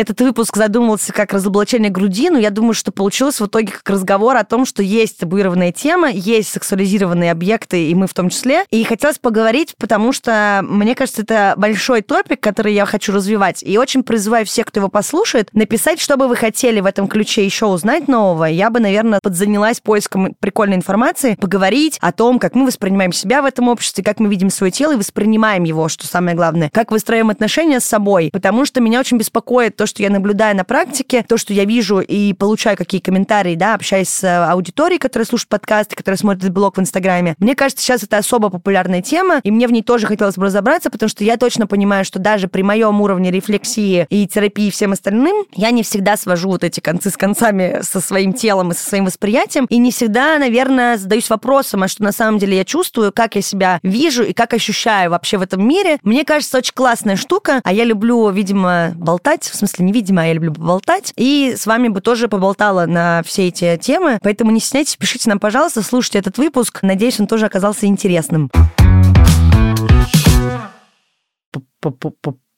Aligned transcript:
этот 0.00 0.20
выпуск 0.20 0.56
задумывался 0.56 1.12
как 1.12 1.32
разоблачение 1.32 1.90
груди, 1.90 2.30
но 2.30 2.38
я 2.38 2.50
думаю, 2.50 2.72
что 2.72 2.90
получилось 2.90 3.40
в 3.40 3.46
итоге 3.46 3.72
как 3.72 3.88
разговор 3.90 4.36
о 4.36 4.44
том, 4.44 4.64
что 4.64 4.82
есть 4.82 5.18
табуированная 5.18 5.72
тема, 5.72 6.10
есть 6.10 6.50
сексуализированные 6.50 7.30
объекты, 7.30 7.88
и 7.88 7.94
мы 7.94 8.06
в 8.06 8.14
том 8.14 8.30
числе. 8.30 8.64
И 8.70 8.82
хотелось 8.84 9.18
поговорить, 9.18 9.74
потому 9.78 10.12
что, 10.12 10.64
мне 10.66 10.94
кажется, 10.94 11.22
это 11.22 11.54
большой 11.56 12.00
топик, 12.00 12.40
который 12.40 12.72
я 12.72 12.86
хочу 12.86 13.12
развивать. 13.12 13.62
И 13.62 13.76
очень 13.78 14.02
призываю 14.02 14.46
всех, 14.46 14.66
кто 14.66 14.80
его 14.80 14.88
послушает, 14.88 15.50
написать, 15.52 16.00
что 16.00 16.16
бы 16.16 16.28
вы 16.28 16.36
хотели 16.36 16.80
в 16.80 16.86
этом 16.86 17.06
ключе 17.06 17.44
еще 17.44 17.66
узнать 17.66 18.08
нового. 18.08 18.46
Я 18.46 18.70
бы, 18.70 18.80
наверное, 18.80 19.20
подзанялась 19.22 19.80
поиском 19.80 20.34
прикольной 20.40 20.76
информации, 20.76 21.34
поговорить 21.34 21.98
о 22.00 22.12
том, 22.12 22.38
как 22.38 22.54
мы 22.54 22.66
воспринимаем 22.66 23.12
себя 23.12 23.42
в 23.42 23.44
этом 23.44 23.68
обществе, 23.68 24.02
как 24.02 24.18
мы 24.18 24.28
видим 24.30 24.48
свое 24.48 24.70
тело 24.70 24.92
и 24.92 24.96
воспринимаем 24.96 25.64
его, 25.64 25.88
что 25.88 26.06
самое 26.06 26.34
главное, 26.34 26.70
как 26.72 26.90
выстраиваем 26.90 27.30
отношения 27.30 27.80
с 27.80 27.84
собой. 27.84 28.30
Потому 28.32 28.64
что 28.64 28.80
меня 28.80 29.00
очень 29.00 29.18
беспокоит 29.18 29.76
то, 29.76 29.86
что 29.90 30.02
я 30.02 30.10
наблюдаю 30.10 30.56
на 30.56 30.64
практике, 30.64 31.24
то, 31.28 31.36
что 31.36 31.52
я 31.52 31.64
вижу 31.64 32.00
и 32.00 32.32
получаю 32.32 32.76
какие 32.76 33.00
комментарии, 33.00 33.54
да, 33.54 33.74
общаясь 33.74 34.08
с 34.08 34.50
аудиторией, 34.50 34.98
которая 34.98 35.26
слушает 35.26 35.48
подкасты, 35.48 35.96
которая 35.96 36.16
смотрит 36.16 36.50
блог 36.50 36.78
в 36.78 36.80
Инстаграме. 36.80 37.34
Мне 37.38 37.54
кажется, 37.54 37.84
сейчас 37.84 38.02
это 38.02 38.18
особо 38.18 38.48
популярная 38.48 39.02
тема, 39.02 39.40
и 39.42 39.50
мне 39.50 39.66
в 39.66 39.72
ней 39.72 39.82
тоже 39.82 40.06
хотелось 40.06 40.36
бы 40.36 40.46
разобраться, 40.46 40.90
потому 40.90 41.08
что 41.08 41.24
я 41.24 41.36
точно 41.36 41.66
понимаю, 41.66 42.04
что 42.04 42.18
даже 42.18 42.48
при 42.48 42.62
моем 42.62 43.00
уровне 43.00 43.30
рефлексии 43.30 44.06
и 44.08 44.26
терапии 44.26 44.68
и 44.68 44.70
всем 44.70 44.92
остальным, 44.92 45.44
я 45.52 45.70
не 45.70 45.82
всегда 45.82 46.16
свожу 46.16 46.50
вот 46.50 46.64
эти 46.64 46.80
концы 46.80 47.10
с 47.10 47.16
концами 47.16 47.80
со 47.82 48.00
своим 48.00 48.32
телом 48.32 48.70
и 48.70 48.74
со 48.74 48.88
своим 48.88 49.04
восприятием, 49.04 49.66
и 49.68 49.78
не 49.78 49.90
всегда, 49.90 50.38
наверное, 50.38 50.96
задаюсь 50.96 51.28
вопросом, 51.28 51.82
а 51.82 51.88
что 51.88 52.02
на 52.02 52.12
самом 52.12 52.38
деле 52.38 52.56
я 52.56 52.64
чувствую, 52.64 53.12
как 53.12 53.34
я 53.34 53.42
себя 53.42 53.80
вижу 53.82 54.22
и 54.22 54.32
как 54.32 54.54
ощущаю 54.54 55.10
вообще 55.10 55.38
в 55.38 55.42
этом 55.42 55.66
мире. 55.66 55.98
Мне 56.02 56.24
кажется, 56.24 56.58
очень 56.58 56.74
классная 56.74 57.16
штука, 57.16 57.60
а 57.64 57.72
я 57.72 57.84
люблю, 57.84 58.30
видимо, 58.30 58.92
болтать, 58.96 59.44
в 59.44 59.54
смысле 59.56 59.79
не 59.82 59.92
видимо, 59.92 60.22
а 60.22 60.26
я 60.26 60.32
люблю 60.32 60.52
поболтать, 60.52 61.12
и 61.16 61.54
с 61.56 61.66
вами 61.66 61.88
бы 61.88 62.00
тоже 62.00 62.28
поболтала 62.28 62.86
на 62.86 63.22
все 63.24 63.48
эти 63.48 63.76
темы, 63.78 64.18
поэтому 64.22 64.50
не 64.50 64.60
стесняйтесь, 64.60 64.96
пишите 64.96 65.28
нам, 65.28 65.38
пожалуйста, 65.38 65.82
слушайте 65.82 66.18
этот 66.18 66.38
выпуск, 66.38 66.80
надеюсь, 66.82 67.20
он 67.20 67.26
тоже 67.26 67.46
оказался 67.46 67.86
интересным. 67.86 68.50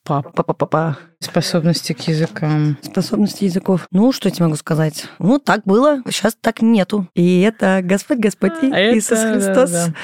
Па-па-па-па. 0.04 0.98
Способности 1.20 1.92
к 1.92 2.00
языкам. 2.08 2.76
Способности 2.82 3.44
языков. 3.44 3.86
Ну, 3.92 4.10
что 4.10 4.28
я 4.28 4.34
тебе 4.34 4.46
могу 4.46 4.56
сказать? 4.56 5.06
Ну, 5.20 5.38
так 5.38 5.62
было, 5.64 6.02
сейчас 6.10 6.36
так 6.40 6.60
нету. 6.60 7.06
И 7.14 7.40
это 7.42 7.80
Господь 7.84 8.18
Господь 8.18 8.52
А 8.62 8.76
это 8.76 8.98
Иисус 8.98 9.20
да, 9.20 9.34
Христос. 9.34 9.70
да. 9.70 9.94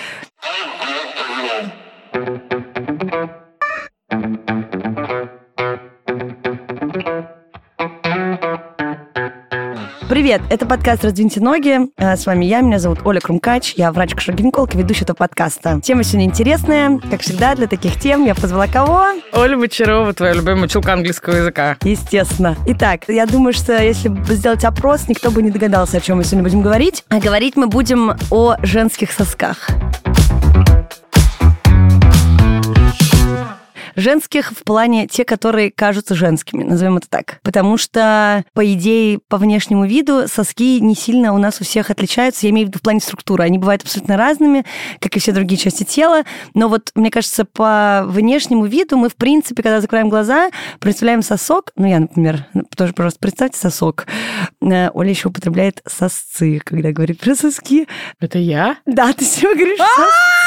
Привет, 10.09 10.41
это 10.49 10.65
подкаст 10.65 11.05
«Раздвиньте 11.05 11.39
ноги». 11.39 11.81
А, 11.99 12.17
С 12.17 12.25
вами 12.25 12.47
я, 12.47 12.63
меня 12.63 12.79
зовут 12.79 13.01
Оля 13.05 13.21
Крумкач, 13.21 13.75
я 13.77 13.93
врач-гинеколог 13.93 14.75
и 14.75 14.79
ведущая 14.79 15.03
этого 15.03 15.17
подкаста. 15.17 15.81
Тема 15.83 16.03
сегодня 16.03 16.25
интересная. 16.25 16.99
Как 17.11 17.21
всегда, 17.21 17.55
для 17.55 17.67
таких 17.67 18.01
тем 18.01 18.25
я 18.25 18.35
позвала 18.35 18.67
кого? 18.69 19.05
Оля 19.35 19.59
Бочарова, 19.59 20.15
твоя 20.15 20.33
любимая 20.33 20.65
училка 20.65 20.95
английского 20.95 21.35
языка. 21.35 21.77
Естественно. 21.83 22.57
Итак, 22.67 23.03
я 23.09 23.27
думаю, 23.27 23.53
что 23.53 23.83
если 23.83 24.09
бы 24.09 24.25
сделать 24.35 24.65
опрос, 24.65 25.09
никто 25.09 25.31
бы 25.31 25.43
не 25.43 25.51
догадался, 25.51 25.99
о 25.99 26.01
чем 26.01 26.17
мы 26.17 26.25
сегодня 26.25 26.43
будем 26.43 26.63
говорить. 26.63 27.05
А 27.11 27.21
говорить 27.21 27.57
мы 27.57 27.67
будем 27.67 28.17
о 28.31 28.57
женских 28.63 29.13
сосках. 29.13 29.69
Женских 33.99 34.53
в 34.53 34.63
плане 34.63 35.09
те, 35.09 35.25
которые 35.25 35.73
кажутся 35.73 36.15
женскими, 36.15 36.63
назовем 36.63 36.99
это 36.99 37.09
так. 37.11 37.41
Потому 37.43 37.77
что, 37.77 38.45
по 38.55 38.73
идее, 38.73 39.19
по 39.27 39.39
внешнему 39.39 39.87
виду 39.87 40.29
соски 40.29 40.79
не 40.79 40.95
сильно 40.95 41.35
у 41.35 41.39
нас 41.39 41.61
у 41.61 41.65
всех 41.65 41.91
отличаются. 41.91 42.47
Я 42.47 42.51
имею 42.51 42.69
в 42.69 42.71
виду 42.71 42.79
в 42.79 42.83
плане 42.83 43.01
структуры. 43.01 43.43
Они 43.43 43.59
бывают 43.59 43.83
абсолютно 43.83 44.17
разными, 44.17 44.65
как 45.01 45.17
и 45.17 45.19
все 45.19 45.33
другие 45.33 45.59
части 45.59 45.83
тела. 45.83 46.23
Но 46.55 46.69
вот, 46.69 46.93
мне 46.95 47.11
кажется, 47.11 47.45
по 47.45 48.05
внешнему 48.07 48.67
виду 48.67 48.97
мы, 48.97 49.09
в 49.09 49.17
принципе, 49.17 49.65
когда 49.65 49.81
закрываем 49.81 50.11
глаза, 50.11 50.51
представляем 50.79 51.23
сосок. 51.23 51.73
Ну, 51.75 51.87
я, 51.87 51.99
например, 51.99 52.47
тоже, 52.77 52.93
пожалуйста, 52.93 53.19
представьте 53.19 53.59
сосок. 53.59 54.07
Э, 54.63 54.91
Оля 54.95 55.11
еще 55.11 55.29
употребляет 55.29 55.83
сосцы, 55.87 56.61
когда 56.65 56.93
говорит 56.93 57.19
про 57.19 57.35
соски. 57.35 57.89
Это 58.21 58.39
я? 58.39 58.77
Да, 58.87 59.13
ты 59.13 59.25
все 59.25 59.53
говоришь 59.55 59.79
сосцы. 59.97 60.38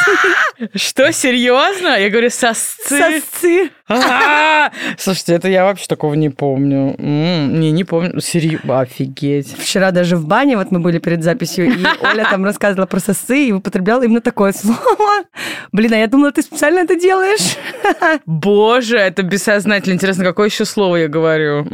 Что, 0.75 1.11
серьезно? 1.11 1.99
Я 1.99 2.09
говорю, 2.09 2.29
сосцы. 2.29 3.21
Сосцы. 3.21 3.71
Слушайте, 4.97 5.33
это 5.33 5.47
я 5.47 5.63
вообще 5.63 5.85
такого 5.87 6.13
не 6.13 6.29
помню. 6.29 6.95
Не, 6.97 7.71
не 7.71 7.83
помню. 7.83 8.19
Серьезно, 8.21 8.81
офигеть. 8.81 9.55
Вчера 9.57 9.91
даже 9.91 10.15
в 10.15 10.25
бане, 10.25 10.57
вот 10.57 10.71
мы 10.71 10.79
были 10.79 10.99
перед 10.99 11.23
записью, 11.23 11.67
и 11.67 11.85
Оля 12.01 12.27
там 12.29 12.45
рассказывала 12.45 12.85
про 12.85 12.99
сосы 12.99 13.47
и 13.47 13.51
употребляла 13.51 14.03
именно 14.03 14.21
такое 14.21 14.53
слово. 14.53 15.23
Блин, 15.71 15.93
а 15.93 15.97
я 15.97 16.07
думала, 16.07 16.31
ты 16.31 16.41
специально 16.41 16.79
это 16.79 16.99
делаешь. 16.99 17.57
Боже, 18.25 18.97
это 18.97 19.23
бессознательно. 19.23 19.93
Интересно, 19.93 20.23
какое 20.23 20.47
еще 20.47 20.65
слово 20.65 20.97
я 20.97 21.07
говорю? 21.07 21.67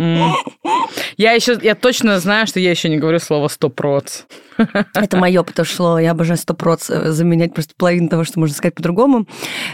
Я 1.18 1.32
еще, 1.32 1.58
я 1.62 1.76
точно 1.76 2.20
знаю, 2.20 2.48
что 2.48 2.60
я 2.60 2.70
еще 2.70 2.90
не 2.90 2.98
говорю 2.98 3.20
слово 3.20 3.48
сто 3.48 3.70
проц. 3.70 4.24
Это 4.94 5.18
мое, 5.18 5.44
потому 5.44 5.66
что 5.66 6.00
я 6.00 6.12
обожаю 6.12 6.38
сто 6.38 6.56
заменять 6.88 7.54
просто 7.54 7.74
половину 7.78 8.10
того, 8.10 8.24
что 8.24 8.40
можно 8.40 8.56
сказать 8.56 8.76
по-другому. 8.76 9.28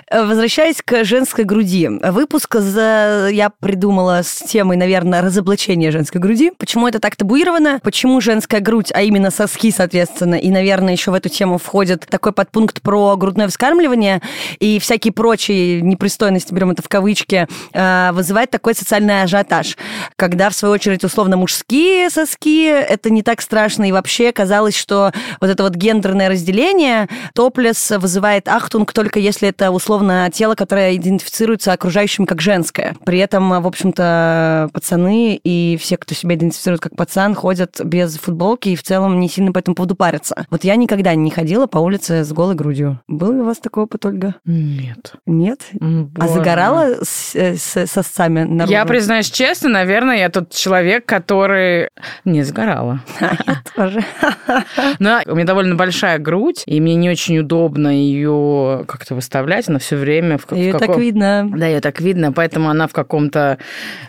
Э, 0.09 0.25
Возвращаясь 0.25 0.81
к 0.81 1.03
женской 1.03 1.45
груди. 1.45 1.89
Выпуск 2.33 2.55
за- 2.55 3.29
я 3.31 3.51
придумала 3.51 4.21
с 4.23 4.39
темой, 4.39 4.75
наверное, 4.75 5.21
разоблачения 5.21 5.91
женской 5.91 6.19
груди. 6.19 6.51
Почему 6.57 6.88
это 6.88 6.99
так 6.99 7.16
табуировано? 7.16 7.79
Почему 7.83 8.19
женская 8.21 8.59
грудь, 8.59 8.91
а 8.91 9.03
именно 9.03 9.29
соски, 9.29 9.69
соответственно, 9.69 10.33
и, 10.33 10.49
наверное, 10.49 10.94
еще 10.94 11.11
в 11.11 11.13
эту 11.13 11.29
тему 11.29 11.59
входит 11.59 12.07
такой 12.09 12.31
подпункт 12.31 12.81
про 12.81 13.16
грудное 13.17 13.47
вскармливание 13.47 14.19
и 14.57 14.79
всякие 14.79 15.13
прочие 15.13 15.81
непристойности, 15.81 16.51
берем 16.51 16.71
это 16.71 16.81
в 16.81 16.89
кавычки, 16.89 17.47
э, 17.71 18.09
вызывает 18.13 18.50
такой 18.50 18.73
социальный 18.73 19.21
ажиотаж. 19.21 19.77
Когда, 20.15 20.50
в 20.50 20.55
свою 20.55 20.73
очередь, 20.73 21.03
условно 21.03 21.38
мужские 21.38 22.09
соски, 22.09 22.65
это 22.65 23.11
не 23.11 23.21
так 23.21 23.41
страшно, 23.41 23.88
и 23.88 23.91
вообще 23.91 24.31
казалось, 24.31 24.75
что 24.75 25.11
вот 25.39 25.51
это 25.51 25.61
вот 25.61 25.75
гендерное 25.75 26.29
разделение 26.29 27.09
топлес 27.35 27.91
вызывает 27.91 28.47
ахтунг 28.47 28.91
только 28.91 29.19
если 29.19 29.50
это 29.50 29.69
условно 29.69 30.31
тело, 30.33 30.55
которое 30.55 30.95
идентифицируется 30.95 31.73
окружающим 31.73 32.22
как 32.25 32.41
женское. 32.41 32.95
При 33.06 33.19
этом, 33.19 33.50
в 33.61 33.67
общем-то, 33.67 34.69
пацаны 34.73 35.39
и 35.44 35.78
все, 35.79 35.97
кто 35.97 36.13
себя 36.16 36.35
идентифицирует 36.35 36.81
как 36.81 36.95
пацан, 36.95 37.35
ходят 37.35 37.79
без 37.84 38.17
футболки 38.17 38.69
и 38.69 38.75
в 38.75 38.84
целом 38.84 39.19
не 39.19 39.29
сильно 39.29 39.51
по 39.51 39.59
этому 39.59 39.75
поводу 39.75 39.95
парятся. 39.95 40.45
Вот 40.50 40.63
я 40.63 40.75
никогда 40.75 41.16
не 41.16 41.31
ходила 41.31 41.67
по 41.67 41.78
улице 41.79 42.23
с 42.23 42.31
голой 42.31 42.56
грудью. 42.56 43.00
Был 43.07 43.31
ли 43.33 43.39
у 43.39 43.45
вас 43.45 43.57
такой 43.59 43.83
опыт, 43.83 44.06
Ольга? 44.06 44.35
Нет. 44.45 45.13
Нет? 45.25 45.62
М, 45.79 46.12
А 46.17 46.22
боже. 46.22 46.33
загорала 46.33 46.95
с, 47.03 47.35
э, 47.35 47.56
с 47.56 47.85
сосцами 47.88 48.44
наружу? 48.44 48.72
Я 48.73 48.85
признаюсь 48.85 49.29
честно, 49.31 49.69
наверное, 49.69 50.17
я 50.17 50.29
тот 50.29 50.51
человек, 50.51 51.06
который 51.06 51.89
не 52.25 52.44
сгорала. 52.44 53.01
Я 53.19 53.62
тоже. 53.75 54.03
Но 55.00 55.19
у 55.25 55.35
меня 55.35 55.45
довольно 55.45 55.75
большая 55.75 56.19
грудь, 56.19 56.63
и 56.66 56.79
мне 56.79 56.95
не 56.95 57.09
очень 57.09 57.39
удобно 57.39 57.88
ее 57.88 58.83
как-то 58.88 59.16
выставлять. 59.16 59.67
Она 59.69 59.79
все 59.79 59.95
время 59.95 60.38
в, 60.38 60.45
в 60.47 60.53
Ее 60.56 60.72
так 60.73 60.81
каком- 60.81 61.01
видно. 61.01 61.50
Да, 61.56 61.67
ее 61.67 61.81
так 61.81 62.00
видно, 62.01 62.12
поэтому 62.31 62.69
она 62.69 62.88
в 62.88 62.94
каком-то, 62.94 63.57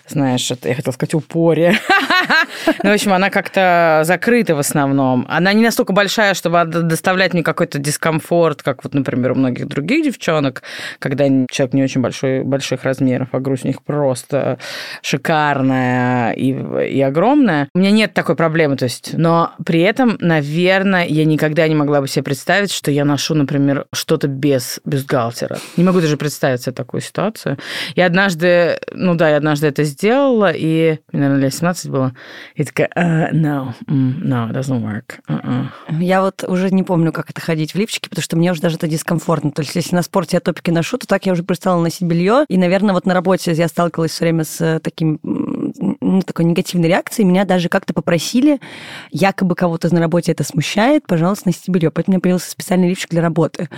знаешь, 0.09 0.51
это, 0.51 0.69
я 0.69 0.75
хотела 0.75 0.93
сказать, 0.93 1.15
упоре. 1.15 1.79
Ну, 2.83 2.91
в 2.91 2.93
общем, 2.93 3.13
она 3.13 3.31
как-то 3.31 4.03
закрыта 4.05 4.55
в 4.55 4.59
основном. 4.59 5.27
Она 5.29 5.53
не 5.53 5.63
настолько 5.63 5.93
большая, 5.93 6.35
чтобы 6.35 6.65
доставлять 6.65 7.35
мне 7.35 7.43
какой-то 7.43 7.79
дискомфорт, 7.79 8.63
как 8.63 8.85
вот, 8.85 8.95
например, 8.95 9.33
у 9.33 9.35
многих 9.35 9.67
других 9.69 10.05
девчонок, 10.05 10.63
когда 10.99 11.27
человек 11.51 11.75
не 11.75 11.83
очень 11.83 12.01
большой, 12.01 12.43
больших 12.43 12.85
размеров, 12.85 13.29
а 13.33 13.41
грудь 13.41 13.65
у 13.65 13.69
них 13.69 13.83
просто 13.83 14.59
шикарная 15.03 16.33
и, 16.33 16.51
и 16.91 17.01
огромная. 17.01 17.69
У 17.75 17.79
меня 17.79 17.91
нет 17.91 18.15
такой 18.15 18.37
проблемы, 18.37 18.77
то 18.77 18.85
есть, 18.85 19.11
но 19.15 19.53
при 19.65 19.81
этом, 19.81 20.17
наверное, 20.21 21.07
я 21.07 21.25
никогда 21.25 21.67
не 21.69 21.75
могла 21.75 22.01
бы 22.01 22.09
себе 22.09 22.23
представить, 22.23 22.73
что 22.73 22.91
я 22.91 23.05
ношу, 23.05 23.35
например, 23.35 23.87
что-то 23.93 24.29
без 24.29 24.81
бюстгальтера. 24.85 25.59
Не 25.77 25.85
могу 25.85 26.01
даже 26.01 26.17
представить 26.17 26.63
себе 26.63 26.73
такую 26.73 27.01
ситуацию. 27.01 27.59
Я 27.95 28.07
однажды, 28.07 28.79
ну 28.93 29.15
да, 29.15 29.31
я 29.31 29.37
однажды 29.37 29.67
это 29.67 29.85
сделала, 29.85 30.53
и, 30.55 30.99
мне, 31.13 31.23
наверное, 31.23 31.45
лет 31.45 31.55
17 31.55 31.91
было, 31.91 32.13
и 32.55 32.65
такая, 32.65 32.91
«Uh, 32.97 33.33
no, 33.33 33.75
no, 33.89 34.51
it 34.51 34.53
doesn't 34.53 34.83
work. 34.83 35.21
Uh-uh». 35.29 35.67
Я 36.01 36.23
вот 36.23 36.45
уже 36.47 36.71
не 36.71 36.83
помню, 36.83 37.13
как 37.13 37.31
это 37.31 37.41
ходить 37.41 37.75
в 37.75 37.79
лифчике, 37.79 38.09
потому 38.09 38.23
что 38.23 38.37
мне 38.37 38.53
уже 38.53 38.61
даже 38.61 38.77
это 38.77 38.89
дискомфортно. 38.89 39.51
То 39.51 39.63
есть, 39.63 39.75
если 39.75 39.95
на 39.95 40.03
спорте 40.03 40.37
я 40.37 40.41
топики 40.41 40.71
ношу, 40.71 40.99
то 40.99 41.07
так 41.07 41.27
я 41.27 41.33
уже 41.33 41.43
перестала 41.43 41.81
носить 41.81 42.03
белье. 42.03 42.45
И, 42.49 42.57
наверное, 42.57 42.95
вот 42.95 43.07
на 43.07 43.15
работе 43.15 43.53
я 43.53 43.69
сталкивалась 43.69 44.13
все 44.13 44.25
время 44.25 44.45
с 44.45 44.61
э, 44.61 44.81
таким 44.81 45.19
ну, 46.17 46.23
такой 46.23 46.45
негативной 46.45 46.89
реакции. 46.89 47.23
Меня 47.23 47.45
даже 47.45 47.69
как-то 47.69 47.95
попросили, 47.95 48.61
якобы 49.11 49.55
кого-то 49.55 49.93
на 49.95 50.01
работе 50.01 50.33
это 50.33 50.45
смущает, 50.45 51.07
пожалуйста, 51.07 51.49
носите 51.49 51.71
белье. 51.71 51.91
Поэтому 51.91 52.15
у 52.15 52.17
меня 52.17 52.21
появился 52.21 52.51
специальный 52.51 52.89
лифчик 52.89 53.11
для 53.11 53.23
работы. 53.23 53.69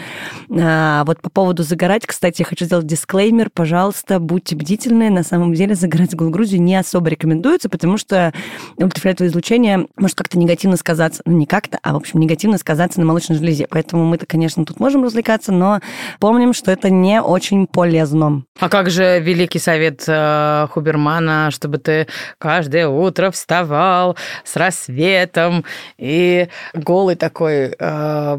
А, 0.51 1.05
вот 1.05 1.21
по 1.21 1.31
поводу 1.31 1.63
загорать, 1.63 2.07
кстати, 2.07 2.43
я 2.43 2.47
хочу 2.47 2.65
сделать 2.65 2.87
дисклеймер. 2.87 3.51
Пожалуйста, 3.51 4.19
будьте 4.21 4.57
бдительны. 4.57 5.11
На 5.11 5.23
самом 5.23 5.55
деле 5.55 5.75
загорать 5.75 6.13
с 6.13 6.15
Грузию 6.15 6.63
не 6.63 6.77
особо 6.77 7.09
рекомендуется, 7.09 7.69
потому 7.69 7.99
что 7.99 8.33
ультрафиолетовое 8.77 9.31
излучение 9.31 9.87
может 9.97 10.17
как-то 10.17 10.39
негативно 10.39 10.77
сказаться, 10.77 11.23
ну 11.25 11.37
не 11.37 11.47
как-то, 11.47 11.79
а 11.83 11.93
в 11.93 11.97
общем 11.97 12.21
негативно 12.21 12.59
сказаться 12.59 13.01
на 13.01 13.07
молочной 13.07 13.39
железе. 13.39 13.67
Поэтому 13.69 14.05
мы-то, 14.05 14.27
конечно, 14.27 14.65
тут 14.65 14.81
можем 14.81 15.05
развлекаться, 15.05 15.53
но 15.53 15.81
помним, 16.21 16.53
что 16.53 16.71
это 16.71 16.91
не 16.91 17.21
очень 17.21 17.67
полезно. 17.67 18.43
А 18.59 18.69
как 18.69 18.91
же 18.91 19.21
великий 19.21 19.59
совет 19.59 20.05
э, 20.07 20.67
Хубермана, 20.71 21.51
чтобы 21.51 21.79
ты 21.79 22.07
каждое 22.39 22.89
утро 22.89 23.31
вставал 23.31 24.17
с 24.45 24.57
рассветом 24.57 25.65
и 25.99 26.49
голый 26.75 27.17
такой... 27.17 27.75
Э, 27.79 28.39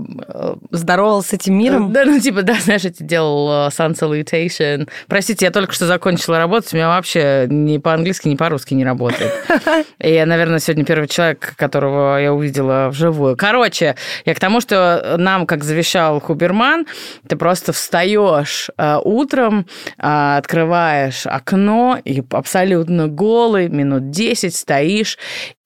Здоровался 0.72 1.30
с 1.30 1.34
этим 1.34 1.58
миром? 1.58 1.92
Да, 1.92 2.06
ну 2.06 2.20
типа, 2.20 2.42
да, 2.44 2.56
знаешь, 2.60 2.84
я 2.84 2.92
делал 3.00 3.68
sun 3.70 3.94
salutation. 3.94 4.88
Простите, 5.08 5.46
я 5.46 5.52
только 5.52 5.74
что 5.74 5.86
закончила 5.86 6.38
работать, 6.38 6.74
у 6.74 6.78
меня 6.78 6.90
вообще 6.90 7.48
ни 7.50 7.78
по-английски, 7.78 8.28
ни 8.28 8.36
по-русски 8.36 8.74
не 8.74 8.86
работает. 8.86 9.32
И 10.00 10.14
я, 10.14 10.26
наверное, 10.26 10.60
сегодня 10.60 10.86
первый 10.86 11.08
человек, 11.08 11.56
которого 11.58 12.18
я 12.18 12.34
увидела 12.34 12.90
вживую. 12.90 13.36
Короче, 13.38 13.96
я 14.26 14.36
к 14.36 14.40
тому, 14.40 14.62
что 14.62 15.16
нам, 15.18 15.46
как 15.46 15.64
завещал 15.64 16.20
Хуберман, 16.20 16.86
ты 17.28 17.36
просто 17.36 17.74
встаешь 17.74 18.70
э, 18.78 18.98
утром, 19.04 19.66
э, 19.98 20.38
открываешь 20.38 21.26
окно 21.26 22.00
и 22.04 22.24
абсолютно 22.32 23.08
голый, 23.08 23.70
минут 23.78 24.10
10 24.10 24.56
стоишь 24.56 25.18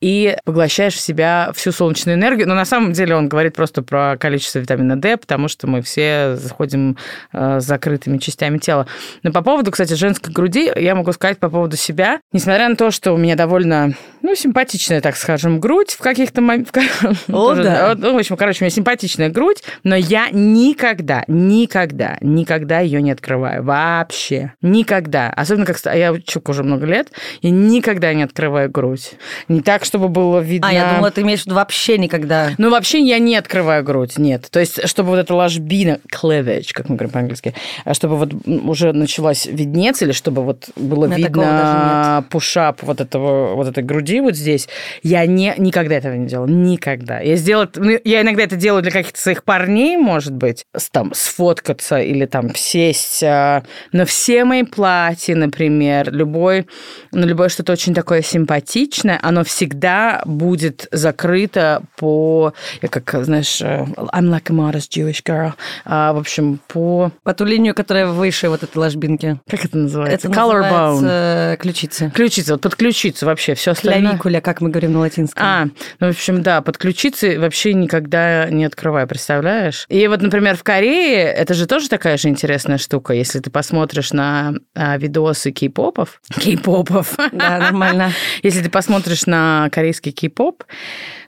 и 0.01 0.36
поглощаешь 0.45 0.95
в 0.95 1.00
себя 1.00 1.51
всю 1.53 1.71
солнечную 1.71 2.18
энергию. 2.18 2.48
Но 2.48 2.56
на 2.56 2.65
самом 2.65 2.92
деле 2.92 3.15
он 3.15 3.30
говорит 3.30 3.56
просто 3.56 3.83
про 3.83 4.18
количество 4.18 4.59
витамина 4.59 5.00
D, 5.00 5.15
потому 5.15 5.48
что 5.48 5.68
мы 5.68 5.81
все 5.81 6.36
заходим 6.36 6.98
э, 7.31 7.59
с 7.59 7.65
закрытыми 7.65 8.18
частями 8.18 8.57
тела. 8.57 8.88
Но 9.21 9.31
по 9.31 9.42
поводу, 9.42 9.71
кстати, 9.71 9.94
женской 9.94 10.33
груди, 10.33 10.71
я 10.75 10.95
могу 10.95 11.12
сказать 11.13 11.38
по 11.38 11.50
поводу 11.50 11.77
себя. 11.77 12.19
Несмотря 12.33 12.68
на 12.68 12.75
то, 12.75 12.89
что 12.89 13.13
у 13.13 13.18
меня 13.18 13.36
довольно, 13.36 13.94
ну, 14.24 14.33
симпатичная, 14.33 15.01
так 15.01 15.15
скажем, 15.15 15.59
грудь 15.59 15.92
в 15.92 16.00
каких-то 16.00 16.42
моментах. 16.42 16.83
О, 17.31 17.53
да. 17.53 17.94
Ну, 17.95 18.13
в 18.13 18.18
общем, 18.18 18.38
короче, 18.38 18.59
у 18.62 18.63
меня 18.63 18.71
симпатичная 18.71 19.30
грудь, 19.30 19.63
но 19.83 19.95
я 19.95 20.30
никогда, 20.31 21.24
никогда, 21.27 22.18
никогда 22.21 22.80
ее 22.80 23.03
не 23.03 23.12
открываю. 23.12 23.63
Вообще. 23.63 24.53
Никогда. 24.63 25.30
Особенно, 25.30 25.68
как 25.68 25.77
я 25.94 26.19
чук 26.25 26.50
уже 26.50 26.63
много 26.63 26.88
лет, 26.88 27.12
я 27.42 27.51
никогда 27.51 28.13
не 28.15 28.24
открываю 28.24 28.71
грудь. 28.71 29.13
Не 29.48 29.62
так, 29.62 29.86
чтобы 29.91 30.07
было 30.07 30.39
видно... 30.39 30.69
А, 30.69 30.71
я 30.71 30.93
думала, 30.93 31.11
ты 31.11 31.19
имеешь 31.19 31.41
в 31.41 31.47
виду 31.47 31.55
вообще 31.55 31.97
никогда. 31.97 32.51
Ну, 32.57 32.69
вообще 32.69 33.05
я 33.05 33.19
не 33.19 33.35
открываю 33.35 33.83
грудь, 33.83 34.17
нет. 34.17 34.47
То 34.49 34.61
есть, 34.61 34.88
чтобы 34.88 35.09
вот 35.09 35.17
эта 35.17 35.35
ложбина, 35.35 35.99
cleavage, 36.09 36.69
как 36.71 36.88
мы 36.88 36.95
говорим 36.95 37.11
по-английски, 37.11 37.53
а 37.83 37.93
чтобы 37.93 38.15
вот 38.15 38.31
уже 38.45 38.93
началась 38.93 39.45
виднеться, 39.45 40.05
или 40.05 40.13
чтобы 40.13 40.45
вот 40.45 40.69
было 40.77 41.07
меня 41.07 41.17
видно 41.17 42.25
пушап 42.29 42.83
вот 42.83 43.01
этого, 43.01 43.53
вот 43.55 43.67
этой 43.67 43.83
груди 43.83 44.21
вот 44.21 44.35
здесь, 44.35 44.69
я 45.03 45.25
не, 45.25 45.53
никогда 45.57 45.95
этого 45.95 46.13
не 46.13 46.25
делала. 46.25 46.47
Никогда. 46.47 47.19
Я 47.19 47.35
сделала... 47.35 47.69
Ну, 47.75 47.99
я 48.01 48.21
иногда 48.21 48.43
это 48.43 48.55
делаю 48.55 48.83
для 48.83 48.91
каких-то 48.91 49.19
своих 49.19 49.43
парней, 49.43 49.97
может 49.97 50.33
быть, 50.33 50.63
там, 50.93 51.13
сфоткаться 51.13 51.99
или 51.99 52.25
там 52.25 52.55
сесть. 52.55 53.21
А, 53.23 53.63
но 53.91 54.05
все 54.05 54.45
мои 54.45 54.63
платья, 54.63 55.35
например, 55.35 56.13
любой, 56.13 56.65
ну, 57.11 57.27
любое 57.27 57.49
что-то 57.49 57.73
очень 57.73 57.93
такое 57.93 58.21
симпатичное, 58.21 59.19
оно 59.21 59.43
всегда 59.43 59.80
всегда 59.81 60.21
будет 60.25 60.87
закрыто 60.91 61.81
по, 61.95 62.53
я 62.81 62.87
как, 62.87 63.25
знаешь, 63.25 63.61
э, 63.61 63.83
I'm 64.13 64.29
like 64.29 64.49
a 64.49 64.53
modest 64.53 64.89
Jewish 64.91 65.23
girl. 65.23 65.53
А, 65.85 66.13
в 66.13 66.19
общем, 66.19 66.59
по... 66.67 67.11
По 67.23 67.33
ту 67.33 67.45
линию, 67.45 67.73
которая 67.73 68.07
выше 68.07 68.49
вот 68.49 68.61
этой 68.61 68.77
ложбинки. 68.77 69.39
Как 69.49 69.65
это 69.65 69.77
называется? 69.77 70.27
Это 70.27 70.29
называется 70.29 71.57
ключица. 71.59 72.11
Ключица, 72.11 72.53
вот 72.53 72.61
под 72.61 72.75
ключицу 72.75 73.25
вообще 73.25 73.55
все 73.55 73.71
остальное. 73.71 74.11
Клавикуля, 74.11 74.41
как 74.41 74.61
мы 74.61 74.69
говорим 74.69 74.93
на 74.93 74.99
латинском. 74.99 75.43
А, 75.43 75.65
ну, 75.99 76.07
в 76.07 76.09
общем, 76.11 76.43
да, 76.43 76.61
под 76.61 76.77
ключицей 76.77 77.39
вообще 77.39 77.73
никогда 77.73 78.49
не 78.49 78.65
открываю, 78.65 79.07
представляешь? 79.07 79.85
И 79.89 80.07
вот, 80.07 80.21
например, 80.21 80.57
в 80.57 80.63
Корее 80.63 81.23
это 81.23 81.55
же 81.55 81.65
тоже 81.65 81.89
такая 81.89 82.17
же 82.17 82.27
интересная 82.27 82.77
штука. 82.77 83.13
Если 83.13 83.39
ты 83.39 83.49
посмотришь 83.49 84.13
на 84.13 84.53
а, 84.75 84.97
видосы 84.97 85.51
кей-попов, 85.51 86.21
кей-попов, 86.39 87.15
да, 87.31 87.57
нормально. 87.57 88.11
Если 88.43 88.61
ты 88.61 88.69
посмотришь 88.69 89.25
на 89.25 89.70
корейский 89.71 90.12
кей-поп, 90.12 90.63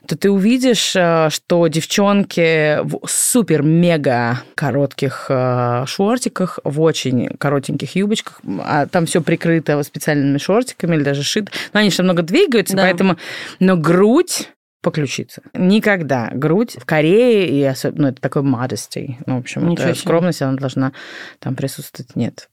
то 0.06 0.16
ты 0.16 0.30
увидишь, 0.30 0.94
э, 0.94 1.28
что 1.30 1.66
девчонки 1.66 2.78
в 2.82 3.00
супер-мега 3.08 4.42
коротких 4.54 5.26
э, 5.28 5.84
шортиках, 5.86 6.58
в 6.62 6.80
очень 6.80 7.28
коротеньких 7.38 7.96
юбочках, 7.96 8.40
а 8.60 8.86
там 8.86 9.06
все 9.06 9.20
прикрыто 9.20 9.82
специальными 9.82 10.38
шортиками 10.38 10.96
или 10.96 11.02
даже 11.02 11.22
шито. 11.22 11.50
Но 11.72 11.80
они 11.80 11.90
же 11.90 12.02
много 12.02 12.22
двигаются, 12.22 12.76
да. 12.76 12.82
поэтому... 12.82 13.16
Но 13.58 13.76
грудь 13.76 14.50
по 14.84 14.90
ключице. 14.90 15.40
Никогда 15.54 16.30
грудь 16.32 16.76
в 16.78 16.84
Корее, 16.84 17.48
и 17.48 17.64
особенно, 17.64 18.02
ну, 18.02 18.08
это 18.08 18.20
такой 18.20 18.42
modesty. 18.42 19.16
Ну, 19.24 19.36
в 19.36 19.40
общем, 19.40 19.72
это 19.72 19.94
скромность, 19.94 20.42
она 20.42 20.58
должна 20.58 20.92
там 21.38 21.56
присутствовать. 21.56 22.14
Нет. 22.14 22.50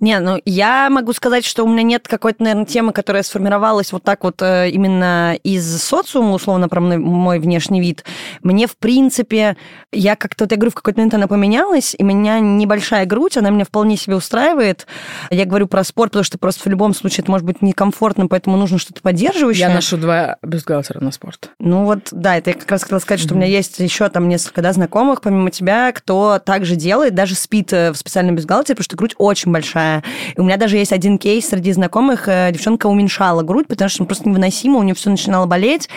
Не, 0.00 0.18
ну 0.20 0.40
я 0.44 0.90
могу 0.90 1.12
сказать, 1.12 1.44
что 1.44 1.64
у 1.64 1.68
меня 1.68 1.82
нет 1.82 2.06
какой-то, 2.06 2.42
наверное, 2.42 2.66
темы, 2.66 2.92
которая 2.92 3.22
сформировалась 3.22 3.92
вот 3.92 4.02
так 4.02 4.24
вот 4.24 4.42
э, 4.42 4.68
именно 4.70 5.34
из 5.42 5.82
социума, 5.82 6.32
условно, 6.32 6.68
про 6.68 6.80
мой 6.80 7.38
внешний 7.38 7.80
вид. 7.80 8.04
Мне, 8.42 8.66
в 8.66 8.76
принципе, 8.76 9.56
я 9.90 10.16
как-то, 10.16 10.44
вот 10.44 10.50
я 10.50 10.56
говорю, 10.56 10.72
в 10.72 10.74
какой-то 10.74 10.98
момент 10.98 11.14
она 11.14 11.26
поменялась, 11.26 11.94
и 11.98 12.02
у 12.02 12.06
меня 12.06 12.38
небольшая 12.40 13.06
грудь, 13.06 13.36
она 13.36 13.50
меня 13.50 13.64
вполне 13.64 13.96
себе 13.96 14.16
устраивает. 14.16 14.86
Я 15.30 15.46
говорю 15.46 15.66
про 15.66 15.84
спорт, 15.84 16.12
потому 16.12 16.24
что 16.24 16.36
просто 16.36 16.64
в 16.64 16.66
любом 16.66 16.94
случае 16.94 17.22
это 17.22 17.30
может 17.30 17.46
быть 17.46 17.62
некомфортно, 17.62 18.26
поэтому 18.26 18.58
нужно 18.58 18.78
что-то 18.78 19.00
поддерживающее. 19.00 19.68
Я 19.68 19.74
ношу 19.74 19.96
два 19.96 20.36
бюстгальтера 20.42 21.00
на 21.00 21.12
спорт. 21.12 21.50
Ну 21.58 21.84
вот, 21.84 22.08
да, 22.10 22.36
это 22.36 22.50
я 22.50 22.56
как 22.56 22.70
раз 22.70 22.82
хотела 22.82 22.98
сказать, 22.98 23.20
что 23.20 23.30
mm-hmm. 23.30 23.34
у 23.34 23.36
меня 23.38 23.46
есть 23.46 23.78
еще 23.78 24.08
там 24.10 24.28
несколько 24.28 24.60
да, 24.60 24.72
знакомых, 24.72 25.22
помимо 25.22 25.50
тебя, 25.50 25.92
кто 25.92 26.38
также 26.38 26.76
делает, 26.76 27.14
даже 27.14 27.34
спит 27.34 27.72
э, 27.72 27.92
в 27.92 27.96
специальном 27.96 28.36
бюстгальтере, 28.36 28.74
потому 28.74 28.84
что 28.84 28.96
грудь 28.96 29.14
очень 29.16 29.50
большая 29.50 29.61
большая. 29.62 30.02
И 30.36 30.40
у 30.40 30.44
меня 30.44 30.56
даже 30.56 30.76
есть 30.76 30.92
один 30.92 31.18
кейс 31.18 31.48
среди 31.48 31.72
знакомых. 31.72 32.28
Э, 32.28 32.50
девчонка 32.52 32.86
уменьшала 32.86 33.42
грудь, 33.42 33.68
потому 33.68 33.88
что 33.88 34.04
просто 34.04 34.28
невыносимо, 34.28 34.78
у 34.78 34.82
нее 34.82 34.94
все 34.94 35.10
начинало 35.10 35.46
болеть. 35.46 35.88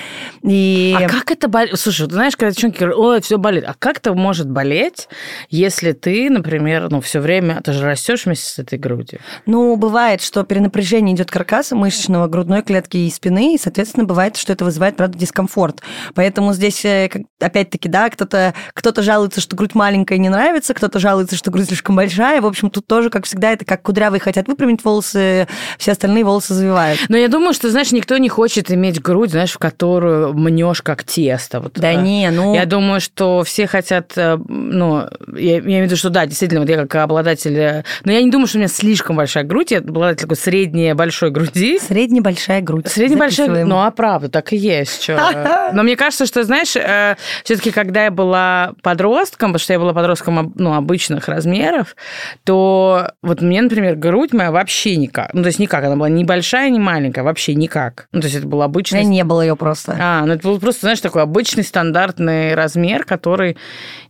И... 0.44 0.96
А 0.98 1.08
как 1.10 1.32
это 1.32 1.48
болит? 1.48 1.78
Слушай, 1.80 2.08
ты 2.08 2.14
знаешь, 2.14 2.36
когда 2.38 2.52
девчонки 2.52 2.78
говорят, 2.78 2.98
ой, 2.98 3.22
все 3.22 3.38
болит. 3.38 3.64
А 3.68 3.74
как 3.78 3.98
это 3.98 4.14
может 4.14 4.50
болеть, 4.50 5.08
если 5.50 5.92
ты, 5.94 6.30
например, 6.30 6.90
ну, 6.92 7.02
все 7.02 7.20
время, 7.20 7.62
ты 7.62 7.74
же 7.74 7.84
растешь 7.84 8.26
вместе 8.26 8.46
с 8.46 8.60
этой 8.60 8.78
грудью? 8.78 9.20
Ну, 9.46 9.76
бывает, 9.76 10.22
что 10.22 10.44
перенапряжение 10.44 11.16
идет 11.16 11.32
каркаса 11.32 11.76
мышечного, 11.76 12.28
грудной 12.28 12.62
клетки 12.62 12.98
и 12.98 13.10
спины, 13.10 13.56
и, 13.56 13.58
соответственно, 13.58 14.06
бывает, 14.06 14.38
что 14.38 14.54
это 14.54 14.64
вызывает, 14.66 14.96
правда, 14.96 15.18
дискомфорт. 15.18 15.82
Поэтому 16.14 16.54
здесь, 16.54 16.86
э, 16.86 17.10
опять-таки, 17.40 17.90
да, 17.90 18.10
кто-то 18.10 18.54
кто 18.74 18.94
жалуется, 19.02 19.42
что 19.42 19.56
грудь 19.56 19.76
маленькая 19.76 20.18
не 20.18 20.30
нравится, 20.30 20.74
кто-то 20.74 21.00
жалуется, 21.00 21.36
что 21.36 21.52
грудь 21.52 21.68
слишком 21.68 21.96
большая. 21.96 22.42
В 22.42 22.46
общем, 22.46 22.70
тут 22.70 22.88
тоже, 22.88 23.10
как 23.10 23.26
всегда, 23.26 23.55
это 23.56 23.66
как 23.66 23.82
кудрявые 23.82 24.20
хотят 24.20 24.48
выпрямить 24.48 24.84
волосы, 24.84 25.48
все 25.78 25.92
остальные 25.92 26.24
волосы 26.24 26.54
завивают. 26.54 27.00
Но 27.10 27.18
я 27.18 27.28
думаю, 27.28 27.54
что, 27.54 27.70
знаешь, 27.70 27.92
никто 27.92 28.18
не 28.18 28.30
хочет 28.30 28.72
иметь 28.72 29.02
грудь, 29.02 29.32
знаешь, 29.32 29.54
в 29.54 29.58
которую 29.58 30.34
мнешь 30.34 30.82
как 30.82 31.04
тесто. 31.04 31.60
Вот, 31.60 31.74
да 31.76 31.94
не, 31.94 32.30
ну... 32.32 32.54
Я 32.54 32.66
думаю, 32.66 33.02
что 33.02 33.44
все 33.44 33.68
хотят, 33.68 34.14
э, 34.18 34.38
ну, 34.48 35.08
я, 35.36 35.56
я 35.56 35.60
имею 35.60 35.84
в 35.84 35.86
виду, 35.88 35.96
что 35.98 36.10
да, 36.10 36.26
действительно, 36.26 36.62
вот 36.62 36.70
я 36.70 36.78
как 36.78 36.96
обладатель... 36.96 37.58
Э, 37.58 37.84
но 38.04 38.12
я 38.12 38.22
не 38.22 38.32
думаю, 38.32 38.48
что 38.48 38.58
у 38.58 38.60
меня 38.60 38.68
слишком 38.68 39.16
большая 39.16 39.44
грудь, 39.44 39.72
я 39.72 39.80
обладатель 39.80 40.22
такой 40.22 40.38
средней 40.38 40.94
большой 40.94 41.32
груди. 41.32 41.80
Средне 41.80 42.22
большая 42.22 42.62
грудь. 42.62 42.88
Средне 42.88 43.18
большая 43.18 43.66
Ну, 43.66 43.80
а 43.80 43.92
правда, 43.92 44.30
так 44.30 44.54
и 44.54 44.58
есть. 44.58 45.04
Что... 45.04 45.70
Но 45.74 45.84
мне 45.84 45.96
кажется, 45.96 46.26
что, 46.26 46.44
знаешь, 46.44 46.76
э, 46.76 47.16
все-таки, 47.44 47.72
когда 47.72 48.06
я 48.06 48.12
была 48.12 48.74
подростком, 48.82 49.52
потому 49.52 49.60
что 49.60 49.74
я 49.74 49.80
была 49.80 49.94
подростком 49.94 50.54
ну, 50.56 50.74
обычных 50.74 51.28
размеров, 51.28 51.96
то 52.44 53.12
вот 53.22 53.42
мне 53.46 53.62
например, 53.62 53.96
грудь 53.96 54.34
моя 54.34 54.52
вообще 54.52 54.96
никак. 54.96 55.34
Ну, 55.34 55.42
то 55.42 55.48
есть 55.48 55.60
никак. 55.60 55.84
Она 55.84 55.96
была 55.96 56.10
ни 56.10 56.24
большая, 56.24 56.70
ни 56.70 56.80
маленькая. 56.80 57.24
Вообще 57.24 57.56
никак. 57.56 58.08
Ну, 58.12 58.22
то 58.22 58.28
есть 58.28 58.38
это 58.38 58.48
был 58.48 58.62
обычный... 58.62 59.04
Не 59.04 59.24
было 59.24 59.42
ее 59.42 59.56
просто. 59.56 59.98
А, 60.00 60.26
ну 60.26 60.34
это 60.34 60.48
был 60.48 60.60
просто, 60.60 60.82
знаешь, 60.82 61.00
такой 61.00 61.22
обычный 61.22 61.64
стандартный 61.64 62.56
размер, 62.56 63.06
который 63.06 63.58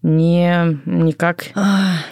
не 0.02 0.80
никак... 0.86 1.46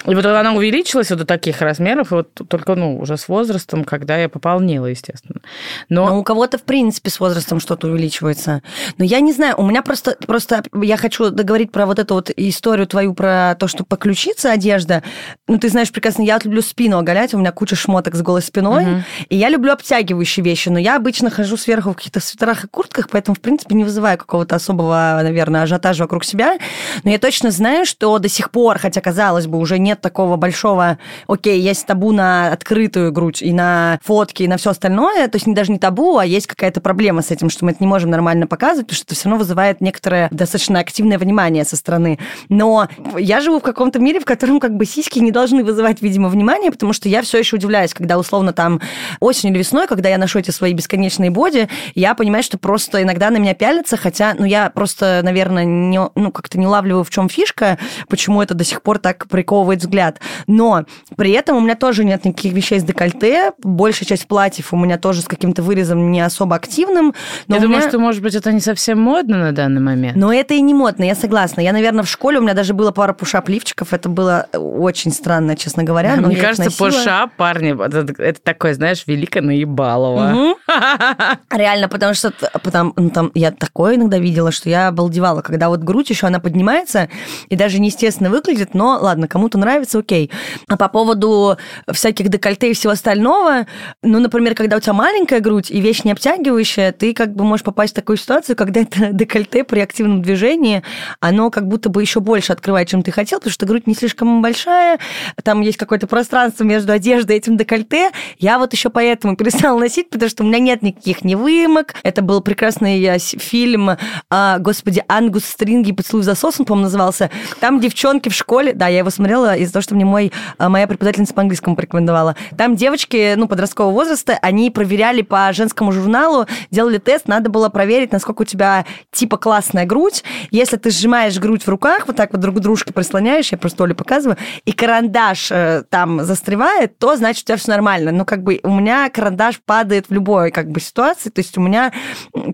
И 0.05 0.15
вот 0.15 0.25
она 0.25 0.53
увеличилась 0.53 1.09
вот 1.09 1.19
до 1.19 1.25
таких 1.25 1.61
размеров, 1.61 2.11
и 2.11 2.15
вот 2.15 2.33
только, 2.47 2.75
ну, 2.75 2.97
уже 2.97 3.17
с 3.17 3.27
возрастом, 3.27 3.83
когда 3.83 4.17
я 4.17 4.29
пополнила, 4.29 4.87
естественно. 4.87 5.41
Но, 5.89 6.07
Но 6.07 6.19
у 6.19 6.23
кого-то, 6.23 6.57
в 6.57 6.63
принципе, 6.63 7.09
с 7.09 7.19
возрастом 7.19 7.59
что-то 7.59 7.87
увеличивается. 7.87 8.61
Но 8.97 9.05
я 9.05 9.19
не 9.19 9.31
знаю, 9.31 9.55
у 9.57 9.65
меня 9.65 9.81
просто, 9.81 10.17
просто 10.25 10.63
я 10.81 10.97
хочу 10.97 11.29
договорить 11.29 11.71
про 11.71 11.85
вот 11.85 11.99
эту 11.99 12.15
вот 12.15 12.31
историю 12.35 12.87
твою, 12.87 13.13
про 13.13 13.55
то, 13.59 13.67
что 13.67 13.83
по 13.83 13.95
ключице 13.95 14.47
одежда. 14.47 15.03
Ну, 15.47 15.57
ты 15.57 15.69
знаешь 15.69 15.91
прекрасно, 15.91 16.23
я 16.23 16.35
вот 16.35 16.45
люблю 16.45 16.61
спину 16.61 16.97
оголять, 17.13 17.33
у 17.33 17.37
меня 17.37 17.51
куча 17.51 17.75
шмоток 17.75 18.15
с 18.15 18.21
голой 18.21 18.41
спиной, 18.41 18.85
Мгм. 18.85 19.03
и 19.29 19.37
я 19.37 19.49
люблю 19.49 19.71
обтягивающие 19.71 20.43
вещи, 20.43 20.69
но 20.69 20.79
я 20.79 20.95
обычно 20.95 21.29
хожу 21.29 21.57
сверху 21.57 21.91
в 21.91 21.95
каких-то 21.95 22.19
свитерах 22.19 22.63
и 22.65 22.67
куртках, 22.67 23.09
поэтому, 23.09 23.35
в 23.35 23.39
принципе, 23.39 23.75
не 23.75 23.83
вызываю 23.83 24.17
какого-то 24.17 24.55
особого, 24.55 25.19
наверное, 25.21 25.61
ажиотажа 25.63 26.03
вокруг 26.03 26.23
себя. 26.25 26.57
Но 27.03 27.11
я 27.11 27.19
точно 27.19 27.51
знаю, 27.51 27.85
что 27.85 28.17
до 28.19 28.27
сих 28.29 28.49
пор, 28.51 28.79
хотя, 28.79 28.99
казалось 29.01 29.45
бы, 29.47 29.59
уже 29.59 29.77
нет 29.77 30.01
такого 30.01 30.35
большого, 30.37 30.97
окей, 31.27 31.59
есть 31.61 31.85
табу 31.85 32.11
на 32.11 32.51
открытую 32.51 33.11
грудь 33.11 33.41
и 33.41 33.53
на 33.53 33.99
фотки, 34.03 34.43
и 34.43 34.47
на 34.47 34.57
все 34.57 34.71
остальное, 34.71 35.27
то 35.27 35.35
есть 35.35 35.45
не 35.47 35.53
даже 35.53 35.71
не 35.71 35.79
табу, 35.79 36.17
а 36.17 36.25
есть 36.25 36.47
какая-то 36.47 36.81
проблема 36.81 37.21
с 37.21 37.29
этим, 37.31 37.49
что 37.49 37.65
мы 37.65 37.71
это 37.71 37.83
не 37.83 37.87
можем 37.87 38.09
нормально 38.09 38.47
показывать, 38.47 38.87
потому 38.87 38.95
что 38.97 39.05
это 39.05 39.15
все 39.15 39.29
равно 39.29 39.39
вызывает 39.43 39.81
некоторое 39.81 40.27
достаточно 40.31 40.79
активное 40.79 41.17
внимание 41.19 41.63
со 41.63 41.75
стороны. 41.75 42.17
Но 42.49 42.87
я 43.17 43.39
живу 43.41 43.59
в 43.59 43.63
каком-то 43.63 43.99
мире, 43.99 44.19
в 44.19 44.25
котором 44.25 44.59
как 44.59 44.75
бы 44.75 44.85
сиськи 44.85 45.19
не 45.19 45.31
должны 45.31 45.63
вызывать, 45.63 46.01
видимо, 46.01 46.29
внимание, 46.29 46.71
потому 46.71 46.93
что 46.93 47.02
я 47.09 47.21
все 47.21 47.39
еще 47.39 47.55
удивляюсь, 47.55 47.93
когда 47.93 48.17
условно 48.17 48.53
там 48.53 48.81
осенью 49.19 49.53
или 49.55 49.59
весной, 49.59 49.87
когда 49.87 50.09
я 50.09 50.17
ношу 50.17 50.39
эти 50.39 50.51
свои 50.51 50.73
бесконечные 50.73 51.29
боди, 51.31 51.67
я 51.95 52.13
понимаю, 52.15 52.43
что 52.43 52.57
просто 52.57 53.01
иногда 53.03 53.29
на 53.29 53.37
меня 53.37 53.53
пялятся, 53.53 53.97
хотя, 53.97 54.33
ну, 54.37 54.45
я 54.45 54.69
просто, 54.69 55.21
наверное, 55.23 55.63
не, 55.65 55.99
ну, 56.15 56.31
как-то 56.31 56.57
не 56.59 56.67
улавливаю, 56.67 57.03
в 57.03 57.09
чем 57.09 57.29
фишка, 57.29 57.77
почему 58.07 58.41
это 58.41 58.53
до 58.53 58.63
сих 58.63 58.81
пор 58.81 58.99
так 58.99 59.27
приковывает 59.27 59.79
взгляд. 59.79 60.19
Но 60.47 60.85
при 61.15 61.31
этом 61.31 61.57
у 61.57 61.61
меня 61.61 61.75
тоже 61.75 62.03
нет 62.05 62.25
никаких 62.25 62.53
вещей 62.53 62.79
с 62.79 62.83
декольте, 62.83 63.51
большая 63.63 64.07
часть 64.07 64.27
платьев 64.27 64.73
у 64.73 64.77
меня 64.77 64.97
тоже 64.97 65.21
с 65.21 65.25
каким-то 65.25 65.63
вырезом 65.63 66.11
не 66.11 66.21
особо 66.21 66.55
активным. 66.55 67.13
Но 67.47 67.55
Я 67.55 67.59
у 67.59 67.63
думаю, 67.63 67.79
меня- 67.79 67.89
что, 67.89 67.99
может 67.99 68.21
быть, 68.21 68.35
это 68.35 68.51
не 68.51 68.59
совсем 68.61 68.99
модно 68.99 69.37
на 69.37 69.51
данный 69.51 69.81
момент. 69.81 70.15
но 70.17 70.33
это 70.33 70.53
и 70.53 70.61
не 70.61 70.73
модно, 70.73 71.03
я 71.03 71.15
согласна. 71.15 71.61
Я, 71.61 71.73
наверное, 71.73 72.03
в 72.03 72.09
школе 72.09 72.39
у 72.39 72.41
меня 72.41 72.53
даже 72.53 72.73
было 72.73 72.91
пара 72.91 73.13
пушап 73.13 73.49
лифчиков. 73.49 73.93
Это 73.93 74.09
было 74.09 74.47
очень 74.53 75.11
странно, 75.11 75.55
честно 75.55 75.83
говоря. 75.83 76.15
но 76.15 76.27
Мне 76.27 76.35
кажется. 76.37 76.63
Пушап, 76.97 77.35
парни, 77.35 77.73
это, 77.85 78.21
это 78.21 78.41
такое, 78.41 78.73
знаешь, 78.73 79.03
велико 79.07 79.41
наебалово. 79.41 80.29
Мгм. 80.29 80.55
Реально, 81.51 81.89
потому 81.89 82.13
что 82.13 82.31
потому, 82.63 82.93
ну, 82.95 83.09
там, 83.09 83.31
я 83.33 83.51
такое 83.51 83.95
иногда 83.95 84.17
видела, 84.17 84.51
что 84.51 84.69
я 84.69 84.87
обалдевала, 84.87 85.41
когда 85.41 85.69
вот 85.69 85.81
грудь 85.81 86.09
еще 86.09 86.27
она 86.27 86.39
поднимается 86.39 87.09
и 87.49 87.55
даже 87.55 87.79
неестественно 87.79 88.29
выглядит, 88.29 88.73
но 88.73 88.99
ладно, 89.01 89.27
кому-то 89.27 89.57
нравится, 89.57 89.99
окей. 89.99 90.31
А 90.67 90.77
по 90.77 90.89
поводу 90.89 91.57
всяких 91.91 92.29
декольте 92.29 92.71
и 92.71 92.73
всего 92.73 92.93
остального, 92.93 93.67
ну, 94.01 94.19
например, 94.19 94.55
когда 94.55 94.77
у 94.77 94.79
тебя 94.79 94.93
маленькая 94.93 95.39
грудь 95.39 95.71
и 95.71 95.79
вещь 95.79 96.03
не 96.03 96.11
обтягивающая, 96.11 96.91
ты 96.91 97.13
как 97.13 97.33
бы 97.35 97.43
можешь 97.43 97.63
попасть 97.63 97.93
в 97.93 97.95
такую 97.95 98.17
ситуацию, 98.17 98.55
когда 98.55 98.81
это 98.81 99.13
декольте 99.13 99.63
при 99.63 99.79
активном 99.79 100.21
движении, 100.21 100.83
оно 101.19 101.49
как 101.49 101.67
будто 101.67 101.89
бы 101.89 102.01
еще 102.01 102.19
больше 102.19 102.53
открывает, 102.53 102.87
чем 102.87 103.03
ты 103.03 103.11
хотел, 103.11 103.39
потому 103.39 103.53
что 103.53 103.65
грудь 103.65 103.87
не 103.87 103.95
слишком 103.95 104.41
большая, 104.41 104.99
там 105.43 105.61
есть 105.61 105.77
какое-то 105.77 106.07
пространство 106.07 106.63
между 106.63 106.82
одеждой 106.91 107.37
и 107.37 107.39
этим 107.39 107.57
декольте. 107.57 108.11
Я 108.37 108.59
вот 108.59 108.73
еще 108.73 108.89
поэтому 108.89 109.35
перестала 109.37 109.79
носить, 109.79 110.09
потому 110.09 110.29
что 110.29 110.43
у 110.43 110.47
меня 110.47 110.59
нет 110.59 110.81
никаких 110.81 111.23
невыемок. 111.23 111.95
Это 112.03 112.21
был 112.21 112.41
прекрасный 112.41 113.01
э, 113.03 113.17
фильм, 113.19 113.91
а, 114.29 114.59
господи, 114.59 115.03
Ангус 115.07 115.45
Стринги 115.45 115.91
«Поцелуй 115.91 116.23
за 116.23 116.35
сосом», 116.35 116.65
по-моему, 116.65 116.85
назывался. 116.85 117.29
Там 117.59 117.79
девчонки 117.79 118.29
в 118.29 118.33
школе, 118.33 118.73
да, 118.73 118.87
я 118.87 118.99
его 118.99 119.09
смотрела 119.09 119.55
из-за 119.55 119.73
того, 119.73 119.83
что 119.83 119.95
мне 119.95 120.05
мой, 120.05 120.31
а, 120.57 120.69
моя 120.69 120.87
преподавательница 120.87 121.33
по 121.33 121.41
английскому 121.41 121.75
порекомендовала. 121.75 122.35
Там 122.57 122.75
девочки, 122.75 123.35
ну, 123.35 123.47
подросткового 123.47 123.93
возраста, 123.93 124.37
они 124.41 124.71
проверяли 124.71 125.21
по 125.21 125.51
женскому 125.53 125.91
журналу, 125.91 126.47
делали 126.71 126.97
тест, 126.97 127.27
надо 127.27 127.49
было 127.49 127.69
проверить, 127.69 128.11
насколько 128.11 128.41
у 128.41 128.45
тебя 128.45 128.85
типа 129.11 129.37
классная 129.37 129.85
грудь. 129.85 130.23
Если 130.51 130.77
ты 130.77 130.89
сжимаешь 130.89 131.37
грудь 131.39 131.63
в 131.63 131.67
руках, 131.67 132.07
вот 132.07 132.15
так 132.15 132.31
вот 132.31 132.41
друг 132.41 132.59
дружке 132.59 132.93
прислоняешь, 132.93 133.51
я 133.51 133.57
просто 133.57 133.83
Оле 133.83 133.95
показываю, 133.95 134.37
и 134.65 134.71
карандаш 134.71 135.51
э, 135.51 135.83
там 135.89 136.23
застревает, 136.23 136.62
то 136.99 137.15
значит 137.15 137.43
у 137.43 137.47
тебя 137.47 137.57
все 137.57 137.71
нормально. 137.71 138.11
Ну, 138.11 138.25
как 138.25 138.43
бы 138.43 138.59
у 138.63 138.69
меня 138.69 139.09
карандаш 139.09 139.61
падает 139.65 140.09
в 140.09 140.13
любой 140.13 140.51
как 140.51 140.69
бы 140.69 140.79
ситуации, 140.79 141.29
то 141.29 141.39
есть 141.39 141.57
у 141.57 141.61
меня 141.61 141.91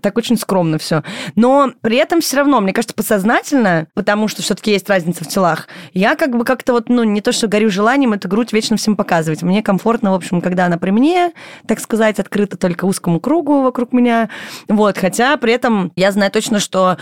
так 0.02 0.16
очень 0.16 0.36
скромно 0.36 0.78
все. 0.78 1.02
Но 1.36 1.72
при 1.80 1.96
этом 1.96 2.20
все 2.20 2.38
равно, 2.38 2.60
мне 2.60 2.72
кажется, 2.72 2.94
подсознательно, 2.94 3.86
потому 3.94 4.28
что 4.28 4.42
все-таки 4.42 4.72
есть 4.72 4.88
разница 4.88 5.24
в 5.24 5.28
телах, 5.28 5.68
я 5.92 6.16
как 6.16 6.36
бы 6.36 6.44
как-то 6.44 6.72
вот, 6.72 6.88
ну, 6.88 7.04
не 7.04 7.20
то, 7.20 7.32
что 7.32 7.48
горю 7.48 7.70
желанием 7.70 8.12
эту 8.12 8.28
грудь 8.28 8.52
вечно 8.52 8.76
всем 8.76 8.96
показывать. 8.96 9.42
Мне 9.42 9.62
комфортно, 9.62 10.12
в 10.12 10.14
общем, 10.14 10.40
когда 10.40 10.66
она 10.66 10.78
при 10.78 10.90
мне, 10.90 11.32
так 11.66 11.80
сказать, 11.80 12.18
открыта 12.18 12.56
только 12.56 12.84
узкому 12.84 13.20
кругу 13.20 13.62
вокруг 13.62 13.92
меня. 13.92 14.28
Вот, 14.68 14.98
хотя 14.98 15.36
при 15.36 15.52
этом 15.52 15.92
я 15.96 16.12
знаю 16.12 16.30
точно, 16.30 16.58
что 16.58 16.96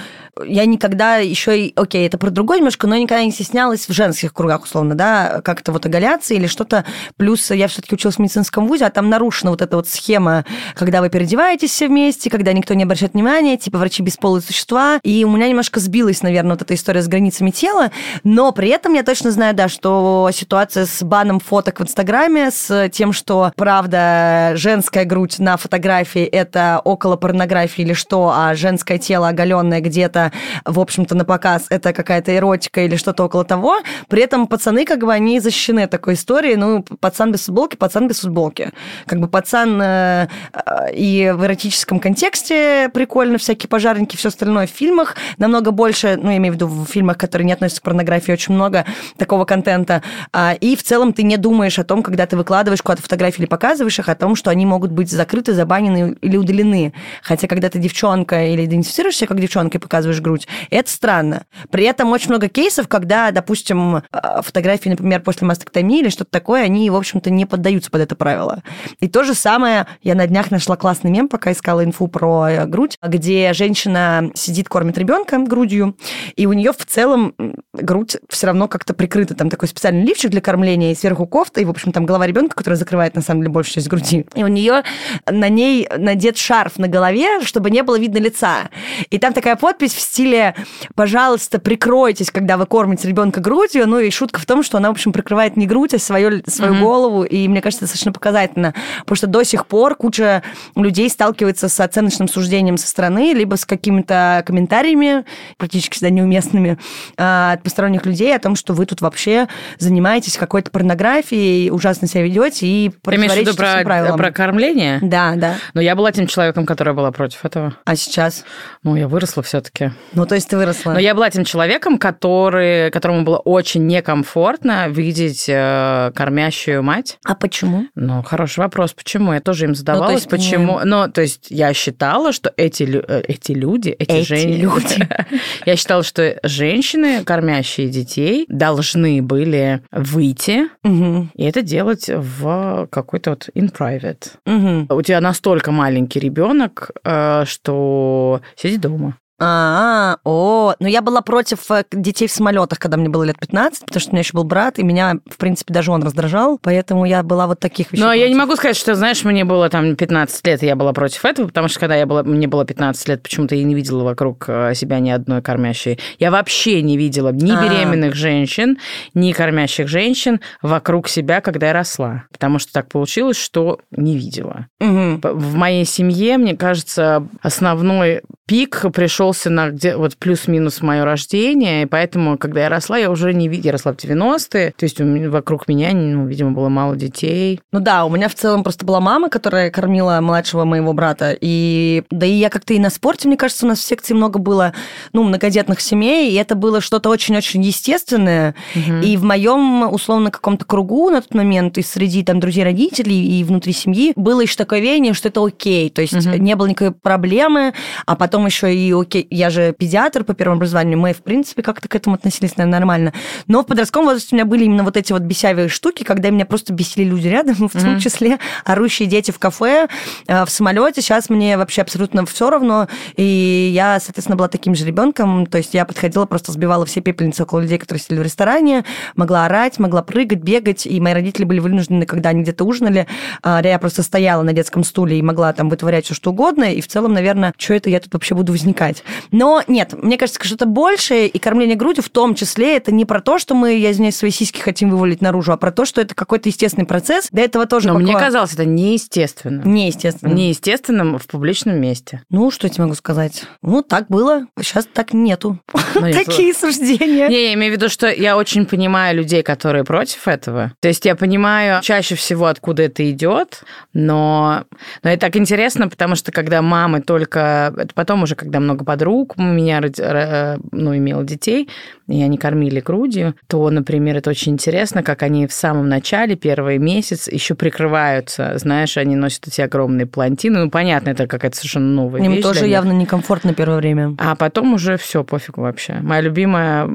я 0.45 0.65
никогда 0.65 1.17
еще 1.17 1.59
и, 1.59 1.73
окей, 1.77 2.07
это 2.07 2.19
про 2.19 2.31
другое 2.31 2.59
немножко, 2.59 2.87
но 2.87 2.97
никогда 2.97 3.25
не 3.25 3.33
стеснялась 3.33 3.89
в 3.89 3.93
женских 3.93 4.33
кругах, 4.33 4.65
условно, 4.65 4.95
да, 4.95 5.41
как-то 5.43 5.73
вот 5.73 5.87
оголяться 5.87 6.35
или 6.35 6.47
что-то. 6.47 6.85
Плюс 7.17 7.51
я 7.51 7.69
все-таки 7.69 7.95
училась 7.95 8.17
в 8.17 8.19
медицинском 8.21 8.67
вузе, 8.67 8.87
а 8.87 8.91
там 8.91 9.09
нарушена 9.09 9.51
вот 9.51 9.63
эта 9.63 9.77
вот 9.77 9.89
схема, 9.89 10.45
когда 10.75 11.01
вы 11.01 11.11
переодеваетесь 11.11 11.71
все 11.71 11.89
вместе, 11.89 12.31
когда 12.31 12.53
никто 12.53 12.75
не 12.75 12.85
обращает 12.85 13.15
внимания, 13.15 13.57
типа 13.57 13.79
врачи 13.79 14.03
бесполые 14.03 14.43
существа. 14.43 15.01
И 15.03 15.25
у 15.25 15.31
меня 15.31 15.49
немножко 15.49 15.81
сбилась, 15.81 16.23
наверное, 16.23 16.53
вот 16.53 16.63
эта 16.63 16.75
история 16.75 17.03
с 17.03 17.09
границами 17.09 17.51
тела, 17.51 17.91
но 18.25 18.53
при 18.53 18.69
этом 18.69 18.95
я 18.95 19.03
точно 19.03 19.31
знаю, 19.31 19.55
да, 19.55 19.69
что 19.69 20.31
ситуация 20.33 20.87
с 20.87 21.03
баном 21.03 21.41
фоток 21.41 21.81
в 21.81 21.83
Инстаграме, 21.83 22.51
с 22.51 22.89
тем, 22.91 23.13
что, 23.13 23.53
правда, 23.57 24.53
женская 24.55 25.05
грудь 25.05 25.39
на 25.39 25.57
фотографии 25.57 26.25
это 26.25 26.81
около 26.85 27.17
порнографии 27.17 27.83
или 27.83 27.93
что, 27.93 28.33
а 28.35 28.55
женское 28.55 28.99
тело 28.99 29.29
оголенное 29.29 29.81
где-то, 29.81 30.33
в 30.65 30.81
общем-то, 30.81 31.15
на 31.15 31.25
показ 31.25 31.67
это 31.71 31.93
какая-то 31.93 32.37
эротика 32.37 32.83
или 32.83 32.97
что-то 32.97 33.25
около 33.25 33.45
того. 33.45 33.77
При 34.09 34.23
этом 34.23 34.47
пацаны, 34.47 34.85
как 34.85 35.01
бы, 35.01 35.13
они 35.13 35.41
защищены 35.41 35.87
такой 35.87 36.15
историей. 36.15 36.57
Ну, 36.57 36.85
пацан 37.01 37.33
без 37.33 37.45
футболки, 37.45 37.77
пацан 37.77 38.09
без 38.09 38.21
футболки. 38.21 38.73
Как 39.07 39.21
бы 39.21 39.29
пацан 39.29 39.81
э, 39.81 40.29
э, 40.53 40.95
и 40.95 41.33
в 41.35 41.45
эротическом 41.45 42.01
контексте 42.01 42.91
прикольно, 42.93 43.39
всякие 43.39 43.69
пожарники, 43.69 44.17
все 44.17 44.29
остальное 44.29 44.67
в 44.67 44.71
фильмах 44.71 45.17
намного 45.39 45.71
больше, 45.71 46.19
ну, 46.21 46.31
я 46.31 46.37
имею 46.39 46.53
в 46.53 46.57
виду 46.57 46.67
в 46.69 46.87
фильмах, 46.87 47.19
которые 47.19 47.47
не 47.47 47.53
относятся 47.53 47.81
к 47.81 47.85
порнографии, 47.85 48.33
очень 48.33 48.55
много 48.55 48.85
такого 49.17 49.45
контента. 49.45 50.03
А, 50.33 50.55
И 50.61 50.77
в 50.77 50.83
целом 50.83 51.13
ты 51.13 51.23
не 51.23 51.37
думаешь 51.37 51.79
о 51.79 51.85
том, 51.85 52.03
когда 52.03 52.27
ты 52.27 52.37
выкладываешь 52.37 52.83
куда-то 52.83 53.03
фотографии 53.03 53.41
или 53.41 53.47
показываешь 53.47 53.99
их, 53.99 54.09
о 54.09 54.15
том, 54.15 54.37
что 54.37 54.51
они 54.51 54.67
могут 54.67 54.91
быть 54.91 55.11
закрыты, 55.11 55.53
забанены 55.53 56.17
или 56.21 56.37
удалены. 56.37 56.93
Хотя, 57.23 57.47
когда 57.49 57.69
ты 57.69 57.79
девчонка 57.79 58.47
или 58.47 58.65
идентифицируешь 58.65 59.17
себя 59.17 59.29
как 59.29 59.41
девчонка 59.41 59.79
и 59.79 59.81
показываешь 59.81 60.21
грудь, 60.21 60.47
это 60.71 60.91
странно. 60.91 61.45
При 61.71 61.85
этом 61.85 62.13
очень 62.13 62.31
много 62.31 62.49
кейсов, 62.49 62.89
когда, 62.89 63.31
допустим, 63.31 63.97
э, 63.97 64.03
фотографии, 64.43 64.89
например, 64.89 65.21
после 65.21 65.47
мастектомии 65.47 66.01
или 66.01 66.09
что-то 66.09 66.31
такое, 66.31 66.63
они, 66.65 66.78
в 66.89 66.97
общем-то, 66.97 67.31
не 67.31 67.47
поддаются 67.47 67.91
под 67.91 68.03
это 68.03 68.15
правило. 68.15 68.63
И 69.01 69.09
то 69.09 69.25
же 69.25 69.35
самое, 69.35 69.87
я 70.03 70.15
на 70.15 70.27
днях 70.27 70.51
нашла 70.51 70.77
классный 70.77 71.11
мем, 71.11 71.29
пока 71.29 71.53
искала 71.53 71.85
инфу 71.85 72.09
про 72.09 72.49
э, 72.49 72.67
грудь, 72.67 72.97
где 73.03 73.53
женщина 73.53 74.31
сидит, 74.35 74.69
кормит 74.69 74.99
ребенка 74.99 75.39
грудью, 75.39 75.97
и 76.37 76.47
у 76.47 76.53
нее 76.53 76.73
в 76.73 76.85
целом 76.87 77.35
грудь 77.73 78.17
все 78.29 78.47
равно 78.47 78.69
как-то 78.69 78.95
прикрыта. 78.95 79.35
Там 79.35 79.51
такой 79.51 79.69
специальный 79.69 80.05
лифчик 80.05 80.31
для 80.31 80.41
кормления, 80.41 80.93
и 80.93 80.95
сверху 80.95 81.27
кофта, 81.27 81.61
и, 81.61 81.65
в 81.65 81.71
общем, 81.71 81.93
там 81.93 82.07
голова 82.07 82.27
ребенка, 82.27 82.57
которая 82.57 82.79
закрывает, 82.79 83.15
на 83.15 83.23
самом 83.23 83.43
деле, 83.43 83.53
большую 83.53 83.75
часть 83.75 83.89
груди. 83.89 84.27
И 84.35 84.45
у 84.45 84.49
нее 84.49 84.83
на 85.27 85.49
ней 85.49 85.89
надет 85.97 86.37
шарф 86.37 86.79
на 86.79 86.89
голове, 86.89 87.41
чтобы 87.43 87.71
не 87.71 87.83
было 87.83 87.99
видно 87.99 88.19
лица. 88.19 88.69
И 89.11 89.19
там 89.19 89.33
такая 89.33 89.57
подпись 89.57 89.95
в 89.95 90.01
стиле 90.01 90.55
«Пожалуйста, 90.95 91.59
прикройтесь, 91.59 92.31
когда 92.31 92.57
вы 92.57 92.67
кормите 92.67 93.09
ребенка 93.09 93.41
грудью». 93.41 93.87
Ну 93.87 93.99
и 93.99 94.11
шутка 94.11 94.41
в 94.41 94.47
том, 94.47 94.63
что 94.63 94.79
она, 94.79 94.89
в 94.89 94.93
общем, 94.93 95.13
прикрывает 95.13 95.57
не 95.57 95.67
грудь, 95.67 95.95
а 95.95 95.99
свою, 95.99 96.43
свою 96.69 96.75
Мгм. 96.81 96.85
голову. 96.85 97.23
И 97.25 97.49
мне 97.49 97.61
кажется, 97.61 97.85
это 97.85 97.87
достаточно 97.87 98.13
показательно. 98.13 98.75
Потому 99.01 99.17
что 99.17 99.27
до 99.27 99.43
сих 99.45 99.67
пор 99.67 99.95
куча 99.95 100.43
людей 100.77 101.09
сталкивается 101.11 101.69
с 101.69 101.81
оценочным 101.81 102.29
суждением 102.29 102.77
со 102.77 102.87
стороны, 102.89 103.33
либо 103.33 103.57
с 103.57 103.65
какими-то 103.65 104.43
комментариями, 104.47 105.25
практически 105.57 105.95
всегда 105.95 106.11
неуместными, 106.11 106.79
а, 107.17 107.53
от 107.53 107.63
посторонних 107.63 108.05
людей 108.07 108.35
о 108.35 108.39
том, 108.39 108.57
что 108.57 108.73
вы 108.75 108.87
тут 108.87 109.01
вообще 109.01 109.49
занимаетесь 109.79 110.37
какой-то 110.37 110.71
порнографией, 110.71 111.71
ужасно 111.71 112.07
себя 112.09 112.23
ведете 112.23 112.67
и 112.67 112.91
противоречите 113.03 113.57
про, 113.57 113.83
правилам. 113.83 114.19
про 114.19 114.31
кормление? 114.31 114.99
Да, 115.03 115.35
да. 115.37 115.55
Но 115.75 115.81
я 115.81 115.95
была 115.97 116.13
тем 116.13 116.27
человеком, 116.27 116.67
которая 116.67 116.95
была 116.95 117.11
против 117.11 117.45
этого. 117.45 117.75
А 117.85 117.97
сейчас? 117.97 118.45
Ну, 118.83 118.97
я 118.97 119.09
выросла 119.09 119.43
все-таки. 119.43 119.93
Ну, 120.13 120.27
то 120.27 120.35
есть 120.35 120.49
ты 120.49 120.57
выросла. 120.57 120.93
Но 120.93 120.99
я 120.99 121.15
была 121.15 121.31
тем 121.31 121.45
человеком, 121.45 121.99
который, 121.99 122.91
которому 122.91 123.23
было 123.23 123.39
очень 123.39 123.87
некомфортно 123.87 124.89
видеть 124.89 125.47
э, 125.49 126.13
кормящую 126.15 126.58
мать. 126.83 127.19
А 127.25 127.35
почему? 127.35 127.87
Ну, 127.95 128.23
хороший 128.23 128.61
вопрос. 128.61 128.93
Почему? 128.93 129.33
Я 129.33 129.41
тоже 129.41 129.65
им 129.67 129.75
задавалась. 129.75 130.15
есть, 130.15 130.29
почему? 130.29 130.81
Ну, 130.85 131.11
то 131.11 131.21
есть 131.23 131.47
я 131.51 131.73
считала, 131.75 132.33
что 132.33 132.53
эти, 132.57 132.83
э, 132.85 133.23
эти 133.29 133.53
люди, 133.53 133.91
эти, 133.91 134.11
Эти 134.11 134.27
жен- 134.27 134.61
люди. 134.61 135.09
я 135.67 135.77
считала, 135.77 136.03
что 136.03 136.39
женщины, 136.43 137.25
кормящие 137.25 137.89
детей, 137.89 138.45
должны 138.49 139.23
были 139.23 139.83
выйти 139.93 140.69
Угу. 140.85 141.29
и 141.35 141.45
это 141.45 141.63
делать 141.63 142.09
в 142.09 142.87
какой-то 142.91 143.31
вот 143.31 143.49
in 143.55 143.73
private. 143.73 144.33
Угу. 144.47 144.95
У 144.97 145.03
тебя 145.03 145.21
настолько 145.21 145.71
маленький 145.73 146.21
ребенок, 146.21 146.91
э, 147.05 147.45
что 147.47 148.41
сиди 148.57 148.77
дома. 148.79 149.17
А, 149.41 150.15
-а, 150.15 150.19
о, 150.25 150.75
но 150.81 150.89
я 150.89 151.01
была 151.03 151.21
против 151.23 151.71
э, 151.71 151.85
детей 151.93 152.27
в 152.27 152.33
самолетах, 152.33 152.79
когда 152.79 152.97
мне 152.97 153.09
было 153.09 153.23
лет 153.23 153.39
15, 153.39 153.85
потому 153.87 154.01
что 154.01 154.11
у 154.11 154.13
меня 154.13 154.21
еще 154.21 154.33
был 154.35 154.45
брат, 154.45 154.79
и 154.79 154.83
меня, 154.83 155.19
в 155.31 155.37
принципе, 155.37 155.73
даже 155.73 155.93
он 155.93 156.03
раздражал, 156.03 156.59
поэтому 156.61 157.05
я 157.05 157.23
была 157.23 157.47
вот 157.47 157.61
таких 157.61 157.93
вещей. 157.93 158.03
Но 158.03 158.09
против. 158.09 158.23
я 158.23 158.29
не 158.29 158.35
могу 158.35 158.57
сказать, 158.57 158.77
что, 158.77 158.95
знаешь, 158.95 159.23
мне 159.25 159.45
было 159.45 159.69
там 159.69 159.95
15 159.97 160.47
лет, 160.47 160.63
и 160.63 160.67
я 160.67 160.75
была 160.77 160.93
против 160.93 161.25
этого, 161.25 161.47
потому 161.47 161.69
что 161.69 161.79
когда 161.81 161.95
я 161.97 162.07
была, 162.07 162.23
мне 162.25 162.49
было 162.49 162.65
15 162.65 163.09
лет, 163.09 163.23
почему-то 163.23 163.55
я 163.55 163.63
не 163.65 163.75
видела 163.75 164.03
вокруг 164.05 164.45
э, 164.49 164.75
себя 164.75 164.99
ни 164.99 165.11
одной 165.11 165.41
кормящей. 165.43 165.99
Я 166.19 166.31
вообще 166.31 166.83
не 166.83 166.97
видела 166.97 167.29
ни 167.33 167.53
А. 167.53 167.63
беременных 167.63 168.15
женщин, 168.15 168.79
ни 169.15 169.33
кормящих 169.33 169.87
женщин 169.89 170.41
вокруг 170.63 171.09
себя, 171.09 171.41
когда 171.41 171.69
я 171.69 171.73
росла. 171.73 172.25
Потому 172.33 172.59
что 172.59 172.73
так 172.73 172.89
получилось, 172.89 173.37
что 173.37 173.79
не 173.93 174.17
видела. 174.17 174.67
П- 174.81 175.33
В 175.33 175.55
моей 175.55 175.85
семье, 175.85 176.39
мне 176.39 176.57
кажется, 176.57 177.27
основной 177.43 178.23
пик 178.47 178.85
пришелся 179.29 179.51
на 179.51 179.69
где 179.71 179.95
вот 179.97 180.17
плюс-минус 180.17 180.81
мое 180.81 181.05
рождение, 181.05 181.83
и 181.83 181.87
поэтому, 181.87 182.39
когда 182.39 182.63
я 182.63 182.69
росла, 182.71 182.97
я 182.99 183.11
уже 183.11 183.35
не 183.35 183.49
видела, 183.49 183.67
я 183.67 183.73
росла 183.73 183.93
в 183.93 183.97
90-е, 183.97 184.73
то 184.77 184.85
есть 184.85 184.99
меня- 185.01 185.29
вокруг 185.31 185.69
меня, 185.69 185.91
ну, 185.93 186.27
видимо, 186.27 186.53
было 186.53 186.69
мало 186.71 186.97
детей. 186.97 187.61
Ну 187.73 187.81
да, 187.81 188.05
у 188.07 188.11
меня 188.11 188.29
в 188.29 188.35
целом 188.35 188.63
просто 188.63 188.87
была 188.87 189.01
мама, 189.01 189.29
которая 189.29 189.71
кормила 189.71 190.19
младшего 190.23 190.65
моего 190.65 190.93
брата. 190.95 191.37
И 191.39 192.05
да 192.11 192.25
и 192.25 192.33
я 192.33 192.49
как-то 192.49 192.73
и 192.73 192.79
на 192.79 192.89
спорте, 192.91 193.29
мне 193.29 193.37
кажется, 193.37 193.67
у 193.67 193.69
нас 193.69 193.81
в 193.81 193.85
секции 193.85 194.15
много 194.15 194.39
было, 194.39 194.73
ну, 195.13 195.23
многодетных 195.25 195.81
семей, 195.81 196.31
и 196.33 196.35
это 196.37 196.55
было 196.55 196.81
что-то 196.81 197.11
очень-очень 197.11 197.63
естественное. 197.63 198.55
И 199.03 199.17
в 199.19 199.25
моем, 199.25 199.93
условно, 199.93 200.31
каком-то 200.31 200.65
кругу 200.65 201.11
на 201.11 201.21
тот 201.21 201.35
момент, 201.35 201.77
и 201.77 201.83
среди 201.83 202.23
там 202.25 202.41
друзей 202.41 202.65
родителей, 202.65 203.39
и 203.41 203.45
внутри 203.45 203.73
семьи, 203.75 204.13
было 204.17 204.41
еще 204.41 204.57
такое 204.57 204.81
веяние, 204.81 205.13
что 205.13 205.29
это 205.29 205.45
окей. 205.45 205.91
То 205.91 206.01
есть 206.01 206.15
Мгм. 206.15 206.43
не 206.43 206.57
было 206.57 206.67
никакой 206.67 206.93
проблемы, 206.93 207.75
а 208.07 208.17
потом 208.17 208.47
еще 208.47 208.75
и 208.75 208.93
окей, 208.93 209.18
я 209.31 209.51
же 209.51 209.73
педиатр 209.73 210.25
по 210.25 210.35
первому 210.35 210.59
образованию, 210.59 210.99
мы, 210.99 211.13
в 211.13 211.23
принципе, 211.23 211.63
как-то 211.63 211.89
к 211.89 211.95
этому 211.95 212.17
относились, 212.17 212.57
наверное, 212.57 212.79
нормально. 212.79 213.13
Но 213.47 213.63
в 213.63 213.67
подростковом 213.67 214.07
возрасте 214.07 214.35
у 214.35 214.37
меня 214.37 214.45
были 214.45 214.65
именно 214.65 214.85
вот 214.85 214.97
эти 214.97 215.13
вот 215.13 215.23
бесявые 215.23 215.69
штуки, 215.69 216.03
когда 216.03 216.31
меня 216.31 216.47
просто 216.47 216.73
бесили 216.73 217.05
люди 217.05 217.29
рядом, 217.29 217.55
в 217.73 217.73
том 217.73 217.99
числе 217.99 218.39
орущие 218.65 219.09
дети 219.09 219.31
в 219.31 219.39
кафе, 219.39 219.89
э, 220.27 220.45
в 220.45 220.51
самолете. 220.51 221.03
Сейчас 221.03 221.31
мне 221.31 221.57
вообще 221.57 221.83
абсолютно 221.83 222.25
все 222.27 222.51
равно. 222.51 222.89
И 223.17 223.71
я, 223.73 224.01
соответственно, 224.01 224.37
была 224.37 224.49
таким 224.49 224.75
же 224.75 224.85
ребенком. 224.85 225.47
То 225.47 225.59
есть 225.59 225.75
я 225.75 225.85
подходила, 225.85 226.27
просто 226.27 226.53
сбивала 226.53 226.87
все 226.87 227.01
пепельницы 227.01 227.43
около 227.43 227.61
людей, 227.61 227.79
которые 227.79 228.03
сидели 228.03 228.21
в 228.21 228.23
ресторане, 228.23 228.85
могла 229.17 229.47
орать, 229.47 229.79
могла 229.79 230.03
прыгать, 230.03 230.41
бегать. 230.41 230.87
И 230.87 231.01
мои 231.01 231.13
родители 231.13 231.45
были 231.45 231.61
вынуждены, 231.61 232.07
когда 232.07 232.31
они 232.31 232.43
где-то 232.43 232.65
ужинали, 232.65 233.07
а, 233.43 233.61
я 233.63 233.79
просто 233.79 234.03
стояла 234.03 234.43
на 234.43 234.53
детском 234.53 234.85
стуле 234.85 235.19
и 235.19 235.23
могла 235.23 235.53
там 235.53 235.69
вытворять 235.69 236.05
все 236.05 236.15
что 236.15 236.31
угодно. 236.31 236.73
И 236.73 236.81
в 236.81 236.89
целом, 236.89 237.13
наверное, 237.13 237.53
что 237.57 237.75
это 237.75 237.91
я 237.91 238.01
тут 238.01 238.13
вообще 238.13 238.35
буду 238.35 238.53
возникать? 238.53 239.03
Но 239.31 239.63
нет, 239.67 239.95
мне 239.95 240.17
кажется, 240.17 240.43
что-то 240.45 240.67
большее, 240.67 241.29
и 241.29 241.39
кормление 241.39 241.77
грудью 241.77 242.03
в 242.03 242.09
том 242.09 242.35
числе, 242.35 242.77
это 242.77 242.93
не 242.93 243.05
про 243.05 243.21
то, 243.21 243.39
что 243.39 243.55
мы, 243.55 243.75
я 243.75 243.91
извиняюсь, 243.91 244.17
свои 244.17 244.31
сиськи 244.31 244.61
хотим 244.61 244.91
вывалить 244.91 245.21
наружу, 245.21 245.53
а 245.53 245.57
про 245.57 245.71
то, 245.73 245.85
что 245.85 246.01
это 246.01 246.15
какой-то 246.15 246.49
естественный 246.49 246.87
процесс. 246.87 247.29
До 247.31 247.41
этого 247.41 247.67
тоже 247.67 247.89
Но 247.89 247.99
мне 247.99 248.13
пока- 248.13 248.27
казалось, 248.27 248.53
это 248.55 248.65
неестественно. 248.65 249.63
Неестественно. 249.65 250.33
Неестественно 250.33 251.19
в 251.19 251.27
публичном 251.27 251.81
месте. 251.81 252.23
Ну, 252.31 252.51
что 252.51 252.67
я 252.67 252.73
тебе 252.73 252.85
могу 252.85 252.95
сказать? 252.95 253.45
Ну, 253.63 253.83
так 253.83 254.09
было, 254.09 254.47
сейчас 254.61 254.87
так 254.93 255.13
нету. 255.13 255.59
Ну, 255.95 256.07
нет, 256.07 256.27
Такие 256.27 256.55
суждения. 256.55 257.29
Не, 257.29 257.47
я 257.47 257.55
имею 257.55 257.73
в 257.73 257.77
виду, 257.77 257.89
что 257.89 258.09
я 258.09 258.37
очень 258.37 258.67
понимаю 258.67 259.17
людей, 259.17 259.43
которые 259.43 259.85
против 259.85 260.29
этого. 260.29 260.73
То 260.81 260.89
есть 260.89 261.05
я 261.07 261.17
понимаю 261.17 261.83
чаще 261.83 262.15
всего, 262.15 262.47
откуда 262.47 262.83
это 262.85 263.11
идет, 263.11 263.63
но, 263.95 264.65
но 265.03 265.11
это 265.11 265.21
так 265.23 265.37
интересно, 265.37 265.89
потому 265.89 266.15
что 266.15 266.31
когда 266.31 266.63
мамы 266.63 267.01
только... 267.01 267.75
Это 267.77 267.95
потом 267.95 268.23
уже, 268.23 268.35
когда 268.35 268.61
много 268.61 268.85
подруг 268.85 268.98
у 269.07 269.43
меня 269.43 269.81
ро- 269.81 270.61
ну, 270.73 270.97
имела 270.97 271.25
детей, 271.25 271.69
и 272.09 272.23
они 272.23 272.39
кормили 272.39 272.81
грудью, 272.81 273.35
то, 273.49 273.69
например, 273.71 274.17
это 274.17 274.31
очень 274.31 274.53
интересно, 274.53 275.03
как 275.03 275.23
они 275.23 275.47
в 275.47 275.53
самом 275.53 275.89
начале, 275.89 276.37
первый 276.37 276.79
месяц, 276.79 277.29
еще 277.29 277.55
прикрываются. 277.55 278.53
Знаешь, 278.57 278.97
они 278.97 279.15
носят 279.17 279.47
эти 279.49 279.61
огромные 279.61 280.07
плантины. 280.07 280.65
Ну, 280.65 280.71
понятно, 280.71 281.11
это 281.11 281.27
какая-то 281.27 281.57
совершенно 281.57 281.89
новая 281.89 282.23
Им 282.23 282.33
вещь 282.33 282.43
тоже 282.43 282.61
для 282.61 282.69
них. 282.69 282.73
явно 282.75 282.93
некомфортно 282.93 283.55
первое 283.55 283.77
время. 283.79 284.15
А 284.19 284.37
потом 284.37 284.75
уже 284.75 284.97
все 284.97 285.23
пофигу 285.25 285.61
вообще. 285.63 285.95
Моя 286.01 286.23
любимая 286.23 286.89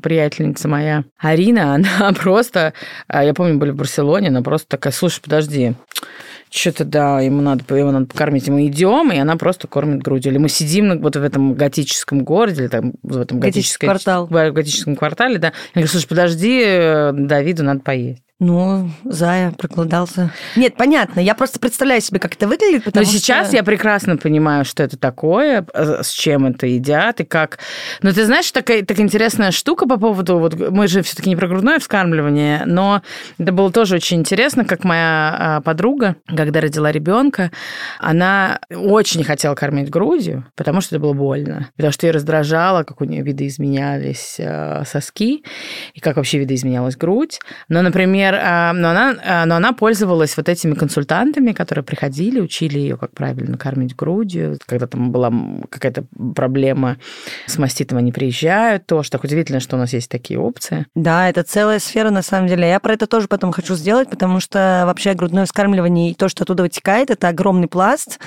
приятельница 0.00 0.68
моя 0.68 1.04
Арина, 1.18 1.74
она 1.98 2.12
просто, 2.12 2.72
а, 3.08 3.24
я 3.24 3.34
помню, 3.34 3.58
были 3.58 3.70
в 3.70 3.76
Барселоне, 3.76 4.28
она 4.28 4.42
просто 4.42 4.68
такая, 4.68 4.92
слушай, 4.92 5.20
подожди, 5.22 5.74
что-то 6.50 6.84
да, 6.84 7.20
ему 7.20 7.42
надо, 7.42 7.76
его 7.76 7.90
надо 7.90 8.06
покормить. 8.06 8.48
И 8.48 8.50
Мы 8.50 8.66
идем, 8.66 9.12
и 9.12 9.18
она 9.18 9.36
просто 9.36 9.66
кормит 9.68 10.02
грудью. 10.02 10.32
Или 10.32 10.38
мы 10.38 10.48
сидим 10.48 11.00
вот 11.00 11.16
в 11.16 11.22
этом 11.22 11.54
готическом 11.54 12.24
городе, 12.24 12.62
или 12.62 12.68
там 12.68 12.92
в 13.02 13.18
этом 13.18 13.40
готической- 13.40 13.86
квартал. 13.86 14.26
в 14.26 14.50
готическом 14.52 14.96
квартале, 14.96 15.38
да. 15.38 15.48
Я 15.48 15.52
говорю, 15.74 15.88
слушай, 15.88 16.08
подожди, 16.08 16.64
Давиду 17.12 17.62
надо 17.64 17.80
поесть. 17.80 18.22
Ну, 18.38 18.90
Зая 19.04 19.50
проголодался. 19.52 20.30
Нет, 20.56 20.76
понятно. 20.76 21.20
Я 21.20 21.34
просто 21.34 21.58
представляю 21.58 22.02
себе, 22.02 22.20
как 22.20 22.34
это 22.34 22.46
выглядит, 22.46 22.94
Но 22.94 23.02
сейчас 23.02 23.48
что... 23.48 23.56
я 23.56 23.62
прекрасно 23.62 24.18
понимаю, 24.18 24.66
что 24.66 24.82
это 24.82 24.98
такое, 24.98 25.66
э, 25.72 26.02
с 26.02 26.10
чем 26.10 26.44
это 26.44 26.66
едят 26.66 27.20
и 27.20 27.24
как. 27.24 27.58
Но 28.02 28.12
ты 28.12 28.26
знаешь, 28.26 28.50
такая, 28.52 28.84
такая 28.84 29.06
интересная 29.06 29.52
штука 29.52 29.86
по 29.86 29.96
поводу... 29.96 30.38
Вот 30.38 30.54
мы 30.54 30.86
же 30.86 31.00
все-таки 31.00 31.30
не 31.30 31.36
про 31.36 31.48
грудное 31.48 31.78
вскармливание, 31.78 32.64
но 32.66 33.00
это 33.38 33.52
было 33.52 33.72
тоже 33.72 33.94
очень 33.94 34.18
интересно, 34.18 34.66
как 34.66 34.84
моя 34.84 35.36
а, 35.38 35.60
подруга, 35.62 36.16
когда 36.26 36.60
родила 36.60 36.92
ребенка, 36.92 37.50
она 37.98 38.60
очень 38.70 39.24
хотела 39.24 39.54
кормить 39.54 39.88
грудью, 39.88 40.44
потому 40.56 40.82
что 40.82 40.96
это 40.96 41.02
было 41.02 41.14
больно. 41.14 41.70
Потому 41.76 41.90
что 41.90 42.06
ее 42.06 42.12
раздражало, 42.12 42.82
как 42.82 43.00
у 43.00 43.04
нее 43.04 43.22
видоизменялись 43.22 44.36
э, 44.38 44.82
соски, 44.84 45.42
и 45.94 46.00
как 46.00 46.16
вообще 46.16 46.38
видоизменялась 46.38 46.96
грудь. 46.96 47.40
Но, 47.70 47.80
например, 47.80 48.25
а, 48.34 48.72
но 48.72 48.90
она, 48.90 49.16
а, 49.24 49.46
но 49.46 49.56
она 49.56 49.72
пользовалась 49.72 50.36
вот 50.36 50.48
этими 50.48 50.74
консультантами, 50.74 51.52
которые 51.52 51.84
приходили, 51.84 52.40
учили 52.40 52.78
ее, 52.78 52.96
как 52.96 53.12
правильно 53.12 53.56
кормить 53.56 53.94
грудью. 53.94 54.58
Когда 54.66 54.86
там 54.86 55.12
была 55.12 55.32
какая-то 55.70 56.04
проблема 56.34 56.96
с 57.46 57.58
маститом, 57.58 57.98
они 57.98 58.12
приезжают. 58.12 58.86
Тоже 58.86 59.10
так 59.10 59.24
удивительно, 59.24 59.60
что 59.60 59.76
у 59.76 59.78
нас 59.78 59.92
есть 59.92 60.10
такие 60.10 60.38
опции. 60.38 60.86
Да, 60.94 61.28
это 61.28 61.42
целая 61.42 61.78
сфера, 61.78 62.10
на 62.10 62.22
самом 62.22 62.48
деле. 62.48 62.68
Я 62.68 62.80
про 62.80 62.94
это 62.94 63.06
тоже 63.06 63.28
потом 63.28 63.52
хочу 63.52 63.74
сделать, 63.74 64.10
потому 64.10 64.40
что 64.40 64.84
вообще 64.86 65.14
грудное 65.14 65.44
вскармливание 65.44 66.10
и 66.10 66.14
то, 66.14 66.28
что 66.28 66.44
оттуда 66.44 66.62
вытекает, 66.62 67.10
это 67.10 67.28
огромный 67.28 67.68
пласт. 67.68 68.18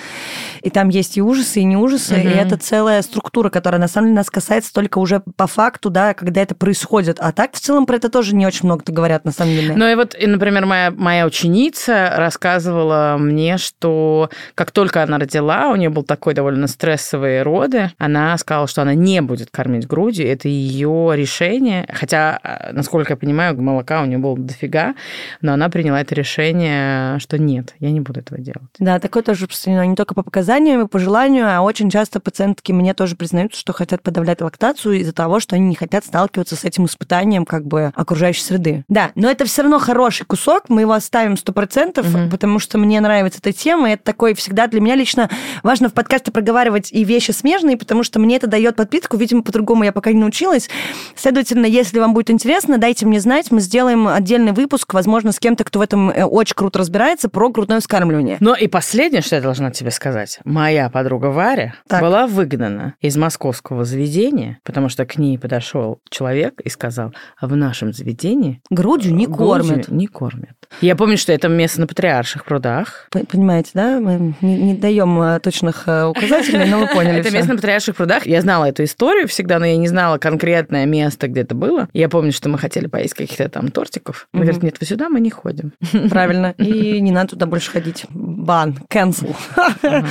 И 0.61 0.69
там 0.69 0.89
есть 0.89 1.17
и 1.17 1.21
ужасы, 1.21 1.61
и 1.61 1.63
не 1.63 1.77
ужасы. 1.77 2.15
Мгм. 2.15 2.27
И 2.27 2.31
это 2.31 2.57
целая 2.57 3.01
структура, 3.01 3.49
которая 3.49 3.79
на 3.79 3.87
самом 3.87 4.07
деле 4.07 4.17
нас 4.17 4.29
касается 4.29 4.73
только 4.73 4.99
уже 4.99 5.21
по 5.35 5.47
факту, 5.47 5.89
да, 5.89 6.13
когда 6.13 6.41
это 6.41 6.55
происходит. 6.55 7.17
А 7.19 7.31
так 7.31 7.53
в 7.53 7.59
целом 7.59 7.85
про 7.85 7.95
это 7.95 8.09
тоже 8.09 8.35
не 8.35 8.45
очень 8.45 8.65
много 8.65 8.83
говорят, 8.87 9.25
на 9.25 9.31
самом 9.31 9.53
деле. 9.53 9.75
Ну 9.75 9.88
и 9.89 9.95
вот, 9.95 10.15
и, 10.17 10.27
например, 10.27 10.65
моя, 10.65 10.91
моя 10.91 11.25
ученица 11.25 12.13
рассказывала 12.15 13.17
мне, 13.19 13.57
что 13.57 14.29
как 14.55 14.71
только 14.71 15.03
она 15.03 15.17
родила, 15.17 15.69
у 15.69 15.75
нее 15.75 15.89
был 15.89 16.03
такой 16.03 16.33
довольно 16.33 16.67
стрессовые 16.67 17.43
роды, 17.43 17.91
она 17.97 18.37
сказала, 18.37 18.67
что 18.67 18.81
она 18.81 18.93
не 18.93 19.21
будет 19.21 19.49
кормить 19.51 19.87
грудью, 19.87 20.27
это 20.27 20.47
ее 20.47 21.11
решение, 21.13 21.87
хотя, 21.91 22.39
а, 22.43 22.71
насколько 22.73 23.13
я 23.13 23.17
понимаю, 23.17 23.59
молока 23.61 24.01
у 24.01 24.05
нее 24.05 24.17
было 24.17 24.37
дофига, 24.37 24.95
но 25.41 25.53
она 25.53 25.69
приняла 25.69 26.01
это 26.01 26.15
решение, 26.15 27.19
что 27.19 27.37
нет, 27.37 27.75
я 27.79 27.91
не 27.91 27.99
буду 27.99 28.19
этого 28.19 28.39
делать. 28.39 28.69
Да, 28.79 28.99
такое 28.99 29.23
тоже 29.23 29.41
распространено 29.41 29.85
не 29.85 29.95
только 29.95 30.13
по 30.13 30.23
показаниям 30.23 30.81
и 30.81 30.87
по 30.87 30.99
желанию, 30.99 31.47
а 31.49 31.61
очень 31.61 31.89
часто 31.89 32.19
пациентки 32.19 32.71
мне 32.71 32.93
тоже 32.93 33.15
признаются, 33.15 33.59
что 33.59 33.73
хотят 33.73 34.01
подавлять 34.01 34.41
лактацию 34.41 34.99
из-за 34.99 35.13
того, 35.13 35.39
что 35.39 35.55
они 35.55 35.67
не 35.67 35.75
хотят 35.75 36.05
сталкиваться 36.05 36.55
с 36.55 36.65
этим 36.65 36.85
испытанием 36.85 37.45
как 37.45 37.65
бы 37.65 37.91
окружающей 37.95 38.43
среды. 38.43 38.83
Да, 38.87 39.11
но 39.15 39.29
это 39.29 39.45
все 39.45 39.63
равно 39.63 39.78
хороший 39.79 40.25
кусок, 40.25 40.65
мы 40.69 40.81
его 40.81 40.93
оставим 40.93 41.37
сто 41.37 41.51
процентов, 41.53 42.07
Мгм. 42.13 42.29
потому 42.29 42.59
что 42.59 42.77
мне 42.77 42.99
нравится 43.01 43.39
эта 43.41 43.51
тема, 43.53 43.89
и 43.89 43.93
это 43.93 44.03
такой 44.03 44.33
всегда 44.35 44.67
для 44.67 44.81
меня 44.81 44.95
лично 44.95 45.29
важно 45.63 45.89
в 45.89 45.93
подкасте 45.93 46.31
проговаривать 46.31 46.91
и 46.91 47.03
вещи 47.03 47.31
смежные, 47.31 47.77
потому 47.77 48.03
что 48.03 48.19
мне 48.19 48.35
это 48.37 48.47
дает 48.47 48.75
подпитку, 48.75 49.17
видимо, 49.17 49.43
по-другому 49.43 49.83
я 49.83 49.91
пока 49.91 50.11
не 50.11 50.19
научилась. 50.19 50.69
Следовательно, 51.15 51.65
если 51.65 51.99
вам 51.99 52.13
будет 52.13 52.29
интересно, 52.29 52.77
дайте 52.77 53.05
мне 53.05 53.19
знать, 53.19 53.51
мы 53.51 53.61
сделаем 53.61 54.07
отдельный 54.07 54.51
выпуск, 54.51 54.93
возможно, 54.93 55.31
с 55.31 55.39
кем-то, 55.39 55.63
кто 55.63 55.79
в 55.79 55.81
этом 55.81 56.09
э, 56.09 56.23
очень 56.23 56.55
круто 56.55 56.79
разбирается, 56.79 57.29
про 57.29 57.49
грудное 57.49 57.79
вскармливание. 57.79 58.37
Но 58.39 58.55
и 58.55 58.67
последнее, 58.67 59.21
что 59.21 59.35
я 59.35 59.41
должна 59.41 59.71
тебе 59.71 59.91
сказать. 59.91 60.39
Моя 60.45 60.89
подруга 60.89 61.27
Варя 61.27 61.75
Так. 61.87 62.01
была 62.01 62.27
выгнана 62.27 62.95
из 63.01 63.17
московского 63.17 63.85
заведения, 63.85 64.59
потому 64.63 64.89
что 64.89 65.05
к 65.05 65.17
ней 65.17 65.37
подошел 65.37 65.99
человек 66.09 66.59
и 66.61 66.69
сказал, 66.69 67.13
а 67.39 67.47
в 67.47 67.55
нашем 67.55 67.93
заведении 67.93 68.61
Грудью 68.69 69.13
не 69.13 69.25
грудью 69.25 69.39
кормят. 69.69 69.87
Не 69.89 70.07
кормят. 70.07 70.49
Я 70.81 70.95
помню, 70.95 71.17
что 71.17 71.33
это 71.33 71.47
место 71.47 71.81
на 71.81 71.87
Патриарших 71.87 72.45
прудах. 72.45 73.07
Понимаете, 73.11 73.71
да? 73.73 73.99
Мы 73.99 74.35
не, 74.41 74.57
не 74.57 74.73
даем 74.75 75.19
э, 75.21 75.39
точных 75.39 75.83
э, 75.87 76.05
указателей, 76.05 76.69
но 76.69 76.79
вы 76.79 76.87
поняли 76.93 77.19
Это 77.19 77.31
место 77.31 77.49
на 77.51 77.55
Патриарших 77.55 77.95
прудах. 77.95 78.25
Я 78.27 78.41
знала 78.41 78.65
эту 78.65 78.83
историю 78.83 79.27
всегда, 79.27 79.59
но 79.59 79.65
я 79.65 79.77
не 79.77 79.87
знала 79.87 80.17
конкретное 80.19 80.85
место, 80.85 81.27
где 81.27 81.41
это 81.41 81.55
было. 81.55 81.87
Я 81.93 82.07
помню, 82.09 82.31
что 82.31 82.49
мы 82.49 82.57
хотели 82.59 82.87
поесть 82.87 83.15
каких-то 83.15 83.49
там 83.49 83.69
тортиков. 83.71 84.27
Мы 84.31 84.39
Мгм. 84.39 84.45
говорят, 84.45 84.63
нет, 84.63 84.77
вы 84.79 84.85
сюда, 84.85 85.09
мы 85.09 85.19
не 85.19 85.31
ходим. 85.31 85.73
Правильно. 86.09 86.53
И 86.57 87.01
не 87.01 87.11
надо 87.11 87.29
туда 87.31 87.45
больше 87.47 87.71
ходить. 87.71 88.05
Бан, 88.09 88.77
cancel. 88.89 89.35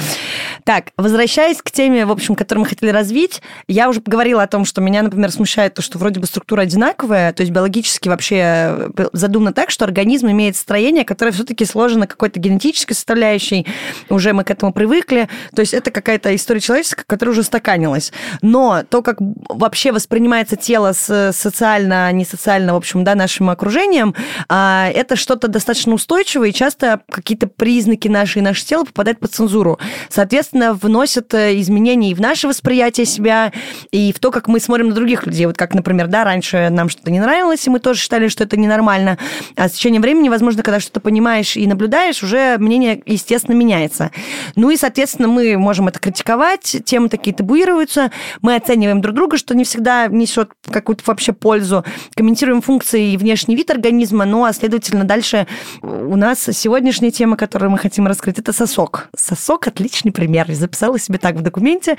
Так, 0.64 0.90
возвращаясь 0.98 1.62
к 1.62 1.70
теме, 1.70 2.04
в 2.04 2.10
общем, 2.10 2.34
которую 2.34 2.64
мы 2.64 2.68
хотели 2.68 2.90
развить, 2.90 3.40
я 3.68 3.88
уже 3.88 4.00
поговорила 4.00 4.42
о 4.42 4.46
том, 4.46 4.64
что 4.66 4.80
меня, 4.82 5.02
например, 5.02 5.30
смущает 5.30 5.74
то, 5.74 5.80
что 5.82 5.98
вроде 5.98 6.20
бы 6.20 6.26
структура 6.26 6.62
одинаковая, 6.62 7.32
то 7.32 7.42
есть 7.42 7.52
биологически 7.52 8.08
вообще 8.08 8.90
э, 8.96 9.08
задумано 9.48 9.52
так, 9.52 9.70
что 9.70 9.84
организм 9.84 10.28
имеет 10.28 10.56
строение, 10.56 11.04
которое 11.04 11.32
все-таки 11.32 11.64
сложено 11.64 12.06
какой-то 12.06 12.40
генетической 12.40 12.94
составляющей, 12.94 13.66
уже 14.08 14.32
мы 14.32 14.44
к 14.44 14.50
этому 14.50 14.72
привыкли, 14.72 15.28
то 15.54 15.60
есть 15.60 15.74
это 15.74 15.90
какая-то 15.90 16.34
история 16.34 16.60
человеческая, 16.60 17.04
которая 17.06 17.32
уже 17.32 17.42
стаканилась. 17.42 18.12
Но 18.42 18.82
то, 18.88 19.02
как 19.02 19.18
вообще 19.48 19.92
воспринимается 19.92 20.56
тело 20.56 20.92
с 20.92 21.32
социально, 21.32 22.12
не 22.12 22.24
социально, 22.24 22.74
в 22.74 22.76
общем, 22.76 23.04
да, 23.04 23.14
нашим 23.14 23.50
окружением, 23.50 24.14
а, 24.48 24.90
это 24.94 25.16
что-то 25.16 25.48
достаточно 25.48 25.94
устойчивое, 25.94 26.48
и 26.48 26.52
часто 26.52 27.00
какие-то 27.10 27.46
признаки 27.46 28.08
наши 28.08 28.38
и 28.38 28.42
наше 28.42 28.64
тело 28.64 28.84
попадают 28.84 29.20
под 29.20 29.32
цензуру. 29.32 29.78
Соответственно, 30.08 30.74
вносят 30.74 31.34
э, 31.34 31.58
изменения 31.60 32.10
и 32.10 32.14
в 32.14 32.20
наше 32.20 32.48
восприятие 32.48 33.06
себя, 33.06 33.52
и 33.92 34.12
в 34.12 34.18
то, 34.18 34.30
как 34.30 34.48
мы 34.48 34.60
смотрим 34.60 34.88
на 34.88 34.94
других 34.94 35.26
людей. 35.26 35.46
Вот 35.46 35.56
как, 35.56 35.74
например, 35.74 36.06
да, 36.06 36.24
раньше 36.24 36.68
нам 36.70 36.88
что-то 36.88 37.10
не 37.10 37.20
нравилось, 37.20 37.66
и 37.66 37.70
мы 37.70 37.78
тоже 37.78 38.00
считали, 38.00 38.28
что 38.28 38.44
это 38.44 38.56
ненормально. 38.56 39.18
А 39.56 39.68
с 39.68 39.72
течением 39.72 40.02
времени, 40.02 40.28
возможно, 40.28 40.62
когда 40.62 40.80
что-то 40.80 41.00
понимаешь 41.00 41.56
и 41.56 41.66
наблюдаешь, 41.66 42.22
уже 42.22 42.56
мнение, 42.58 43.02
естественно, 43.06 43.54
меняется. 43.54 44.10
Ну 44.56 44.70
и, 44.70 44.76
соответственно, 44.76 45.28
мы 45.28 45.56
можем 45.58 45.88
это 45.88 45.98
критиковать, 45.98 46.76
темы 46.84 47.08
такие 47.08 47.34
табуируются, 47.34 48.10
мы 48.42 48.54
оцениваем 48.54 49.00
друг 49.00 49.14
друга, 49.14 49.36
что 49.36 49.54
не 49.54 49.64
всегда 49.64 50.06
несет 50.08 50.50
какую-то 50.70 51.02
вообще 51.06 51.32
пользу, 51.32 51.84
комментируем 52.14 52.62
функции 52.62 53.12
и 53.12 53.16
внешний 53.16 53.56
вид 53.56 53.70
организма, 53.70 54.24
ну 54.24 54.44
а, 54.44 54.52
следовательно, 54.52 55.04
дальше 55.04 55.46
у 55.82 56.16
нас 56.16 56.48
сегодняшняя 56.52 57.10
тема, 57.10 57.36
которую 57.36 57.70
мы 57.70 57.78
хотим 57.78 58.06
раскрыть, 58.06 58.38
это 58.38 58.52
сосок. 58.52 59.08
Сосок– 59.16 59.66
отличный 59.68 60.12
пример. 60.12 60.46
Я 60.48 60.54
записала 60.54 60.98
себе 60.98 61.18
так 61.18 61.36
в 61.36 61.42
документе. 61.42 61.96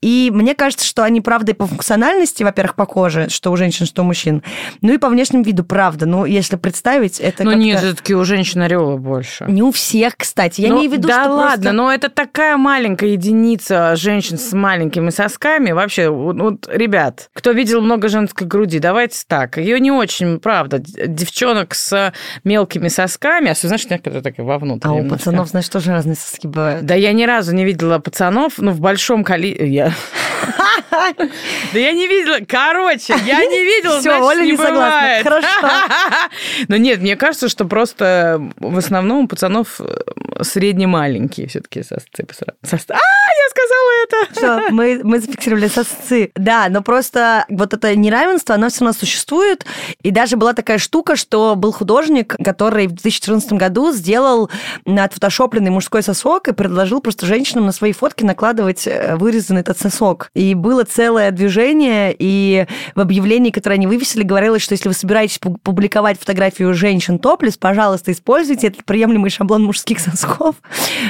И 0.00 0.30
мне 0.32 0.54
кажется, 0.54 0.86
что 0.86 1.04
они, 1.04 1.20
правда, 1.20 1.52
и 1.52 1.54
по 1.54 1.66
функциональности, 1.66 2.42
во-первых, 2.42 2.74
похожи, 2.74 3.28
что 3.28 3.50
у 3.52 3.56
женщин, 3.56 3.86
что 3.86 4.02
у 4.02 4.04
мужчин. 4.04 4.42
Ну 4.80 4.92
и 4.92 4.98
по 4.98 5.08
внешнему 5.08 5.44
виду, 5.44 5.64
правда. 5.64 6.06
Ну, 6.06 6.24
если 6.24 6.56
представить, 6.72 7.20
это 7.20 7.44
Ну 7.44 7.50
как-то- 7.50 7.64
нет, 7.64 7.78
все-таки 7.80 8.14
у 8.14 8.24
женщин 8.24 8.62
ореола 8.62 8.96
больше. 8.96 9.44
Не 9.46 9.62
у 9.62 9.70
всех, 9.72 10.16
кстати. 10.16 10.62
Я 10.62 10.68
Ну, 10.70 10.76
имею 10.78 10.90
в 10.90 10.92
виду, 10.94 11.08
да 11.08 11.24
что 11.24 11.32
ладно, 11.34 11.46
просто- 11.56 11.72
но 11.72 11.92
это 11.92 12.08
такая 12.08 12.56
маленькая 12.56 13.10
единица 13.10 13.94
женщин 13.96 14.38
с 14.38 14.52
маленькими 14.54 15.10
сосками. 15.10 15.72
Вообще, 15.72 16.08
вот, 16.08 16.66
ребят, 16.72 17.28
кто 17.34 17.50
видел 17.52 17.82
много 17.82 18.08
женской 18.08 18.46
груди, 18.46 18.78
давайте 18.78 19.18
так. 19.26 19.58
Ее 19.58 19.78
не 19.80 19.92
очень, 19.92 20.40
правда, 20.40 20.78
девчонок 20.78 21.74
с 21.74 22.12
мелкими 22.44 22.88
сосками, 22.88 23.50
а 23.50 23.54
знаешь, 23.54 23.86
некоторые 23.90 24.22
такие 24.22 24.44
вовнутрь. 24.44 24.88
А 24.88 24.92
у 24.92 24.98
немножко. 24.98 25.18
пацанов, 25.18 25.48
знаешь, 25.48 25.68
тоже 25.68 25.90
разные 25.92 26.16
соски 26.16 26.46
бывают. 26.46 26.86
Да 26.86 26.94
я 26.94 27.12
ни 27.12 27.24
разу 27.24 27.54
не 27.54 27.64
видела 27.66 27.98
пацанов, 27.98 28.54
ну, 28.56 28.70
в 28.70 28.80
большом 28.80 29.24
количестве... 29.24 29.92
Да 30.90 31.78
я 31.78 31.92
не 31.92 32.06
видела... 32.06 32.38
Короче, 32.46 33.14
я 33.24 33.44
не 33.44 33.64
видела, 33.64 34.00
значит, 34.00 34.22
Оля 34.22 34.42
не 34.44 34.50
не 34.52 34.56
согласна. 34.56 35.20
Хорошо. 35.22 35.48
Но 36.68 36.76
нет, 36.76 37.00
мне 37.00 37.16
кажется, 37.16 37.48
что 37.48 37.64
просто 37.64 38.42
в 38.58 38.78
основном 38.78 39.24
у 39.24 39.28
пацанов 39.28 39.80
э, 39.80 40.42
средне 40.42 40.86
маленькие 40.86 41.48
все-таки 41.48 41.82
сосцы. 41.82 42.24
по 42.24 42.32
сра- 42.32 42.54
сос- 42.64 42.90
А, 42.90 42.98
я 43.38 43.48
сказала 43.50 43.90
это! 44.04 44.34
Всё, 44.68 44.74
мы, 44.74 45.00
мы 45.02 45.20
зафиксировали 45.20 45.68
сосцы. 45.68 46.30
Да, 46.34 46.66
но 46.68 46.82
просто 46.82 47.44
вот 47.48 47.74
это 47.74 47.94
неравенство, 47.96 48.54
оно 48.54 48.68
все 48.68 48.80
равно 48.80 48.98
существует. 48.98 49.64
И 50.02 50.10
даже 50.10 50.36
была 50.36 50.52
такая 50.52 50.78
штука, 50.78 51.16
что 51.16 51.54
был 51.56 51.72
художник, 51.72 52.34
который 52.42 52.86
в 52.86 52.92
2014 52.92 53.52
году 53.52 53.92
сделал 53.92 54.50
отфотошопленный 54.86 55.70
мужской 55.70 56.02
сосок 56.02 56.48
и 56.48 56.52
предложил 56.52 57.00
просто 57.00 57.26
женщинам 57.26 57.66
на 57.66 57.72
свои 57.72 57.92
фотки 57.92 58.24
накладывать 58.24 58.86
э, 58.86 59.16
вырезанный 59.16 59.60
этот 59.60 59.78
сосок. 59.78 60.30
И 60.34 60.54
было 60.54 60.84
целое 60.84 61.30
движение, 61.30 62.14
и 62.18 62.66
в 62.94 63.00
объявлении, 63.00 63.50
которое 63.50 63.74
они 63.76 63.86
вывесили, 63.86 64.22
говорилось, 64.22 64.62
что 64.62 64.72
если 64.72 64.88
вы 64.88 64.94
собираетесь 64.94 65.38
пу- 65.38 65.58
публиковать 65.62 66.18
фотографию 66.18 66.74
женщин 66.74 67.18
топлес, 67.18 67.56
пожалуйста, 67.56 68.12
используйте 68.12 68.68
этот 68.68 68.84
приемлемый 68.84 69.30
шаблон 69.30 69.62
мужских 69.64 70.00
сосков, 70.00 70.56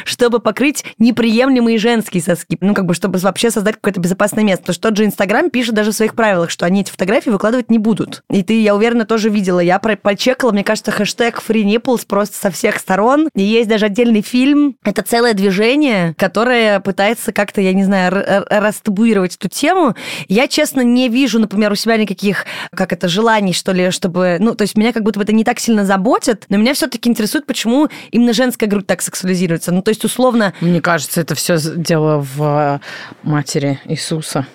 чтобы 0.05 0.39
покрыть 0.39 0.85
неприемлемые 0.99 1.79
женские 1.79 2.12
соски. 2.21 2.59
Ну, 2.61 2.75
как 2.75 2.87
бы, 2.87 2.95
чтобы 2.95 3.19
вообще 3.19 3.51
создать 3.51 3.77
какое-то 3.77 4.01
безопасное 4.01 4.45
место. 4.45 4.63
Потому 4.63 4.75
что 4.75 4.89
тот 4.89 4.97
же 4.97 5.05
Инстаграм 5.05 5.51
пишет 5.51 5.75
даже 5.75 5.93
в 5.93 5.95
своих 5.95 6.15
правилах, 6.15 6.51
что 6.51 6.67
они 6.67 6.83
эти 6.83 6.91
фотографии 6.91 7.31
выкладывать 7.31 7.71
не 7.71 7.79
будут. 7.79 8.23
И 8.31 8.43
ты, 8.43 8.61
я 8.61 8.75
уверена, 8.75 9.05
тоже 9.05 9.29
видела. 9.29 9.61
Я 9.61 9.79
про- 9.79 9.97
почекала, 9.97 10.53
мне 10.53 10.65
кажется, 10.65 10.91
хэштег 10.91 11.43
Free 11.47 11.65
Nipples 11.65 12.07
просто 12.07 12.37
со 12.37 12.51
всех 12.51 12.79
сторон. 12.79 13.29
И 13.35 13.43
есть 13.43 13.69
даже 13.69 13.87
отдельный 13.87 14.23
фильм. 14.23 14.77
Это 14.85 15.03
целое 15.03 15.35
движение, 15.35 16.15
которое 16.19 16.81
пытается 16.81 17.33
как-то, 17.33 17.61
я 17.61 17.73
не 17.73 17.85
знаю, 17.85 18.25
растабуировать 18.51 19.37
эту 19.37 19.49
тему. 19.49 19.95
Я, 20.29 20.49
честно, 20.49 20.81
не 20.83 21.09
вижу, 21.09 21.39
например, 21.39 21.73
у 21.73 21.75
себя 21.75 21.97
никаких, 21.97 22.45
как 22.75 22.93
это, 22.93 23.09
желаний, 23.09 23.53
что 23.53 23.73
ли, 23.73 23.91
чтобы... 23.91 24.37
Ну, 24.41 24.55
то 24.55 24.63
есть 24.63 24.77
меня 24.77 24.93
как 24.93 25.03
будто 25.03 25.19
бы 25.19 25.25
это 25.25 25.33
не 25.33 25.45
так 25.45 25.61
сильно 25.61 25.85
заботит, 25.85 26.45
но 26.49 26.57
меня 26.57 26.75
все-таки 26.75 27.09
интересует, 27.09 27.47
почему 27.47 27.89
именно 28.11 28.33
женская 28.33 28.67
грудь 28.67 28.87
так 28.87 29.03
сексуализируется. 29.03 29.73
Ну, 29.73 29.83
то 29.83 29.91
есть, 29.91 30.05
условно, 30.05 30.53
Мне 30.61 30.81
кажется, 30.81 31.21
это 31.21 31.35
все 31.35 31.59
дело 31.59 32.02
в 32.03 32.43
э, 32.43 32.81
матери 33.23 33.81
Иисуса. 33.85 34.47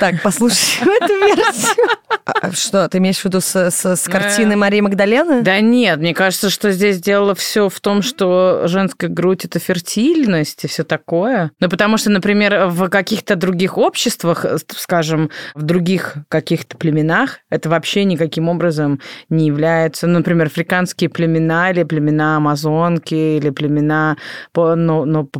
Так, 0.00 0.22
послушай 0.22 0.82
эту 1.00 1.14
версию. 1.14 1.86
А 2.24 2.50
Что, 2.52 2.88
ты 2.88 2.98
имеешь 2.98 3.18
в 3.18 3.24
виду 3.24 3.40
с, 3.40 3.54
с- 3.70 3.96
с 3.96 4.08
картины 4.08 4.56
Марии 4.56 4.80
Магдалены? 4.80 5.42
Да 5.42 5.60
нет, 5.60 5.98
мне 6.00 6.12
кажется, 6.12 6.50
что 6.50 6.72
здесь 6.72 7.00
дело 7.00 7.34
все 7.34 7.68
в 7.68 7.80
том, 7.80 8.02
что 8.02 8.62
женская 8.66 9.08
грудь 9.08 9.44
это 9.44 9.58
фертильность 9.58 10.64
и 10.64 10.68
все 10.68 10.82
такое. 10.82 11.52
Ну, 11.60 11.68
потому 11.68 11.98
что, 11.98 12.10
например, 12.10 12.66
в 12.66 12.88
каких-то 12.88 13.36
других 13.36 13.78
обществах, 13.78 14.44
э, 14.44 14.58
скажем, 14.76 15.30
в 15.54 15.62
других 15.62 16.16
каких-то 16.28 16.76
племенах, 16.76 17.38
это 17.50 17.68
вообще 17.68 18.04
никаким 18.04 18.48
образом 18.48 19.00
не 19.28 19.46
является, 19.46 20.06
ну, 20.06 20.18
например, 20.18 20.46
африканские 20.46 21.10
племена 21.10 21.70
или 21.70 21.84
племена 21.84 22.36
амазонки 22.38 23.14
или 23.14 23.50
племена 23.50 24.16
по, 24.52 24.74
ну, 24.74 25.04
ну, 25.04 25.30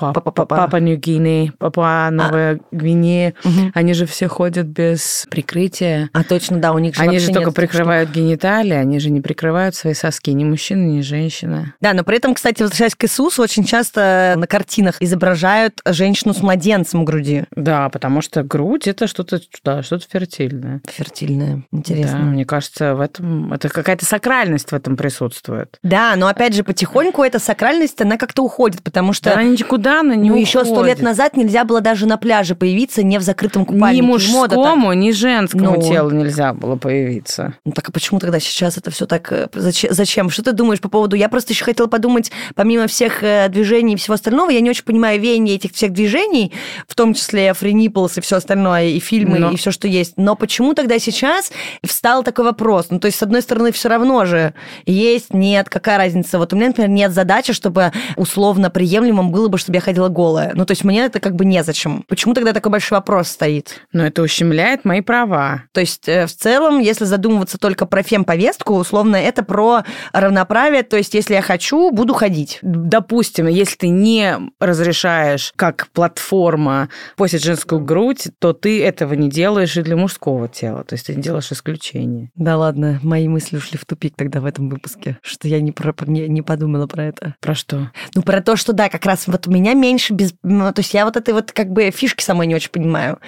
Папа 0.00 0.76
Нью-Гинеи, 0.76 1.52
Папа 1.58 2.08
Новая 2.10 2.60
Гвинея, 2.70 3.34
они 3.74 3.94
же 3.94 4.06
все 4.06 4.28
ходят 4.28 4.66
без 4.66 5.26
прикрытия. 5.30 6.10
А 6.12 6.24
точно, 6.24 6.58
да, 6.58 6.72
у 6.72 6.78
них 6.78 6.94
же 6.94 7.02
Они 7.02 7.18
же 7.18 7.32
только 7.32 7.52
прикрывают 7.52 8.10
гениталии, 8.10 8.74
они 8.74 8.98
же 8.98 9.10
не 9.10 9.20
прикрывают 9.20 9.74
свои 9.74 9.94
соски, 9.94 10.32
ни 10.32 10.44
мужчина, 10.44 10.82
ни 10.82 11.00
женщина. 11.00 11.74
Да, 11.80 11.92
но 11.92 12.04
при 12.04 12.16
этом, 12.16 12.34
кстати, 12.34 12.62
возвращаясь 12.62 12.94
к 12.94 13.04
Иисусу, 13.04 13.42
очень 13.42 13.64
часто 13.64 14.34
на 14.36 14.46
картинах 14.46 14.96
изображают 15.00 15.80
женщину 15.86 16.34
с 16.34 16.42
младенцем 16.42 17.02
в 17.02 17.04
груди. 17.04 17.44
Да, 17.54 17.88
потому 17.88 18.20
что 18.20 18.42
грудь 18.42 18.88
это 18.88 19.06
что-то, 19.06 19.40
да, 19.64 19.82
что-то 19.82 20.06
фертильное. 20.10 20.80
Фертильная. 20.88 21.62
Да, 21.70 21.78
Интересно. 21.78 22.18
мне 22.18 22.44
кажется, 22.44 22.94
в 22.94 23.00
этом 23.00 23.52
это 23.52 23.68
какая-то 23.68 24.04
сакральность 24.04 24.70
в 24.70 24.74
этом 24.74 24.96
присутствует. 24.96 25.78
Да, 25.82 26.14
но 26.16 26.28
опять 26.28 26.54
же, 26.54 26.64
потихоньку 26.64 27.22
эта 27.22 27.38
сакральность, 27.38 28.00
она 28.00 28.16
как-то 28.16 28.42
уходит, 28.42 28.82
потому 28.82 29.12
что... 29.12 29.30
Да, 29.30 29.40
она 29.40 29.44
никуда 29.44 29.89
она 29.90 30.14
не 30.14 30.30
ну, 30.30 30.36
еще 30.36 30.64
сто 30.64 30.76
лет 30.84 30.98
уходит. 30.98 31.02
назад 31.02 31.36
нельзя 31.36 31.64
было 31.64 31.80
даже 31.80 32.06
на 32.06 32.16
пляже 32.16 32.54
появиться 32.54 33.02
не 33.02 33.18
в 33.18 33.22
закрытом 33.22 33.64
купальнике. 33.64 34.04
Ни 34.04 34.08
мода 34.08 34.54
мужскому, 34.56 34.92
ни 34.92 35.10
женскому 35.10 35.74
Ну. 35.76 35.82
телу 35.82 36.10
нельзя 36.10 36.52
было 36.54 36.76
появиться. 36.76 37.54
Ну 37.64 37.72
так 37.72 37.88
а 37.88 37.92
почему 37.92 38.20
тогда 38.20 38.38
сейчас 38.38 38.78
это 38.78 38.90
все 38.92 39.06
так... 39.06 39.32
э, 39.32 39.48
Зачем? 39.52 39.92
зачем? 39.92 40.30
Что 40.30 40.42
ты 40.44 40.52
думаешь 40.52 40.80
по 40.80 40.88
поводу... 40.88 41.16
Я 41.16 41.28
просто 41.28 41.52
еще 41.52 41.64
хотела 41.64 41.88
подумать, 41.88 42.30
помимо 42.54 42.86
всех 42.86 43.22
э, 43.22 43.48
движений 43.48 43.94
и 43.94 43.96
всего 43.96 44.14
остального, 44.14 44.50
я 44.50 44.60
не 44.60 44.70
очень 44.70 44.84
понимаю 44.84 45.20
веяние 45.20 45.56
этих 45.56 45.72
всех 45.72 45.92
движений, 45.92 46.52
в 46.86 46.94
том 46.94 47.14
числе 47.14 47.48
Free 47.50 47.72
Nipples 47.72 48.12
и 48.18 48.20
все 48.20 48.36
остальное, 48.36 48.86
и 48.88 49.00
фильмы, 49.00 49.38
Но- 49.38 49.50
и 49.50 49.56
все, 49.56 49.70
что 49.70 49.88
есть. 49.88 50.14
Но 50.16 50.36
почему 50.36 50.74
тогда 50.74 50.98
сейчас 50.98 51.50
встал 51.84 52.22
такой 52.22 52.44
вопрос? 52.44 52.86
Ну 52.90 53.00
то 53.00 53.06
есть, 53.06 53.18
с 53.18 53.22
одной 53.22 53.42
стороны, 53.42 53.72
все 53.72 53.88
равно 53.88 54.24
же 54.26 54.54
есть, 54.86 55.32
нет, 55.34 55.68
какая 55.68 55.98
разница? 55.98 56.38
Вот 56.38 56.52
у 56.52 56.56
меня, 56.56 56.68
например, 56.68 56.90
нет 56.90 57.12
задачи, 57.12 57.52
чтобы 57.52 57.92
условно 58.16 58.70
приемлемым 58.70 59.30
было 59.30 59.48
бы, 59.48 59.58
чтобы 59.58 59.76
я 59.76 59.79
я 59.80 59.84
ходила 59.84 60.08
голая. 60.08 60.52
Ну, 60.54 60.64
то 60.64 60.72
есть 60.72 60.84
мне 60.84 61.04
это 61.04 61.20
как 61.20 61.34
бы 61.34 61.44
незачем. 61.44 62.04
Почему 62.08 62.34
тогда 62.34 62.52
такой 62.52 62.72
большой 62.72 62.98
вопрос 62.98 63.28
стоит? 63.28 63.80
Но 63.92 64.04
это 64.04 64.22
ущемляет 64.22 64.84
мои 64.84 65.00
права. 65.00 65.64
То 65.72 65.80
есть 65.80 66.08
э, 66.08 66.26
в 66.26 66.32
целом, 66.32 66.78
если 66.78 67.04
задумываться 67.04 67.58
только 67.58 67.86
про 67.86 68.02
фем-повестку, 68.02 68.74
условно, 68.74 69.16
это 69.16 69.42
про 69.42 69.82
равноправие. 70.12 70.82
То 70.82 70.96
есть 70.96 71.14
если 71.14 71.34
я 71.34 71.42
хочу, 71.42 71.90
буду 71.90 72.14
ходить. 72.14 72.58
Допустим, 72.62 73.46
если 73.46 73.76
ты 73.76 73.88
не 73.88 74.38
разрешаешь 74.58 75.52
как 75.56 75.88
платформа 75.92 76.88
постить 77.16 77.42
женскую 77.42 77.80
грудь, 77.80 78.28
то 78.38 78.52
ты 78.52 78.84
этого 78.84 79.14
не 79.14 79.28
делаешь 79.28 79.76
и 79.76 79.82
для 79.82 79.96
мужского 79.96 80.48
тела. 80.48 80.84
То 80.84 80.94
есть 80.94 81.06
ты 81.06 81.14
не 81.14 81.22
делаешь 81.22 81.50
исключение. 81.50 82.30
Да 82.34 82.56
ладно, 82.56 83.00
мои 83.02 83.28
мысли 83.28 83.56
ушли 83.56 83.78
в 83.78 83.84
тупик 83.84 84.14
тогда 84.16 84.40
в 84.40 84.44
этом 84.44 84.68
выпуске, 84.68 85.18
что 85.22 85.48
я 85.48 85.60
не, 85.60 85.72
про, 85.72 85.94
не, 86.06 86.28
не 86.28 86.42
подумала 86.42 86.86
про 86.86 87.04
это. 87.04 87.34
Про 87.40 87.54
что? 87.54 87.90
Ну, 88.14 88.22
про 88.22 88.40
то, 88.40 88.56
что 88.56 88.72
да, 88.72 88.88
как 88.88 89.06
раз 89.06 89.26
вот 89.26 89.46
у 89.46 89.50
меня 89.50 89.69
меньше 89.74 90.12
без... 90.12 90.34
Ну, 90.42 90.72
то 90.72 90.80
есть 90.80 90.94
я 90.94 91.04
вот 91.04 91.16
этой 91.16 91.34
вот 91.34 91.52
как 91.52 91.70
бы 91.70 91.90
фишки 91.90 92.22
самой 92.22 92.46
не 92.46 92.54
очень 92.54 92.70
понимаю. 92.70 93.18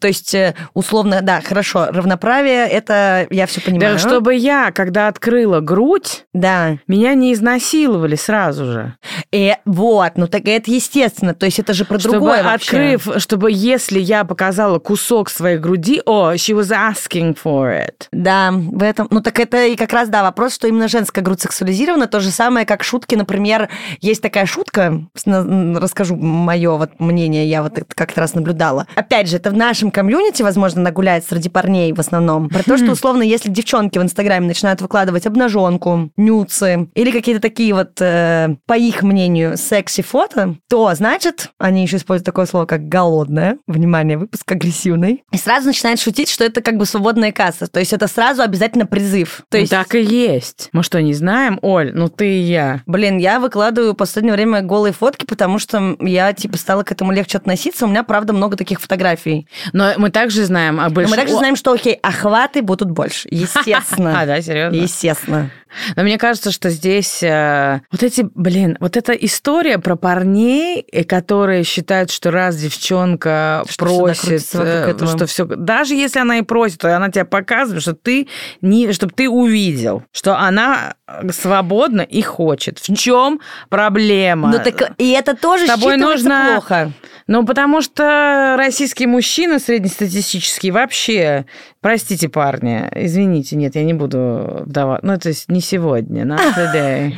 То 0.00 0.08
есть 0.08 0.34
э, 0.34 0.54
условно, 0.74 1.20
да, 1.22 1.40
хорошо, 1.40 1.86
равноправие, 1.86 2.66
это 2.66 3.26
я 3.30 3.46
все 3.46 3.60
понимаю. 3.60 3.94
Да, 3.94 3.98
чтобы 3.98 4.34
я, 4.34 4.72
когда 4.72 5.08
открыла 5.08 5.60
грудь, 5.60 6.24
да. 6.32 6.78
меня 6.86 7.14
не 7.14 7.32
изнасиловали 7.32 8.16
сразу 8.16 8.64
же. 8.64 8.94
И, 9.30 9.54
вот, 9.64 10.12
ну 10.16 10.26
так 10.26 10.46
это 10.46 10.70
естественно, 10.70 11.34
то 11.34 11.46
есть 11.46 11.58
это 11.58 11.74
же 11.74 11.84
про 11.84 11.98
чтобы 11.98 12.14
другое 12.14 12.42
вообще. 12.42 12.96
открыв, 12.96 13.22
чтобы 13.22 13.50
если 13.52 13.98
я 13.98 14.24
показала 14.24 14.78
кусок 14.78 15.30
своей 15.30 15.58
груди, 15.58 16.02
о, 16.04 16.32
she 16.34 16.54
was 16.54 16.70
asking 16.70 17.36
for 17.42 17.70
it. 17.70 18.06
Да, 18.12 18.50
в 18.52 18.82
этом, 18.82 19.08
ну 19.10 19.20
так 19.20 19.38
это 19.40 19.66
и 19.66 19.76
как 19.76 19.92
раз, 19.92 20.08
да, 20.08 20.22
вопрос, 20.22 20.54
что 20.54 20.68
именно 20.68 20.88
женская 20.88 21.22
грудь 21.22 21.40
сексуализирована, 21.40 22.06
то 22.06 22.20
же 22.20 22.30
самое, 22.30 22.66
как 22.66 22.82
шутки, 22.82 23.14
например, 23.14 23.68
есть 24.00 24.22
такая 24.22 24.46
шутка, 24.46 25.02
расскажу 25.82 26.16
мое 26.16 26.76
вот 26.76 26.98
мнение, 26.98 27.46
я 27.46 27.62
вот 27.62 27.78
это 27.78 27.94
как-то 27.94 28.20
раз 28.20 28.34
наблюдала. 28.34 28.86
Опять 28.94 29.28
же, 29.28 29.36
это 29.36 29.50
в 29.50 29.54
нашем 29.54 29.90
комьюнити, 29.90 30.42
возможно, 30.42 30.80
нагуляет 30.80 31.24
среди 31.24 31.48
парней 31.48 31.92
в 31.92 32.00
основном, 32.00 32.48
про 32.48 32.62
то, 32.62 32.76
что 32.76 32.92
условно, 32.92 33.22
если 33.22 33.50
девчонки 33.50 33.98
в 33.98 34.02
Инстаграме 34.02 34.46
начинают 34.46 34.80
выкладывать 34.80 35.26
обнаженку, 35.26 36.10
нюцы 36.16 36.88
или 36.94 37.10
какие-то 37.10 37.40
такие 37.40 37.74
вот, 37.74 38.00
э, 38.00 38.56
по 38.66 38.74
их 38.74 39.02
мнению, 39.02 39.56
секси-фото, 39.56 40.56
то, 40.68 40.94
значит, 40.94 41.50
они 41.58 41.82
еще 41.82 41.96
используют 41.96 42.26
такое 42.26 42.46
слово, 42.46 42.66
как 42.66 42.88
голодная. 42.88 43.58
Внимание, 43.66 44.18
выпуск 44.18 44.50
агрессивный. 44.50 45.24
И 45.32 45.36
сразу 45.36 45.66
начинают 45.66 46.00
шутить, 46.00 46.28
что 46.28 46.44
это 46.44 46.60
как 46.60 46.76
бы 46.76 46.86
свободная 46.86 47.32
касса. 47.32 47.66
То 47.66 47.80
есть 47.80 47.92
это 47.92 48.06
сразу 48.08 48.42
обязательно 48.42 48.86
призыв. 48.86 49.42
То 49.48 49.58
есть 49.58 49.70
так 49.70 49.94
и 49.94 50.02
есть. 50.02 50.68
Мы 50.72 50.82
что, 50.82 51.00
не 51.00 51.14
знаем? 51.14 51.58
Оль, 51.62 51.92
ну 51.94 52.08
ты 52.08 52.38
и 52.38 52.40
я. 52.40 52.82
Блин, 52.86 53.18
я 53.18 53.40
выкладываю 53.40 53.92
в 53.92 53.96
последнее 53.96 54.34
время 54.34 54.62
голые 54.62 54.92
фотки, 54.92 55.24
потому 55.24 55.58
что 55.58 55.71
я, 56.00 56.32
типа, 56.32 56.56
стала 56.56 56.82
к 56.82 56.92
этому 56.92 57.12
легче 57.12 57.38
относиться. 57.38 57.86
У 57.86 57.88
меня, 57.88 58.02
правда, 58.02 58.32
много 58.32 58.56
таких 58.56 58.80
фотографий. 58.80 59.46
Но 59.72 59.92
мы 59.96 60.10
также 60.10 60.44
знаем 60.44 60.80
об 60.80 60.98
Но 60.98 61.08
мы 61.08 61.16
также 61.16 61.34
знаем, 61.34 61.56
что, 61.56 61.72
окей, 61.72 61.94
охваты 62.02 62.62
будут 62.62 62.90
больше. 62.90 63.28
Естественно. 63.30 64.20
А, 64.20 64.26
да, 64.26 64.40
серьезно? 64.40 64.76
Естественно. 64.76 65.50
Но 65.96 66.02
мне 66.02 66.18
кажется, 66.18 66.50
что 66.50 66.70
здесь 66.70 67.22
э, 67.22 67.80
вот 67.90 68.02
эти, 68.02 68.26
блин, 68.34 68.76
вот 68.80 68.96
эта 68.96 69.12
история 69.12 69.78
про 69.78 69.96
парней, 69.96 70.84
э, 70.92 71.04
которые 71.04 71.64
считают, 71.64 72.10
что 72.10 72.30
раз 72.30 72.56
девчонка 72.56 73.64
Что 73.68 73.84
просит, 73.86 74.42
э, 74.54 74.94
что 75.06 75.26
все, 75.26 75.44
даже 75.44 75.94
если 75.94 76.18
она 76.18 76.38
и 76.38 76.42
просит, 76.42 76.78
то 76.80 76.96
она 76.96 77.10
тебе 77.10 77.24
показывает, 77.24 77.82
что 77.82 77.94
ты 77.94 78.28
не, 78.60 78.92
чтобы 78.92 79.12
ты 79.12 79.28
увидел, 79.28 80.02
что 80.12 80.38
она 80.38 80.94
э, 81.06 81.30
свободна 81.32 82.02
и 82.02 82.22
хочет. 82.22 82.78
В 82.78 82.94
чем 82.96 83.40
проблема? 83.68 84.50
Ну 84.50 84.58
так 84.62 84.92
и 84.98 85.10
это 85.10 85.36
тоже 85.36 85.66
С 85.66 85.68
тобой 85.70 85.94
считывается 85.96 86.00
нужно- 86.00 86.50
плохо. 86.54 86.92
Ну, 87.26 87.44
потому 87.44 87.80
что 87.82 88.54
российские 88.58 89.08
мужчины 89.08 89.58
среднестатистические 89.58 90.72
вообще, 90.72 91.46
простите, 91.80 92.28
парни, 92.28 92.88
извините, 92.94 93.56
нет, 93.56 93.74
я 93.74 93.84
не 93.84 93.94
буду 93.94 94.62
вдаваться. 94.66 95.06
Ну, 95.06 95.18
то 95.18 95.28
есть 95.28 95.48
не 95.48 95.60
сегодня, 95.60 96.24
not 96.24 96.40
today. 96.56 97.14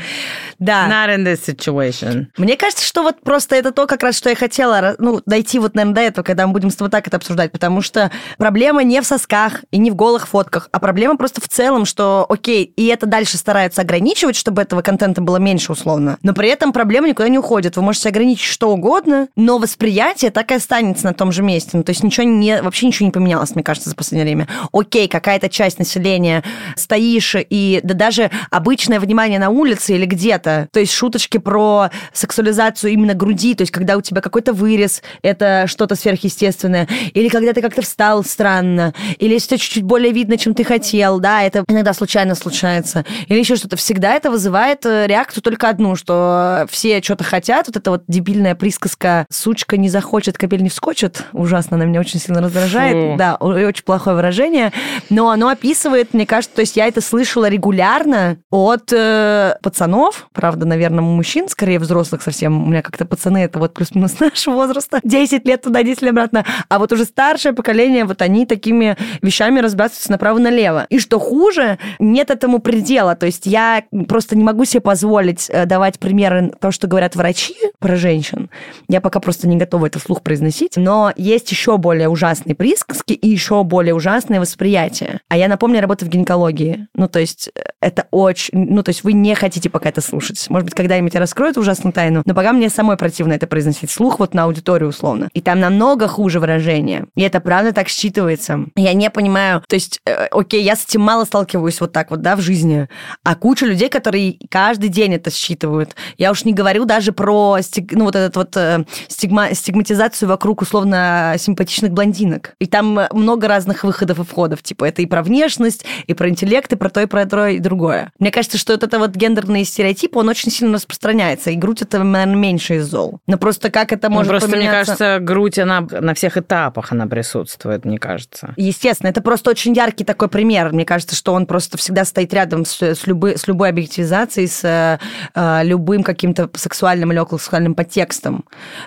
Да. 0.58 0.88
Not 0.88 1.16
in 1.16 1.24
this 1.24 1.40
situation. 1.44 2.26
Мне 2.36 2.56
кажется, 2.56 2.86
что 2.86 3.02
вот 3.02 3.20
просто 3.20 3.56
это 3.56 3.72
то, 3.72 3.86
как 3.86 4.02
раз, 4.02 4.16
что 4.16 4.30
я 4.30 4.36
хотела, 4.36 4.94
ну, 4.98 5.20
дойти 5.26 5.58
вот, 5.58 5.74
наверное, 5.74 5.94
до 5.94 6.00
этого, 6.02 6.24
когда 6.24 6.46
мы 6.46 6.52
будем 6.52 6.70
с 6.70 6.76
тобой 6.76 6.90
так 6.90 7.06
это 7.06 7.16
обсуждать, 7.16 7.50
потому 7.52 7.82
что 7.82 8.10
проблема 8.38 8.82
не 8.82 9.00
в 9.00 9.06
сосках 9.06 9.64
и 9.70 9.78
не 9.78 9.90
в 9.90 9.96
голых 9.96 10.28
фотках, 10.28 10.68
а 10.72 10.78
проблема 10.78 11.16
просто 11.16 11.40
в 11.40 11.48
целом, 11.48 11.84
что, 11.84 12.24
окей, 12.28 12.64
и 12.64 12.86
это 12.86 13.06
дальше 13.06 13.36
стараются 13.36 13.82
ограничивать, 13.82 14.36
чтобы 14.36 14.62
этого 14.62 14.82
контента 14.82 15.20
было 15.20 15.38
меньше 15.38 15.72
условно, 15.72 16.18
но 16.22 16.34
при 16.34 16.48
этом 16.48 16.72
проблема 16.72 17.08
никуда 17.08 17.28
не 17.28 17.38
уходит. 17.38 17.76
Вы 17.76 17.82
можете 17.82 18.08
ограничить 18.08 18.46
что 18.46 18.70
угодно, 18.70 19.28
но 19.36 19.58
восприятие 19.58 19.93
так 20.30 20.50
и 20.50 20.54
останется 20.54 21.04
на 21.06 21.14
том 21.14 21.32
же 21.32 21.42
месте. 21.42 21.70
Ну, 21.74 21.84
то 21.84 21.90
есть 21.90 22.02
ничего 22.02 22.26
не, 22.26 22.60
вообще 22.62 22.86
ничего 22.86 23.06
не 23.06 23.12
поменялось, 23.12 23.54
мне 23.54 23.64
кажется, 23.64 23.90
за 23.90 23.96
последнее 23.96 24.24
время. 24.24 24.48
Окей, 24.72 25.08
какая-то 25.08 25.48
часть 25.48 25.78
населения 25.78 26.42
стоишь 26.76 27.36
и 27.38 27.80
да 27.82 27.94
даже 27.94 28.30
обычное 28.50 29.00
внимание 29.00 29.38
на 29.38 29.50
улице 29.50 29.94
или 29.94 30.06
где-то, 30.06 30.68
то 30.72 30.80
есть 30.80 30.92
шуточки 30.92 31.38
про 31.38 31.90
сексуализацию 32.12 32.92
именно 32.92 33.14
груди, 33.14 33.54
то 33.54 33.62
есть 33.62 33.72
когда 33.72 33.96
у 33.96 34.00
тебя 34.00 34.20
какой-то 34.20 34.52
вырез, 34.52 35.02
это 35.22 35.66
что-то 35.66 35.94
сверхъестественное, 35.94 36.88
или 37.12 37.28
когда 37.28 37.52
ты 37.52 37.62
как-то 37.62 37.82
встал 37.82 38.24
странно, 38.24 38.94
или 39.18 39.34
если 39.34 39.56
чуть-чуть 39.56 39.84
более 39.84 40.12
видно, 40.12 40.36
чем 40.38 40.54
ты 40.54 40.64
хотел, 40.64 41.20
да, 41.20 41.42
это 41.42 41.64
иногда 41.68 41.92
случайно 41.92 42.34
случается, 42.34 43.04
или 43.28 43.38
еще 43.38 43.56
что-то. 43.56 43.76
Всегда 43.76 44.14
это 44.14 44.30
вызывает 44.30 44.84
э, 44.86 45.06
реакцию 45.06 45.42
только 45.42 45.68
одну, 45.68 45.96
что 45.96 46.66
все 46.70 47.02
что-то 47.02 47.24
хотят, 47.24 47.66
вот 47.66 47.76
эта 47.76 47.90
вот 47.90 48.04
дебильная 48.08 48.54
присказка 48.54 49.26
«сучка 49.30 49.76
не 49.84 49.90
захочет, 49.90 50.38
капель 50.38 50.62
не 50.62 50.70
вскочит», 50.70 51.24
ужасно, 51.32 51.76
она 51.76 51.84
меня 51.84 52.00
очень 52.00 52.18
сильно 52.18 52.40
раздражает, 52.40 53.12
Фу. 53.12 53.16
да, 53.18 53.36
очень 53.36 53.84
плохое 53.84 54.16
выражение, 54.16 54.72
но 55.10 55.30
оно 55.30 55.48
описывает, 55.48 56.14
мне 56.14 56.26
кажется, 56.26 56.56
то 56.56 56.60
есть 56.62 56.76
я 56.76 56.86
это 56.86 57.00
слышала 57.00 57.48
регулярно 57.48 58.38
от 58.50 58.92
э, 58.92 59.56
пацанов, 59.62 60.28
правда, 60.32 60.66
наверное, 60.66 61.02
мужчин, 61.02 61.48
скорее 61.48 61.78
взрослых 61.78 62.22
совсем, 62.22 62.64
у 62.64 62.66
меня 62.66 62.82
как-то 62.82 63.04
пацаны, 63.04 63.38
это 63.38 63.58
вот 63.58 63.74
плюс-минус 63.74 64.18
нашего 64.20 64.54
возраста, 64.54 65.00
10 65.02 65.46
лет 65.46 65.62
туда, 65.62 65.82
10 65.82 66.02
лет 66.02 66.10
обратно, 66.12 66.44
а 66.68 66.78
вот 66.78 66.92
уже 66.92 67.04
старшее 67.04 67.52
поколение, 67.52 68.04
вот 68.04 68.22
они 68.22 68.46
такими 68.46 68.96
вещами 69.20 69.60
разбрасываются 69.60 70.10
направо-налево. 70.10 70.86
И 70.88 70.98
что 70.98 71.18
хуже, 71.18 71.78
нет 71.98 72.30
этому 72.30 72.58
предела, 72.58 73.14
то 73.16 73.26
есть 73.26 73.46
я 73.46 73.84
просто 74.08 74.36
не 74.36 74.44
могу 74.44 74.64
себе 74.64 74.80
позволить 74.80 75.50
э, 75.50 75.66
давать 75.66 75.98
примеры 75.98 76.52
то, 76.60 76.70
что 76.70 76.86
говорят 76.86 77.16
врачи 77.16 77.54
про 77.78 77.96
женщин, 77.96 78.50
я 78.88 79.00
пока 79.00 79.20
просто 79.20 79.48
не 79.48 79.56
готова 79.56 79.73
это 79.82 79.98
вслух 79.98 80.22
произносить, 80.22 80.76
но 80.76 81.12
есть 81.16 81.50
еще 81.50 81.76
более 81.78 82.08
ужасные 82.08 82.54
присказки 82.54 83.12
и 83.12 83.28
еще 83.28 83.64
более 83.64 83.94
ужасное 83.94 84.40
восприятие. 84.40 85.20
А 85.28 85.36
я 85.36 85.48
напомню, 85.48 85.76
я 85.76 85.82
работаю 85.82 86.08
в 86.08 86.12
гинекологии. 86.12 86.86
Ну, 86.94 87.08
то 87.08 87.18
есть 87.18 87.50
э, 87.54 87.62
это 87.80 88.06
очень... 88.10 88.50
Ну, 88.52 88.82
то 88.82 88.90
есть 88.90 89.04
вы 89.04 89.12
не 89.12 89.34
хотите 89.34 89.70
пока 89.70 89.88
это 89.88 90.00
слушать. 90.00 90.46
Может 90.48 90.66
быть, 90.66 90.74
когда-нибудь 90.74 91.14
я 91.14 91.20
раскрою 91.20 91.50
эту 91.50 91.60
ужасную 91.60 91.92
тайну, 91.92 92.22
но 92.24 92.34
пока 92.34 92.52
мне 92.52 92.68
самой 92.68 92.96
противно 92.96 93.32
это 93.32 93.46
произносить 93.46 93.90
вслух 93.90 94.18
вот 94.18 94.34
на 94.34 94.44
аудиторию 94.44 94.88
условно. 94.90 95.28
И 95.32 95.40
там 95.40 95.60
намного 95.60 96.08
хуже 96.08 96.40
выражение. 96.40 97.06
И 97.14 97.22
это 97.22 97.40
правда 97.40 97.72
так 97.72 97.88
считывается. 97.88 98.66
Я 98.76 98.92
не 98.92 99.10
понимаю... 99.10 99.62
То 99.68 99.74
есть, 99.74 100.00
э, 100.06 100.26
окей, 100.30 100.62
я 100.62 100.76
с 100.76 100.84
этим 100.84 101.00
мало 101.00 101.24
сталкиваюсь 101.24 101.80
вот 101.80 101.92
так 101.92 102.10
вот, 102.10 102.20
да, 102.20 102.36
в 102.36 102.40
жизни. 102.40 102.88
А 103.22 103.34
куча 103.34 103.66
людей, 103.66 103.88
которые 103.88 104.36
каждый 104.50 104.88
день 104.88 105.14
это 105.14 105.30
считывают. 105.30 105.94
Я 106.18 106.30
уж 106.30 106.44
не 106.44 106.52
говорю 106.52 106.84
даже 106.84 107.12
про 107.12 107.58
стиг- 107.60 107.92
ну, 107.92 108.04
вот 108.04 108.16
этот 108.16 108.36
вот 108.36 108.56
э, 108.56 108.84
стигма- 109.08 109.52
стигматизацию 109.64 110.28
вокруг 110.28 110.60
условно 110.60 111.34
симпатичных 111.38 111.90
блондинок. 111.90 112.54
И 112.58 112.66
там 112.66 112.98
э, 112.98 113.08
много 113.12 113.48
разных 113.48 113.82
выходов 113.82 114.18
и 114.18 114.22
входов. 114.22 114.62
Типа 114.62 114.84
это 114.84 115.00
и 115.00 115.06
про 115.06 115.22
внешность, 115.22 115.86
и 116.06 116.12
про 116.12 116.28
интеллект, 116.28 116.70
и 116.70 116.76
про 116.76 116.90
то, 116.90 117.00
и 117.00 117.06
про 117.06 117.24
то, 117.24 117.46
и 117.46 117.58
другое. 117.58 118.12
Мне 118.18 118.30
кажется, 118.30 118.58
что 118.58 118.74
вот 118.74 118.82
это 118.82 118.98
вот 118.98 119.12
гендерный 119.12 119.64
стереотип, 119.64 120.16
он 120.16 120.28
очень 120.28 120.50
сильно 120.50 120.74
распространяется. 120.74 121.50
И 121.50 121.56
грудь 121.56 121.80
это, 121.80 122.04
наверное, 122.04 122.36
меньше 122.36 122.76
из 122.76 122.84
зол. 122.84 123.20
Но 123.26 123.38
просто 123.38 123.70
как 123.70 123.92
это 123.92 124.10
Ну, 124.10 124.16
может 124.16 124.28
просто, 124.28 124.48
мне 124.48 124.56
поменяться... 124.58 124.96
кажется, 124.96 125.18
грудь, 125.20 125.58
она 125.58 125.80
на 125.80 126.12
всех 126.12 126.36
этапах 126.36 126.92
она 126.92 127.06
присутствует, 127.06 127.86
мне 127.86 127.96
кажется. 127.96 128.52
Естественно, 128.56 129.08
это 129.08 129.22
просто 129.22 129.48
очень 129.48 129.72
яркий 129.72 130.04
такой 130.04 130.28
пример. 130.28 130.72
Мне 130.72 130.84
кажется, 130.84 131.16
что 131.16 131.32
он 131.32 131.46
просто 131.46 131.78
всегда 131.78 132.04
стоит 132.04 132.34
рядом 132.34 132.66
с, 132.66 132.82
с, 132.82 133.06
любой, 133.06 133.38
с 133.38 133.48
любой 133.48 133.70
объективизацией, 133.70 134.46
с 134.46 135.00
э, 135.34 135.60
любым 135.64 136.02
каким-то 136.02 136.50
сексуальным 136.54 137.12
или 137.12 137.18
околосексуальным 137.18 137.74
подтекстом. 137.74 138.44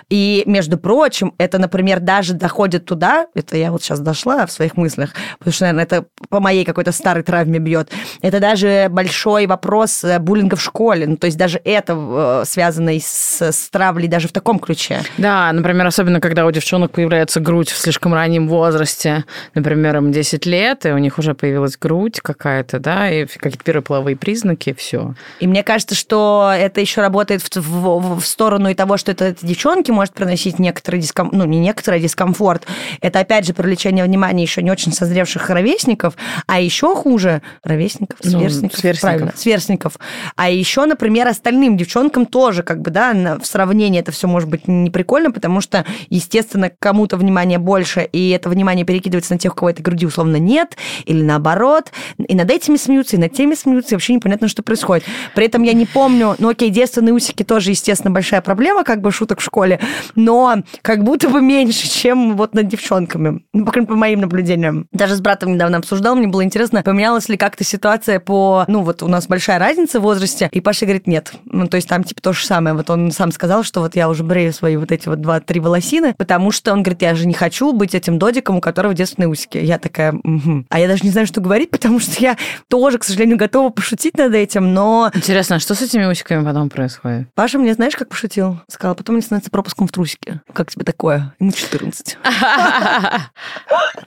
И, 0.08 0.44
между 0.46 0.67
между 0.68 0.76
прочим, 0.76 1.32
это, 1.38 1.58
например, 1.58 2.00
даже 2.00 2.34
доходит 2.34 2.84
туда, 2.84 3.26
это 3.34 3.56
я 3.56 3.72
вот 3.72 3.82
сейчас 3.82 4.00
дошла 4.00 4.44
в 4.44 4.52
своих 4.52 4.76
мыслях, 4.76 5.14
потому 5.38 5.54
что, 5.54 5.64
наверное, 5.64 5.84
это 5.84 6.04
по 6.28 6.40
моей 6.40 6.66
какой-то 6.66 6.92
старой 6.92 7.22
травме 7.22 7.58
бьет. 7.58 7.90
Это 8.20 8.38
даже 8.38 8.88
большой 8.90 9.46
вопрос 9.46 10.04
э, 10.04 10.18
буллинга 10.18 10.56
в 10.56 10.62
школе. 10.62 11.06
Ну, 11.06 11.16
то 11.16 11.24
есть 11.24 11.38
даже 11.38 11.58
это 11.64 11.94
э, 11.96 12.42
связано 12.46 12.92
с, 13.00 13.40
с 13.40 13.70
травлей 13.70 14.08
даже 14.08 14.28
в 14.28 14.32
таком 14.32 14.58
ключе. 14.58 15.00
Да, 15.16 15.50
например, 15.54 15.86
особенно 15.86 16.20
когда 16.20 16.44
у 16.44 16.50
девчонок 16.50 16.90
появляется 16.90 17.40
грудь 17.40 17.70
в 17.70 17.78
слишком 17.78 18.12
раннем 18.12 18.46
возрасте, 18.46 19.24
например, 19.54 19.96
им 19.96 20.12
10 20.12 20.44
лет, 20.44 20.84
и 20.84 20.90
у 20.90 20.98
них 20.98 21.18
уже 21.18 21.32
появилась 21.32 21.78
грудь 21.78 22.20
какая-то, 22.20 22.78
да, 22.78 23.10
и 23.10 23.24
какие-то 23.24 23.64
первые 23.64 23.82
половые 23.82 24.16
признаки, 24.16 24.74
все. 24.74 25.14
И 25.40 25.46
мне 25.46 25.62
кажется, 25.62 25.94
что 25.94 26.52
это 26.54 26.82
еще 26.82 27.00
работает 27.00 27.40
в, 27.40 27.56
в, 27.56 28.20
в 28.20 28.26
сторону 28.26 28.68
и 28.68 28.74
того, 28.74 28.98
что 28.98 29.12
это, 29.12 29.24
это 29.24 29.46
девчонки 29.46 29.90
может 29.90 30.12
приносить 30.18 30.57
некоторый 30.58 31.00
дискомфорт, 31.00 31.36
ну, 31.36 31.44
не 31.44 31.58
некоторый 31.58 32.00
дискомфорт. 32.00 32.66
Это, 33.00 33.20
опять 33.20 33.46
же, 33.46 33.54
привлечение 33.54 34.04
внимания 34.04 34.42
еще 34.42 34.62
не 34.62 34.70
очень 34.70 34.92
созревших 34.92 35.50
ровесников, 35.50 36.14
а 36.46 36.60
еще 36.60 36.94
хуже 36.94 37.42
ровесников, 37.62 38.18
сверстников, 38.20 38.76
ну, 38.76 38.80
сверстников. 38.80 39.00
правильно, 39.00 39.32
сверстников. 39.36 39.98
А 40.36 40.50
еще, 40.50 40.84
например, 40.86 41.28
остальным 41.28 41.76
девчонкам 41.76 42.26
тоже, 42.26 42.62
как 42.62 42.80
бы, 42.80 42.90
да, 42.90 43.38
в 43.40 43.46
сравнении 43.46 44.00
это 44.00 44.12
все 44.12 44.26
может 44.26 44.48
быть 44.48 44.68
не 44.68 44.90
прикольно, 44.90 45.30
потому 45.30 45.60
что, 45.60 45.84
естественно, 46.10 46.70
кому-то 46.78 47.16
внимание 47.16 47.58
больше, 47.58 48.08
и 48.12 48.30
это 48.30 48.48
внимание 48.48 48.84
перекидывается 48.84 49.32
на 49.32 49.38
тех, 49.38 49.52
у 49.52 49.56
кого 49.56 49.70
этой 49.70 49.82
груди 49.82 50.06
условно 50.06 50.36
нет, 50.36 50.76
или 51.04 51.22
наоборот, 51.22 51.92
и 52.18 52.34
над 52.34 52.50
этими 52.50 52.76
смеются, 52.76 53.16
и 53.16 53.18
над 53.18 53.32
теми 53.32 53.54
смеются, 53.54 53.94
и 53.94 53.96
вообще 53.96 54.14
непонятно, 54.14 54.48
что 54.48 54.62
происходит. 54.62 55.04
При 55.34 55.46
этом 55.46 55.62
я 55.62 55.72
не 55.72 55.86
помню, 55.86 56.36
ну 56.38 56.48
окей, 56.48 56.70
девственные 56.70 57.12
усики 57.12 57.42
тоже, 57.42 57.70
естественно, 57.70 58.10
большая 58.10 58.40
проблема, 58.40 58.84
как 58.84 59.00
бы 59.00 59.10
шуток 59.12 59.40
в 59.40 59.44
школе, 59.44 59.80
но 60.14 60.47
как 60.82 61.04
будто 61.04 61.28
бы 61.28 61.40
меньше, 61.40 61.88
чем 61.88 62.36
вот 62.36 62.54
над 62.54 62.68
девчонками, 62.68 63.44
ну, 63.52 63.64
по, 63.64 63.72
по 63.72 63.94
моим 63.94 64.20
наблюдениям. 64.20 64.86
Даже 64.92 65.16
с 65.16 65.20
братом 65.20 65.54
недавно 65.54 65.78
обсуждал, 65.78 66.16
мне 66.16 66.26
было 66.26 66.44
интересно, 66.44 66.82
поменялась 66.82 67.28
ли 67.28 67.36
как-то 67.36 67.64
ситуация 67.64 68.20
по, 68.20 68.64
ну 68.68 68.82
вот 68.82 69.02
у 69.02 69.08
нас 69.08 69.26
большая 69.26 69.58
разница 69.58 70.00
в 70.00 70.02
возрасте, 70.02 70.48
и 70.52 70.60
Паша 70.60 70.86
говорит, 70.86 71.06
нет, 71.06 71.32
ну 71.44 71.66
то 71.68 71.76
есть 71.76 71.88
там 71.88 72.04
типа 72.04 72.20
то 72.20 72.32
же 72.32 72.44
самое, 72.44 72.74
вот 72.74 72.90
он 72.90 73.10
сам 73.12 73.32
сказал, 73.32 73.62
что 73.62 73.80
вот 73.80 73.96
я 73.96 74.08
уже 74.08 74.24
брею 74.24 74.52
свои 74.52 74.76
вот 74.76 74.92
эти 74.92 75.08
вот 75.08 75.20
два-три 75.20 75.60
волосины, 75.60 76.14
потому 76.16 76.50
что 76.50 76.72
он 76.72 76.82
говорит, 76.82 77.02
я 77.02 77.14
же 77.14 77.26
не 77.26 77.34
хочу 77.34 77.72
быть 77.72 77.94
этим 77.94 78.18
додиком, 78.18 78.56
у 78.56 78.60
которого 78.60 78.94
девственные 78.94 79.28
усики. 79.28 79.58
Я 79.58 79.78
такая, 79.78 80.12
угу. 80.12 80.64
а 80.68 80.80
я 80.80 80.88
даже 80.88 81.04
не 81.04 81.10
знаю, 81.10 81.26
что 81.26 81.40
говорить, 81.40 81.70
потому 81.70 82.00
что 82.00 82.20
я 82.20 82.36
тоже, 82.68 82.98
к 82.98 83.04
сожалению, 83.04 83.38
готова 83.38 83.70
пошутить 83.70 84.16
над 84.16 84.34
этим, 84.34 84.72
но... 84.74 85.10
Интересно, 85.14 85.56
а 85.56 85.58
что 85.58 85.74
с 85.74 85.82
этими 85.82 86.04
усиками 86.04 86.44
потом 86.44 86.68
происходит? 86.68 87.28
Паша 87.34 87.58
мне, 87.58 87.74
знаешь, 87.74 87.96
как 87.96 88.08
пошутил? 88.08 88.60
Сказал, 88.68 88.94
потом 88.94 89.16
мне 89.16 89.22
становится 89.22 89.50
пропуском 89.50 89.86
в 89.86 89.92
трусике. 89.92 90.37
Как 90.52 90.70
тебе 90.70 90.84
такое? 90.84 91.34
Ему 91.38 91.52
14. 91.52 92.18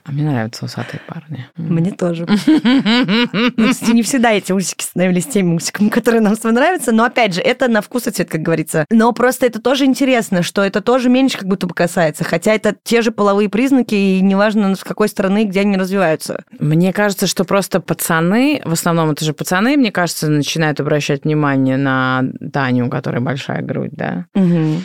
А 0.04 0.10
мне 0.10 0.24
нравятся 0.24 0.64
усатые 0.64 1.00
парни. 1.06 1.46
Мне 1.56 1.92
тоже. 1.92 2.26
Ну, 2.26 3.92
не 3.92 4.02
всегда 4.02 4.32
эти 4.32 4.52
усики 4.52 4.82
становились 4.82 5.26
теми 5.26 5.54
усиками, 5.54 5.88
которые 5.90 6.20
нам 6.20 6.34
с 6.34 6.42
вами 6.42 6.54
нравятся, 6.54 6.92
но, 6.92 7.04
опять 7.04 7.34
же, 7.34 7.40
это 7.40 7.68
на 7.68 7.82
вкус 7.82 8.06
и 8.06 8.10
цвет, 8.10 8.28
как 8.28 8.42
говорится. 8.42 8.84
Но 8.90 9.12
просто 9.12 9.46
это 9.46 9.60
тоже 9.60 9.84
интересно, 9.84 10.42
что 10.42 10.62
это 10.62 10.80
тоже 10.80 11.08
меньше 11.08 11.38
как 11.38 11.48
будто 11.48 11.66
бы 11.66 11.74
касается, 11.74 12.24
хотя 12.24 12.52
это 12.54 12.74
те 12.82 13.02
же 13.02 13.12
половые 13.12 13.48
признаки, 13.48 13.94
и 13.94 14.20
неважно, 14.20 14.74
с 14.74 14.84
какой 14.84 15.08
стороны, 15.08 15.44
где 15.44 15.60
они 15.60 15.76
развиваются. 15.76 16.44
Мне 16.58 16.92
кажется, 16.92 17.26
что 17.26 17.44
просто 17.44 17.80
пацаны, 17.80 18.60
в 18.64 18.72
основном 18.72 19.10
это 19.10 19.24
же 19.24 19.32
пацаны, 19.32 19.76
мне 19.76 19.92
кажется, 19.92 20.28
начинают 20.28 20.80
обращать 20.80 21.24
внимание 21.24 21.76
на 21.76 22.24
Таню, 22.52 22.86
у 22.86 22.90
которой 22.90 23.20
большая 23.20 23.62
грудь, 23.62 23.92
да? 23.92 24.26
Угу 24.34 24.80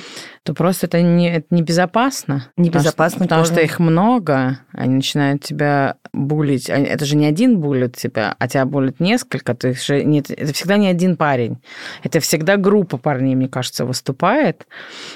то 0.48 0.54
просто 0.54 0.88
это 0.88 1.02
не 1.02 1.30
это 1.30 1.48
небезопасно. 1.50 2.48
Небезопасно. 2.56 3.26
Потому, 3.26 3.44
что, 3.44 3.52
потому 3.52 3.66
что 3.66 3.66
их 3.66 3.80
много, 3.80 4.60
они 4.72 4.96
начинают 4.96 5.44
тебя 5.44 5.96
булить. 6.14 6.70
Это 6.70 7.04
же 7.04 7.18
не 7.18 7.26
один 7.26 7.60
булит 7.60 7.98
тебя, 7.98 8.34
а 8.40 8.48
тебя 8.48 8.66
булит 8.66 9.02
несколько. 9.02 9.54
То 9.56 9.68
есть 9.68 9.86
же 9.86 10.06
нет, 10.06 10.32
это 10.32 10.54
всегда 10.54 10.78
не 10.78 10.88
один 10.88 11.18
парень. 11.18 11.58
Это 12.02 12.22
всегда 12.22 12.56
группа 12.56 12.96
парней, 12.96 13.36
мне 13.36 13.50
кажется, 13.50 13.84
выступает. 13.84 14.68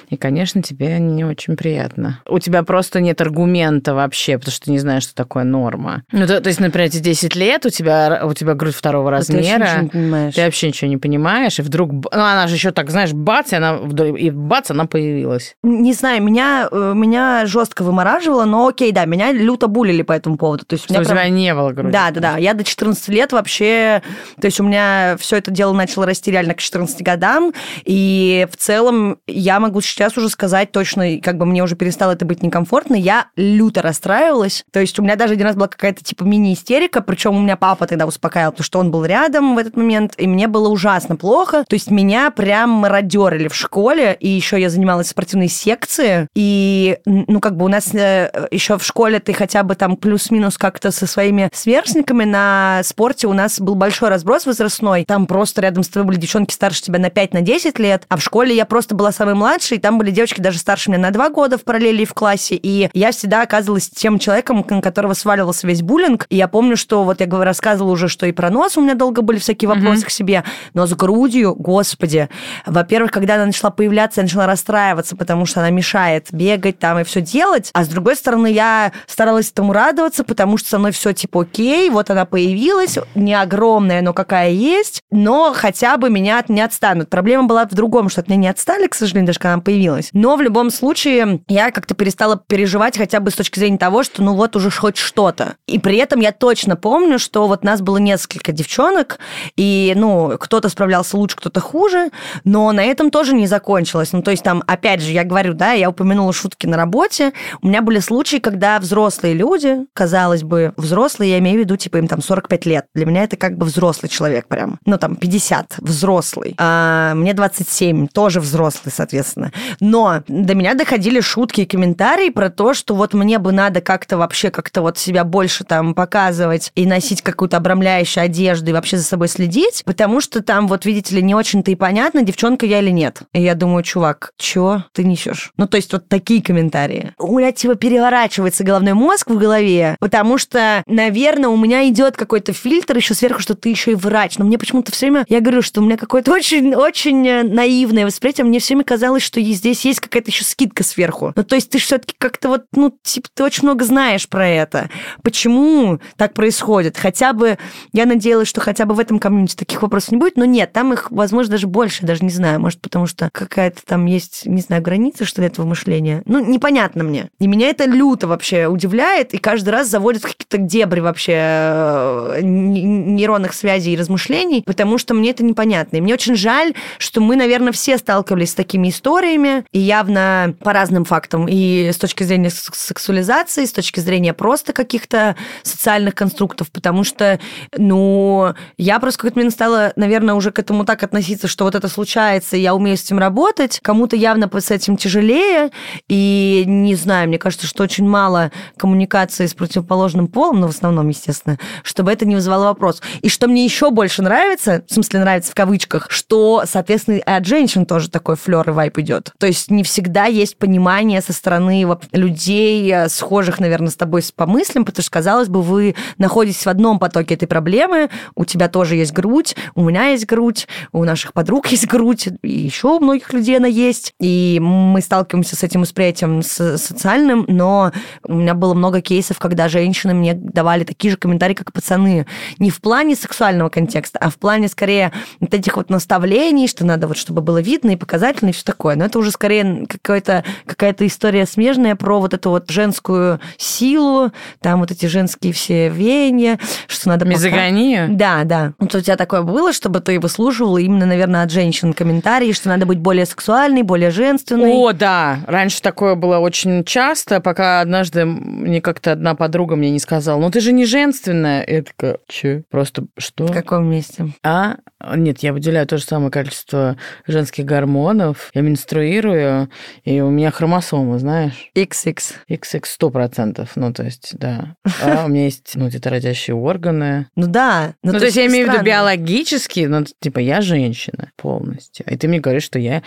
И, 0.10 0.18
конечно, 0.18 0.62
тебе 0.62 1.00
не 1.00 1.24
очень 1.24 1.56
приятно. 1.56 2.20
У 2.28 2.40
тебя 2.40 2.64
просто 2.64 3.00
нет 3.00 3.22
аргумента 3.22 3.94
вообще, 3.94 4.38
потому 4.38 4.52
что 4.52 4.66
ты 4.66 4.72
не 4.72 4.80
знаешь, 4.80 5.04
что 5.04 5.16
такое 5.16 5.46
норма. 5.46 6.04
Ну, 6.12 6.28
то, 6.28 6.42
то 6.42 6.50
есть, 6.50 6.60
например, 6.60 6.90
тебе 6.90 7.04
10 7.04 7.38
лет, 7.38 7.66
у 7.66 7.70
тебя, 7.70 8.22
у 8.26 8.34
тебя 8.34 8.54
грудь 8.54 8.76
второго 8.76 9.12
да 9.12 9.18
размера. 9.18 9.88
Ты, 9.90 10.32
ты 10.34 10.44
вообще 10.44 10.68
ничего 10.68 10.90
не 10.90 10.98
понимаешь. 10.98 11.58
И 11.58 11.62
вдруг... 11.62 11.92
Ну, 11.94 12.10
она 12.12 12.48
же 12.48 12.56
еще 12.56 12.72
так, 12.72 12.90
знаешь, 12.90 13.14
бац, 13.14 13.54
и, 13.54 13.56
она, 13.56 13.78
и 14.18 14.30
бац, 14.30 14.72
она 14.72 14.88
появилась 14.88 15.21
появилась? 15.22 15.56
Не 15.64 15.94
знаю, 15.94 16.22
меня, 16.24 16.68
э, 16.72 16.94
меня 16.96 17.46
жестко 17.46 17.84
вымораживало, 17.84 18.46
но 18.46 18.68
окей, 18.68 18.92
да, 18.92 19.06
меня 19.06 19.32
люто 19.32 19.68
булили 19.68 20.02
по 20.02 20.14
этому 20.14 20.38
поводу. 20.38 20.66
То 20.66 20.74
есть 20.74 20.90
у, 20.90 20.94
меня 20.94 21.04
прям... 21.04 21.18
тебя 21.18 21.30
не 21.30 21.54
было 21.54 21.72
груди? 21.72 21.92
Да, 21.92 22.12
да, 22.12 22.20
да. 22.20 22.38
Я 22.38 22.54
до 22.54 22.64
14 22.64 23.08
лет 23.10 23.32
вообще... 23.32 24.02
То 24.40 24.46
есть 24.46 24.60
у 24.60 24.64
меня 24.64 25.16
все 25.20 25.38
это 25.38 25.52
дело 25.52 25.74
начало 25.74 26.06
расти 26.06 26.32
реально 26.32 26.54
к 26.54 26.60
14 26.60 27.02
годам, 27.04 27.54
и 27.86 28.48
в 28.52 28.58
целом 28.58 29.18
я 29.28 29.60
могу 29.60 29.82
сейчас 29.82 30.18
уже 30.18 30.30
сказать 30.30 30.72
точно, 30.72 31.20
как 31.22 31.38
бы 31.38 31.46
мне 31.46 31.64
уже 31.64 31.76
перестало 31.76 32.14
это 32.14 32.26
быть 32.26 32.44
некомфортно, 32.44 32.96
я 32.96 33.28
люто 33.36 33.82
расстраивалась. 33.82 34.64
То 34.72 34.80
есть 34.80 34.98
у 35.00 35.04
меня 35.04 35.16
даже 35.16 35.34
один 35.34 35.46
раз 35.46 35.56
была 35.56 35.68
какая-то 35.68 36.04
типа 36.04 36.24
мини-истерика, 36.24 37.02
причем 37.02 37.36
у 37.36 37.42
меня 37.42 37.58
папа 37.58 37.88
тогда 37.88 38.06
успокаивал, 38.06 38.52
потому 38.52 38.66
что 38.66 38.80
он 38.80 38.92
был 38.92 39.06
рядом 39.06 39.56
в 39.56 39.58
этот 39.58 39.78
момент, 39.78 40.14
и 40.18 40.28
мне 40.28 40.48
было 40.48 40.70
ужасно 40.70 41.16
плохо. 41.16 41.64
То 41.68 41.76
есть 41.76 41.92
меня 41.92 42.32
прям 42.32 42.70
мародерили 42.70 43.48
в 43.48 43.56
школе, 43.56 44.16
и 44.20 44.28
еще 44.28 44.60
я 44.60 44.70
занималась 44.70 45.11
спортивной 45.12 45.48
секции, 45.48 46.28
и, 46.36 46.98
ну, 47.06 47.40
как 47.40 47.56
бы 47.56 47.66
у 47.66 47.68
нас 47.68 47.94
э, 47.94 48.48
еще 48.52 48.78
в 48.78 48.84
школе 48.84 49.20
ты 49.20 49.34
хотя 49.34 49.64
бы 49.64 49.76
там 49.76 49.96
плюс-минус 49.96 50.58
как-то 50.58 50.92
со 50.92 51.08
своими 51.08 51.50
сверстниками 51.54 52.24
на 52.24 52.82
спорте 52.84 53.28
у 53.28 53.34
нас 53.34 53.60
был 53.60 53.76
большой 53.76 54.10
разброс 54.10 54.46
возрастной, 54.46 55.06
там 55.06 55.28
просто 55.28 55.62
рядом 55.62 55.84
с 55.84 55.90
тобой 55.90 56.08
были 56.08 56.18
девчонки 56.18 56.54
старше 56.54 56.82
тебя 56.82 57.00
на 57.00 57.10
5 57.10 57.34
на 57.34 57.42
10 57.42 57.80
лет, 57.80 58.06
а 58.10 58.18
в 58.18 58.24
школе 58.24 58.56
я 58.56 58.66
просто 58.66 58.96
была 58.96 59.12
самой 59.12 59.36
младшей, 59.36 59.78
и 59.78 59.80
там 59.80 59.98
были 59.98 60.12
девочки 60.12 60.42
даже 60.42 60.60
старше 60.60 60.90
меня 60.90 61.00
на 61.00 61.12
2 61.12 61.30
года 61.30 61.58
в 61.58 61.64
параллели 61.64 62.06
в 62.06 62.14
классе, 62.14 62.56
и 62.56 62.90
я 62.94 63.12
всегда 63.12 63.42
оказывалась 63.42 63.90
тем 63.90 64.20
человеком, 64.20 64.66
на 64.70 64.82
которого 64.82 65.14
сваливался 65.14 65.68
весь 65.68 65.82
буллинг, 65.82 66.26
и 66.30 66.38
я 66.38 66.48
помню, 66.48 66.78
что 66.78 67.04
вот 67.04 67.20
я 67.20 67.26
говорю, 67.26 67.46
рассказывала 67.46 67.92
уже, 67.92 68.08
что 68.08 68.26
и 68.26 68.32
про 68.32 68.50
нос 68.50 68.78
у 68.78 68.82
меня 68.82 68.96
долго 68.96 69.22
были 69.22 69.40
всякие 69.40 69.70
вопросы 69.70 70.04
mm-hmm. 70.04 70.08
к 70.08 70.12
себе, 70.12 70.44
но 70.74 70.88
с 70.88 70.94
грудью, 70.94 71.56
господи, 71.56 72.30
во-первых, 72.66 73.12
когда 73.12 73.36
она 73.36 73.46
начала 73.46 73.72
появляться, 73.72 74.22
я 74.22 74.24
начала 74.24 74.48
расстраиваться, 74.48 74.91
радоваться, 74.92 75.16
потому 75.16 75.46
что 75.46 75.62
она 75.62 75.70
мешает 75.70 76.28
бегать 76.32 76.80
там 76.80 77.00
и 77.00 77.04
все 77.04 77.22
делать. 77.22 77.70
А 77.74 77.84
с 77.84 77.88
другой 77.88 78.16
стороны, 78.16 78.52
я 78.52 78.92
старалась 79.08 79.50
этому 79.50 79.74
радоваться, 79.74 80.24
потому 80.24 80.58
что 80.58 80.70
со 80.70 80.80
мной 80.80 80.92
все 80.92 81.14
типа 81.14 81.44
окей, 81.44 81.90
вот 81.90 82.10
она 82.10 82.26
появилась, 82.26 82.98
не 83.16 83.34
огромная, 83.34 84.02
но 84.02 84.14
какая 84.14 84.52
есть, 84.52 85.02
но 85.12 85.54
хотя 85.56 85.98
бы 85.98 86.10
меня 86.10 86.44
не 86.48 86.62
отстанут. 86.62 87.10
Проблема 87.10 87.44
была 87.44 87.66
в 87.66 87.74
другом, 87.74 88.10
что 88.10 88.22
от 88.22 88.28
меня 88.28 88.38
не 88.40 88.48
отстали, 88.50 88.88
к 88.88 88.96
сожалению, 88.96 89.28
даже 89.28 89.40
когда 89.40 89.54
она 89.54 89.62
появилась. 89.62 90.10
Но 90.14 90.36
в 90.36 90.42
любом 90.42 90.72
случае 90.72 91.42
я 91.48 91.72
как-то 91.72 91.96
перестала 91.96 92.42
переживать 92.48 92.98
хотя 92.98 93.20
бы 93.20 93.32
с 93.32 93.36
точки 93.36 93.60
зрения 93.60 93.78
того, 93.78 94.04
что 94.04 94.22
ну 94.22 94.36
вот 94.36 94.56
уже 94.56 94.70
хоть 94.72 94.98
что-то. 94.98 95.56
И 95.68 95.80
при 95.80 95.98
этом 95.98 96.20
я 96.20 96.32
точно 96.32 96.76
помню, 96.76 97.18
что 97.18 97.48
вот 97.48 97.64
нас 97.64 97.82
было 97.82 97.98
несколько 97.98 98.52
девчонок, 98.52 99.20
и, 99.56 99.94
ну, 99.96 100.38
кто-то 100.38 100.70
справлялся 100.70 101.18
лучше, 101.18 101.38
кто-то 101.38 101.60
хуже, 101.62 102.10
но 102.44 102.72
на 102.72 102.84
этом 102.84 103.10
тоже 103.10 103.34
не 103.34 103.48
закончилось. 103.48 104.12
Ну, 104.12 104.22
то 104.22 104.32
есть 104.32 104.44
там, 104.44 104.64
опять 104.68 104.81
опять 104.82 105.02
же, 105.02 105.12
я 105.12 105.24
говорю, 105.24 105.54
да, 105.54 105.74
я 105.74 105.92
упомянула 105.92 106.34
шутки 106.34 106.66
на 106.66 106.76
работе. 106.76 107.34
У 107.62 107.68
меня 107.68 107.84
были 107.84 108.00
случаи, 108.00 108.38
когда 108.38 108.80
взрослые 108.80 109.36
люди, 109.36 109.86
казалось 109.94 110.42
бы, 110.42 110.74
взрослые, 110.76 111.34
я 111.34 111.38
имею 111.38 111.58
в 111.58 111.60
виду, 111.60 111.78
типа, 111.78 111.98
им 111.98 112.08
там 112.08 112.24
45 112.24 112.66
лет. 112.66 112.86
Для 112.96 113.06
меня 113.06 113.24
это 113.24 113.38
как 113.38 113.58
бы 113.58 113.68
взрослый 113.68 114.10
человек 114.10 114.48
прям. 114.48 114.80
Ну, 114.88 114.98
там, 114.98 115.16
50, 115.16 115.76
взрослый. 115.78 116.56
А 116.58 117.14
мне 117.14 117.36
27, 117.36 118.08
тоже 118.08 118.40
взрослый, 118.40 118.92
соответственно. 118.92 119.52
Но 119.80 120.24
до 120.28 120.56
меня 120.56 120.74
доходили 120.74 121.20
шутки 121.20 121.62
и 121.62 121.66
комментарии 121.66 122.30
про 122.32 122.50
то, 122.50 122.74
что 122.74 122.96
вот 122.96 123.14
мне 123.14 123.38
бы 123.38 123.52
надо 123.52 123.82
как-то 123.82 124.18
вообще 124.18 124.50
как-то 124.50 124.82
вот 124.82 124.98
себя 124.98 125.24
больше 125.24 125.64
там 125.64 125.94
показывать 125.94 126.72
и 126.74 126.88
носить 126.88 127.22
какую-то 127.22 127.58
обрамляющую 127.58 128.24
одежду 128.24 128.72
и 128.72 128.74
вообще 128.74 128.98
за 128.98 129.04
собой 129.04 129.28
следить, 129.28 129.84
потому 129.86 130.22
что 130.22 130.42
там, 130.42 130.68
вот 130.68 130.86
видите 130.86 131.16
ли, 131.16 131.22
не 131.22 131.36
очень-то 131.36 131.70
и 131.70 131.76
понятно, 131.76 132.24
девчонка 132.24 132.66
я 132.66 132.80
или 132.80 132.90
нет. 132.90 133.22
И 133.34 133.44
я 133.44 133.54
думаю, 133.54 133.84
чувак, 133.84 134.32
чё? 134.38 134.71
Ты 134.94 135.04
несешь? 135.04 135.52
Ну, 135.58 135.68
то 135.68 135.78
есть 135.78 135.92
вот 135.94 136.08
такие 136.08 136.42
комментарии. 136.42 137.14
У 137.18 137.38
меня 137.38 137.52
типа 137.52 137.76
переворачивается 137.76 138.64
головной 138.64 138.94
мозг 138.94 139.30
в 139.30 139.38
голове, 139.38 139.96
потому 140.00 140.38
что, 140.38 140.84
наверное, 140.88 141.50
у 141.50 141.58
меня 141.58 141.88
идет 141.90 142.18
какой-то 142.18 142.54
фильтр 142.54 142.98
еще 142.98 143.14
сверху, 143.14 143.42
что 143.42 143.56
ты 143.56 143.70
еще 143.70 143.92
и 143.92 143.96
врач. 143.96 144.38
Но 144.38 144.46
мне 144.46 144.58
почему-то 144.58 144.92
все 144.92 145.08
время, 145.08 145.26
я 145.30 145.40
говорю, 145.40 145.62
что 145.62 145.82
у 145.82 145.84
меня 145.84 145.98
какое-то 145.98 146.32
очень-очень 146.34 147.28
э, 147.28 147.44
наивное 147.44 148.06
восприятие. 148.06 148.46
Мне 148.46 148.60
все 148.60 148.74
время 148.74 148.86
казалось, 148.86 149.24
что 149.24 149.42
здесь 149.42 149.86
есть 149.86 150.00
какая-то 150.00 150.30
еще 150.32 150.44
скидка 150.44 150.84
сверху. 150.84 151.34
Ну, 151.36 151.44
то 151.44 151.56
есть 151.56 151.70
ты 151.70 151.80
все-таки 151.80 152.16
как-то 152.18 152.50
вот, 152.50 152.66
ну, 152.74 152.96
типа, 153.04 153.30
ты 153.34 153.44
очень 153.44 153.64
много 153.64 153.84
знаешь 153.84 154.28
про 154.28 154.48
это. 154.48 154.90
Почему 155.24 156.00
так 156.18 156.34
происходит? 156.34 156.98
Хотя 156.98 157.34
бы, 157.34 157.58
я 157.94 158.06
надеялась, 158.06 158.48
что 158.48 158.62
хотя 158.62 158.86
бы 158.86 158.94
в 158.94 159.00
этом 159.00 159.20
комьюнити 159.20 159.56
таких 159.56 159.82
вопросов 159.82 160.12
не 160.12 160.18
будет, 160.18 160.38
но 160.38 160.46
нет, 160.46 160.74
там 160.74 160.94
их, 160.94 161.12
возможно, 161.12 161.52
даже 161.52 161.68
больше, 161.68 162.06
даже 162.06 162.24
не 162.24 162.30
знаю, 162.30 162.60
может, 162.60 162.82
потому 162.82 163.08
что 163.08 163.30
какая-то 163.32 163.82
там 163.86 164.06
есть, 164.06 164.46
не 164.46 164.61
знаю, 164.62 164.82
граница, 164.82 165.26
что 165.26 165.42
ли, 165.42 165.48
этого 165.48 165.66
мышления. 165.66 166.24
Ну, 166.26 166.40
непонятно 166.40 167.04
мне. 167.04 167.30
И 167.40 167.48
меня 167.48 167.70
это 167.70 167.86
люто 167.86 168.28
вообще 168.28 168.68
удивляет, 168.68 169.34
и 169.34 169.38
каждый 169.38 169.70
раз 169.70 169.88
заводит 169.88 170.24
какие-то 170.24 170.58
дебри 170.58 171.00
вообще 171.00 171.34
э, 171.36 172.40
нейронных 172.42 173.54
связей 173.54 173.94
и 173.94 173.98
размышлений, 173.98 174.64
потому 174.66 174.98
что 174.98 175.14
мне 175.14 175.32
это 175.32 175.44
непонятно. 175.44 175.98
И 175.98 176.02
мне 176.02 176.14
очень 176.14 176.36
жаль, 176.36 176.74
что 176.98 177.22
мы, 177.22 177.36
наверное, 177.36 177.72
все 177.72 177.98
сталкивались 177.98 178.52
с 178.52 178.56
такими 178.56 178.90
историями, 178.90 179.66
и 179.72 179.80
явно 179.80 180.56
по 180.64 180.74
разным 180.74 181.06
фактам, 181.06 181.48
и 181.48 181.90
с 181.92 181.98
точки 181.98 182.24
зрения 182.24 182.50
сексуализации, 182.50 183.66
с 183.66 183.72
точки 183.72 184.00
зрения 184.00 184.34
просто 184.34 184.74
каких-то 184.74 185.36
социальных 185.64 186.16
конструктов, 186.16 186.72
потому 186.72 187.04
что, 187.04 187.40
ну, 187.78 188.54
я 188.78 189.00
просто 189.00 189.18
в 189.18 189.22
какой-то 189.22 189.40
момент 189.40 189.54
стала, 189.54 189.94
наверное, 189.96 190.36
уже 190.36 190.52
к 190.52 190.60
этому 190.60 190.86
так 190.86 191.04
относиться, 191.04 191.48
что 191.48 191.66
вот 191.66 191.76
это 191.76 191.88
случается, 191.88 192.58
и 192.58 192.62
я 192.62 192.76
умею 192.76 192.98
с 192.98 193.04
этим 193.04 193.20
работать, 193.20 193.80
кому-то 193.82 194.16
явно 194.16 194.48
с 194.60 194.72
этим 194.72 194.98
тяжелее, 194.98 195.72
и 196.10 196.64
не 196.68 196.96
знаю, 196.96 197.28
мне 197.28 197.38
кажется, 197.38 197.68
что 197.68 197.84
очень 197.84 198.08
мало 198.08 198.52
коммуникации 198.78 199.46
с 199.46 199.54
противоположным 199.54 200.28
полом, 200.28 200.56
но 200.56 200.62
ну, 200.62 200.68
в 200.68 200.76
основном, 200.76 201.10
естественно, 201.10 201.58
чтобы 201.84 202.12
это 202.12 202.26
не 202.26 202.36
вызывало 202.36 202.66
вопрос. 202.66 203.02
И 203.22 203.30
что 203.30 203.48
мне 203.48 203.64
еще 203.64 203.92
больше 203.92 204.22
нравится, 204.22 204.84
в 204.88 204.94
смысле 204.94 205.22
нравится 205.22 205.52
в 205.52 205.56
кавычках, 205.56 206.08
что, 206.10 206.64
соответственно, 206.66 207.16
и 207.18 207.22
от 207.22 207.46
женщин 207.46 207.86
тоже 207.86 208.10
такой 208.10 208.36
флер 208.36 208.70
и 208.70 208.74
вайп 208.74 208.98
идет. 208.98 209.32
То 209.38 209.48
есть 209.48 209.72
не 209.72 209.84
всегда 209.84 210.26
есть 210.26 210.58
понимание 210.58 211.22
со 211.22 211.34
стороны 211.34 211.86
людей, 212.12 212.92
э, 212.92 213.10
схожих, 213.10 213.60
наверное, 213.60 213.90
с 213.90 213.96
тобой 213.96 214.22
по 214.36 214.46
мыслям, 214.46 214.86
потому 214.86 215.04
что, 215.04 215.12
казалось 215.12 215.48
бы, 215.48 215.62
вы 215.62 215.96
находитесь 216.18 216.66
в 216.66 216.70
одном 216.70 217.00
потоке 217.00 217.36
этой 217.36 217.48
проблемы, 217.48 218.10
у 218.36 218.46
тебя 218.46 218.68
тоже 218.68 218.96
есть 218.96 219.14
грудь, 219.14 219.56
у 219.76 219.84
меня 219.84 220.10
есть 220.10 220.26
грудь, 220.26 220.68
у 220.92 221.04
наших 221.04 221.34
подруг 221.34 221.68
есть 221.68 221.88
грудь, 221.88 222.28
и 222.42 222.52
еще 222.52 222.88
у 222.88 223.00
многих 223.00 223.34
людей 223.34 223.58
она 223.58 223.68
есть, 223.68 224.14
и 224.20 224.28
мы 224.60 225.02
сталкиваемся 225.02 225.56
с 225.56 225.64
этим 225.64 225.82
восприятием 225.82 226.42
социальным, 226.42 227.46
но 227.48 227.92
у 228.24 228.34
меня 228.34 228.54
было 228.54 228.74
много 228.74 229.02
кейсов, 229.02 229.40
когда 229.40 229.68
женщины 229.68 230.14
мне 230.14 230.34
давали 230.34 230.84
такие 230.84 231.12
же 231.12 231.18
комментарии, 231.18 231.54
как 231.54 231.74
пацаны. 231.74 232.26
Не 232.60 232.70
в 232.70 232.82
плане 232.82 233.16
сексуального 233.16 233.70
контекста, 233.70 234.20
а 234.20 234.30
в 234.30 234.38
плане 234.38 234.68
скорее 234.68 235.12
вот 235.40 235.54
этих 235.54 235.78
вот 235.78 235.90
наставлений, 235.90 236.68
что 236.68 236.86
надо 236.86 237.08
вот, 237.08 237.18
чтобы 237.18 237.42
было 237.42 237.62
видно 237.62 237.92
и 237.92 237.96
показательно, 237.96 238.50
и 238.50 238.54
все 238.54 238.64
такое. 238.64 238.96
Но 238.96 239.06
это 239.06 239.20
уже 239.20 239.32
скорее 239.32 239.86
какая-то 239.88 240.44
какая-то 240.66 241.06
история 241.06 241.46
смежная 241.46 241.96
про 241.96 242.20
вот 242.20 242.34
эту 242.34 242.50
вот 242.50 242.70
женскую 242.70 243.40
силу, 243.58 244.32
там 244.60 244.80
вот 244.80 244.92
эти 244.92 245.06
женские 245.06 245.54
все 245.54 245.90
веяния, 245.90 246.60
что 246.88 247.10
надо... 247.10 247.26
Мизогония? 247.26 248.04
Пока... 248.04 248.18
Да, 248.18 248.44
да. 248.44 248.74
Вот 248.80 248.94
у 248.96 249.02
тебя 249.02 249.18
такое 249.18 249.42
было, 249.42 249.74
чтобы 249.74 250.00
ты 250.00 250.20
выслушивала 250.20 250.78
именно, 250.78 251.06
наверное, 251.06 251.44
от 251.44 251.52
женщин 251.52 251.94
комментарии, 251.94 252.52
что 252.52 252.70
надо 252.70 252.86
быть 252.86 253.00
более 253.00 253.26
сексуальной, 253.26 253.84
более 253.84 254.12
женственной? 254.32 254.72
О, 254.72 254.94
да. 254.94 255.40
Раньше 255.48 255.82
такое 255.82 256.16
было 256.16 256.40
очень 256.40 256.84
часто, 256.84 257.42
пока 257.42 257.82
однажды 257.82 258.26
мне 258.26 258.82
как-то 258.82 259.12
одна 259.12 259.36
подруга 259.36 259.76
мне 259.76 259.90
не 259.90 260.00
сказала, 260.00 260.40
ну 260.40 260.50
ты 260.50 260.62
же 260.62 260.72
не 260.72 260.86
женственная. 260.86 261.66
Я 261.68 261.84
такая, 261.84 262.18
че? 262.28 262.64
Просто 262.70 263.06
что? 263.18 263.48
В 263.48 263.52
каком 263.52 263.90
месте? 263.90 264.28
А? 264.44 264.78
Нет, 265.16 265.40
я 265.40 265.54
выделяю 265.54 265.88
то 265.88 265.98
же 265.98 266.04
самое 266.04 266.32
количество 266.32 266.98
женских 267.28 267.66
гормонов. 267.66 268.52
Я 268.54 268.62
менструирую, 268.62 269.70
и 270.04 270.22
у 270.22 270.30
меня 270.30 270.52
хромосомы, 270.52 271.20
знаешь? 271.20 271.72
XX. 271.76 272.18
XX 272.50 272.82
сто 272.86 273.10
процентов. 273.10 273.72
Ну, 273.76 273.92
то 273.94 274.04
есть, 274.04 274.38
да. 274.38 274.76
А 275.02 275.26
у 275.26 275.30
меня 275.30 275.46
есть, 275.46 275.72
ну, 275.76 275.88
где-то 275.88 276.10
родящие 276.10 276.56
органы. 276.56 277.28
Ну 277.36 277.48
да. 277.48 277.96
Ну, 278.04 278.14
то 278.14 278.26
есть 278.26 278.38
я 278.38 278.48
имею 278.48 278.70
в 278.70 278.74
виду 278.74 278.84
биологически, 278.84 279.82
ну, 279.82 280.06
типа, 280.20 280.40
я 280.40 280.62
женщина 280.62 281.32
полностью. 281.36 282.06
И 282.08 282.16
ты 282.16 282.28
мне 282.28 282.40
говоришь, 282.40 282.64
что 282.64 282.80
я 282.80 283.02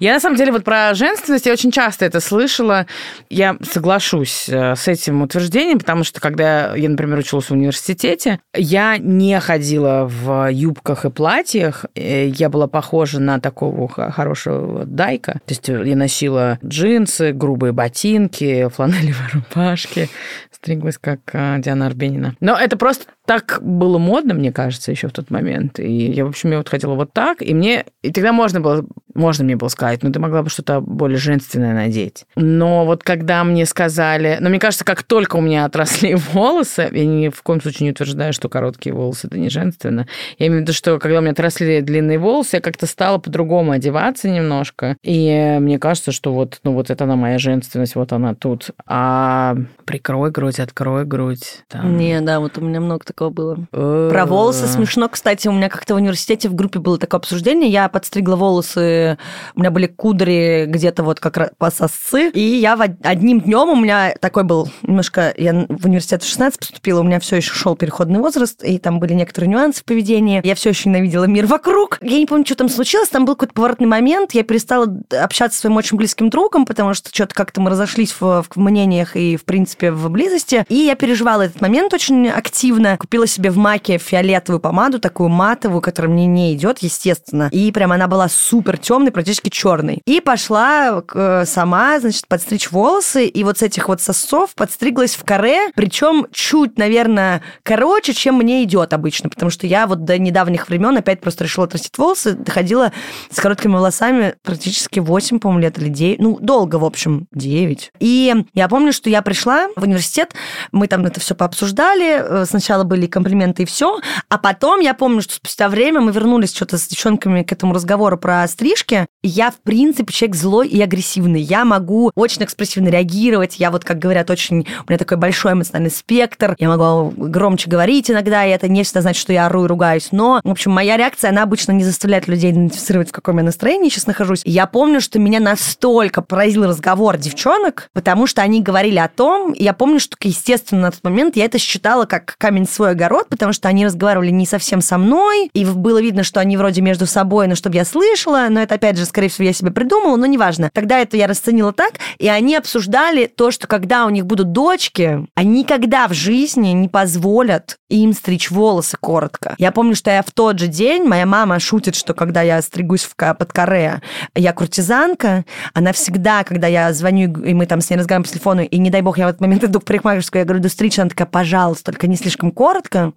я, 0.00 0.14
на 0.14 0.20
самом 0.20 0.36
деле, 0.36 0.52
вот 0.52 0.64
про 0.64 0.94
женственность 0.94 1.46
я 1.46 1.52
очень 1.52 1.72
часто 1.72 2.04
это 2.04 2.20
слышала. 2.20 2.86
Я 3.30 3.56
соглашусь 3.62 4.48
э, 4.48 4.76
с 4.76 4.86
этим 4.86 5.22
утверждением, 5.22 5.80
потому 5.80 6.04
что, 6.04 6.20
когда 6.20 6.76
я, 6.76 6.88
например, 6.88 7.18
училась 7.18 7.46
в 7.46 7.52
университете, 7.52 8.38
я 8.54 8.96
не 8.98 9.38
ходила 9.40 10.08
в 10.08 10.50
юбках 10.52 11.04
и 11.04 11.10
платьях. 11.10 11.86
Э, 11.96 12.28
я 12.28 12.48
была 12.48 12.68
похожа 12.68 13.18
на 13.20 13.40
такого 13.40 13.88
хорошего 13.88 14.84
дайка. 14.84 15.40
То 15.46 15.52
есть 15.52 15.68
я 15.68 15.96
носила 15.96 16.58
джинсы, 16.64 17.32
грубые 17.32 17.72
ботинки, 17.72 18.68
фланелевые 18.68 19.28
рубашки, 19.32 20.08
стриглась 20.52 20.98
как 20.98 21.20
э, 21.32 21.56
Диана 21.58 21.86
Арбенина. 21.86 22.36
Но 22.40 22.56
это 22.56 22.76
просто 22.76 23.06
так 23.26 23.58
было 23.60 23.98
модно, 23.98 24.34
мне 24.34 24.52
кажется, 24.52 24.90
еще 24.90 25.08
в 25.08 25.12
тот 25.12 25.30
момент. 25.30 25.78
И 25.78 26.10
я, 26.10 26.24
в 26.24 26.28
общем, 26.28 26.50
я 26.50 26.58
вот 26.58 26.68
хотела 26.68 26.94
вот 26.94 27.12
так, 27.12 27.42
и 27.42 27.52
мне... 27.52 27.84
И 28.02 28.10
тогда 28.10 28.32
можно 28.32 28.60
было, 28.60 28.86
можно 29.14 29.44
мне 29.44 29.54
было 29.54 29.68
сказать, 29.68 29.87
ну, 30.02 30.12
ты 30.12 30.18
могла 30.20 30.42
бы 30.42 30.50
что-то 30.50 30.80
более 30.80 31.18
женственное 31.18 31.74
надеть. 31.74 32.24
Но 32.36 32.84
вот 32.84 33.02
когда 33.02 33.44
мне 33.44 33.66
сказали... 33.66 34.38
Но 34.40 34.48
мне 34.48 34.58
кажется, 34.58 34.84
как 34.84 35.02
только 35.02 35.36
у 35.36 35.40
меня 35.40 35.64
отросли 35.64 36.14
волосы, 36.32 36.88
я 36.92 37.06
ни 37.06 37.28
в 37.28 37.42
коем 37.42 37.60
случае 37.60 37.86
не 37.86 37.90
утверждаю, 37.92 38.32
что 38.32 38.48
короткие 38.48 38.94
волосы– 38.94 39.26
это 39.28 39.38
не 39.38 39.50
женственно. 39.50 40.06
Я 40.38 40.46
имею 40.48 40.60
в 40.60 40.62
виду, 40.62 40.72
что 40.72 40.98
когда 40.98 41.18
у 41.18 41.20
меня 41.20 41.32
отросли 41.32 41.80
длинные 41.80 42.18
волосы, 42.18 42.56
я 42.56 42.60
как-то 42.60 42.86
стала 42.86 43.18
по-другому 43.18 43.72
одеваться 43.72 44.28
немножко. 44.28 44.96
И 45.02 45.56
мне 45.60 45.78
кажется, 45.78 46.12
что 46.12 46.32
вот, 46.32 46.60
ну, 46.64 46.72
вот 46.72 46.90
это 46.90 47.04
она 47.04 47.16
моя 47.16 47.38
женственность, 47.38 47.94
вот 47.94 48.12
она 48.12 48.34
тут. 48.34 48.70
А 48.86 49.56
прикрой 49.84 50.30
грудь, 50.30 50.60
открой 50.60 51.04
грудь. 51.04 51.64
Там. 51.68 51.96
Не, 51.96 52.20
да, 52.20 52.40
вот 52.40 52.58
у 52.58 52.60
меня 52.60 52.80
много 52.80 53.04
такого 53.04 53.30
было. 53.30 53.56
Про 53.70 54.26
волосы 54.26 54.66
смешно, 54.66 55.08
кстати, 55.08 55.48
у 55.48 55.52
меня 55.52 55.68
как-то 55.68 55.94
в 55.94 55.96
университете 55.96 56.48
в 56.48 56.54
группе 56.54 56.78
было 56.78 56.98
такое 56.98 57.18
обсуждение. 57.18 57.70
Я 57.70 57.88
подстригла 57.88 58.36
волосы, 58.36 59.18
у 59.54 59.60
меня 59.60 59.70
были 59.70 59.77
кудри 59.86 60.66
где-то 60.66 61.02
вот 61.02 61.20
как 61.20 61.36
раз 61.36 61.50
по 61.58 61.70
сосцы, 61.70 62.30
и 62.30 62.40
я 62.40 62.74
одним 63.02 63.40
днем 63.40 63.68
у 63.68 63.76
меня 63.76 64.14
такой 64.20 64.44
был 64.44 64.70
немножко, 64.82 65.34
я 65.36 65.66
в 65.68 65.86
университет 65.86 66.22
в 66.22 66.28
16 66.28 66.58
поступила, 66.58 67.00
у 67.00 67.04
меня 67.04 67.20
все 67.20 67.36
еще 67.36 67.52
шел 67.52 67.76
переходный 67.76 68.20
возраст, 68.20 68.62
и 68.64 68.78
там 68.78 68.98
были 69.00 69.14
некоторые 69.14 69.50
нюансы 69.50 69.80
в 69.80 69.84
поведении. 69.84 70.40
Я 70.44 70.54
все 70.54 70.70
еще 70.70 70.88
ненавидела 70.88 71.24
мир 71.24 71.46
вокруг. 71.46 71.98
Я 72.00 72.18
не 72.18 72.26
помню, 72.26 72.44
что 72.46 72.56
там 72.56 72.68
случилось, 72.68 73.08
там 73.08 73.24
был 73.24 73.34
какой-то 73.34 73.54
поворотный 73.54 73.86
момент, 73.86 74.32
я 74.32 74.42
перестала 74.42 74.86
общаться 75.20 75.58
с 75.58 75.60
своим 75.60 75.76
очень 75.76 75.96
близким 75.96 76.30
другом, 76.30 76.66
потому 76.66 76.94
что 76.94 77.10
что-то 77.12 77.34
как-то 77.34 77.60
мы 77.60 77.70
разошлись 77.70 78.14
в, 78.18 78.44
в 78.48 78.56
мнениях 78.56 79.16
и, 79.16 79.36
в 79.36 79.44
принципе, 79.44 79.90
в 79.90 80.08
близости, 80.10 80.64
и 80.68 80.74
я 80.74 80.94
переживала 80.94 81.42
этот 81.42 81.60
момент 81.60 81.92
очень 81.94 82.28
активно 82.28 82.96
купила 82.96 83.26
себе 83.26 83.50
в 83.50 83.56
Маке 83.56 83.98
фиолетовую 83.98 84.60
помаду, 84.60 84.98
такую 84.98 85.28
матовую, 85.28 85.80
которая 85.80 86.12
мне 86.12 86.26
не 86.26 86.54
идет, 86.54 86.78
естественно. 86.78 87.48
И 87.52 87.70
прям 87.72 87.92
она 87.92 88.08
была 88.08 88.28
супер 88.28 88.78
темной, 88.78 89.10
практически 89.10 89.48
черной. 89.48 89.67
И 90.06 90.20
пошла 90.20 91.02
э, 91.14 91.44
сама, 91.46 92.00
значит, 92.00 92.26
подстричь 92.28 92.70
волосы, 92.70 93.26
и 93.26 93.44
вот 93.44 93.58
с 93.58 93.62
этих 93.62 93.88
вот 93.88 94.00
сосов 94.00 94.54
подстриглась 94.54 95.14
в 95.14 95.24
каре, 95.24 95.70
причем 95.74 96.26
чуть, 96.32 96.78
наверное, 96.78 97.42
короче, 97.62 98.14
чем 98.14 98.36
мне 98.36 98.64
идет 98.64 98.92
обычно, 98.92 99.28
потому 99.28 99.50
что 99.50 99.66
я 99.66 99.86
вот 99.86 100.04
до 100.04 100.18
недавних 100.18 100.68
времен 100.68 100.96
опять 100.96 101.20
просто 101.20 101.44
решила 101.44 101.66
отрастить 101.66 101.96
волосы, 101.98 102.32
доходила 102.32 102.92
с 103.30 103.40
короткими 103.40 103.74
волосами 103.74 104.34
практически 104.42 105.00
8, 105.00 105.38
по-моему, 105.38 105.62
лет 105.62 105.78
или 105.78 105.88
9, 105.88 106.18
ну, 106.20 106.38
долго, 106.40 106.76
в 106.76 106.84
общем, 106.84 107.26
9. 107.32 107.92
И 108.00 108.34
я 108.54 108.68
помню, 108.68 108.92
что 108.92 109.10
я 109.10 109.22
пришла 109.22 109.68
в 109.76 109.82
университет, 109.82 110.34
мы 110.72 110.86
там 110.88 111.04
это 111.06 111.20
все 111.20 111.34
пообсуждали, 111.34 112.20
э, 112.20 112.44
сначала 112.46 112.84
были 112.84 113.06
комплименты 113.06 113.62
и 113.64 113.66
все. 113.66 114.00
А 114.28 114.38
потом 114.38 114.80
я 114.80 114.94
помню, 114.94 115.22
что 115.22 115.34
спустя 115.34 115.68
время 115.68 116.00
мы 116.00 116.12
вернулись 116.12 116.54
что-то 116.54 116.78
с 116.78 116.88
девчонками 116.88 117.42
к 117.42 117.52
этому 117.52 117.74
разговору 117.74 118.18
про 118.18 118.46
стрижки. 118.48 119.06
Я, 119.22 119.52
в 119.60 119.64
принципе, 119.64 120.12
человек 120.12 120.36
злой 120.36 120.68
и 120.68 120.80
агрессивный. 120.80 121.40
Я 121.40 121.64
могу 121.64 122.10
очень 122.14 122.42
экспрессивно 122.42 122.88
реагировать. 122.88 123.56
Я 123.58 123.70
вот, 123.70 123.84
как 123.84 123.98
говорят, 123.98 124.30
очень... 124.30 124.66
У 124.86 124.90
меня 124.90 124.98
такой 124.98 125.16
большой 125.16 125.52
эмоциональный 125.52 125.90
спектр. 125.90 126.54
Я 126.58 126.68
могу 126.68 127.12
громче 127.16 127.68
говорить 127.68 128.10
иногда, 128.10 128.44
и 128.44 128.50
это 128.50 128.68
не 128.68 128.82
всегда 128.82 129.02
значит, 129.02 129.20
что 129.20 129.32
я 129.32 129.46
ору 129.46 129.64
и 129.64 129.68
ругаюсь. 129.68 130.08
Но, 130.12 130.40
в 130.44 130.50
общем, 130.50 130.72
моя 130.72 130.96
реакция, 130.96 131.30
она 131.30 131.42
обычно 131.42 131.72
не 131.72 131.84
заставляет 131.84 132.28
людей 132.28 132.50
идентифицировать, 132.50 133.08
в 133.08 133.12
каком 133.12 133.38
я 133.38 133.42
настроении 133.42 133.88
сейчас 133.88 134.06
нахожусь. 134.06 134.42
И 134.44 134.50
я 134.50 134.66
помню, 134.66 135.00
что 135.00 135.18
меня 135.18 135.40
настолько 135.40 136.22
поразил 136.22 136.64
разговор 136.64 137.16
девчонок, 137.16 137.88
потому 137.92 138.26
что 138.26 138.42
они 138.42 138.62
говорили 138.62 138.98
о 138.98 139.08
том, 139.08 139.52
я 139.52 139.72
помню, 139.72 140.00
что, 140.00 140.16
естественно, 140.22 140.82
на 140.82 140.90
тот 140.92 141.04
момент 141.04 141.36
я 141.36 141.44
это 141.44 141.58
считала 141.58 142.04
как 142.04 142.36
камень 142.38 142.66
свой 142.66 142.90
огород, 142.90 143.28
потому 143.28 143.52
что 143.52 143.68
они 143.68 143.84
разговаривали 143.84 144.30
не 144.30 144.46
совсем 144.46 144.80
со 144.80 144.98
мной, 144.98 145.50
и 145.52 145.64
было 145.64 146.00
видно, 146.00 146.22
что 146.22 146.40
они 146.40 146.56
вроде 146.56 146.80
между 146.80 147.06
собой, 147.06 147.48
но 147.48 147.54
чтобы 147.54 147.76
я 147.76 147.84
слышала, 147.84 148.46
но 148.48 148.60
это, 148.60 148.76
опять 148.76 148.96
же, 148.96 149.04
скорее 149.04 149.28
всего, 149.28 149.47
я 149.48 149.52
себе 149.52 149.70
придумала, 149.70 150.16
но 150.16 150.26
неважно. 150.26 150.70
Тогда 150.72 150.98
это 150.98 151.16
я 151.16 151.26
расценила 151.26 151.72
так, 151.72 151.94
и 152.18 152.28
они 152.28 152.56
обсуждали 152.56 153.26
то, 153.26 153.50
что 153.50 153.66
когда 153.66 154.06
у 154.06 154.10
них 154.10 154.26
будут 154.26 154.52
дочки, 154.52 155.26
они 155.34 155.60
никогда 155.60 156.08
в 156.08 156.12
жизни 156.12 156.68
не 156.68 156.88
позволят 156.88 157.78
им 157.88 158.12
стричь 158.12 158.50
волосы 158.50 158.96
коротко. 159.00 159.54
Я 159.58 159.72
помню, 159.72 159.94
что 159.96 160.10
я 160.10 160.22
в 160.22 160.30
тот 160.30 160.58
же 160.58 160.66
день, 160.66 161.04
моя 161.04 161.26
мама 161.26 161.58
шутит, 161.58 161.94
что 161.94 162.14
когда 162.14 162.42
я 162.42 162.60
стригусь 162.60 163.04
в, 163.04 163.14
под 163.16 163.52
каре, 163.52 164.02
я 164.34 164.52
куртизанка, 164.52 165.44
она 165.72 165.92
всегда, 165.92 166.44
когда 166.44 166.66
я 166.66 166.92
звоню, 166.92 167.42
и 167.42 167.54
мы 167.54 167.66
там 167.66 167.80
с 167.80 167.90
ней 167.90 167.96
разговариваем 167.96 168.24
по 168.24 168.30
телефону, 168.30 168.62
и 168.62 168.78
не 168.78 168.90
дай 168.90 169.00
бог, 169.00 169.18
я 169.18 169.26
в 169.26 169.28
этот 169.30 169.40
момент 169.40 169.64
иду 169.64 169.80
к 169.80 169.84
парикмахерскую, 169.84 170.40
я 170.40 170.44
говорю, 170.44 170.62
да 170.62 170.68
стричь, 170.68 170.98
она 170.98 171.08
такая, 171.08 171.26
пожалуйста, 171.26 171.92
только 171.92 172.06
не 172.06 172.16
слишком 172.16 172.50
коротко. 172.50 173.12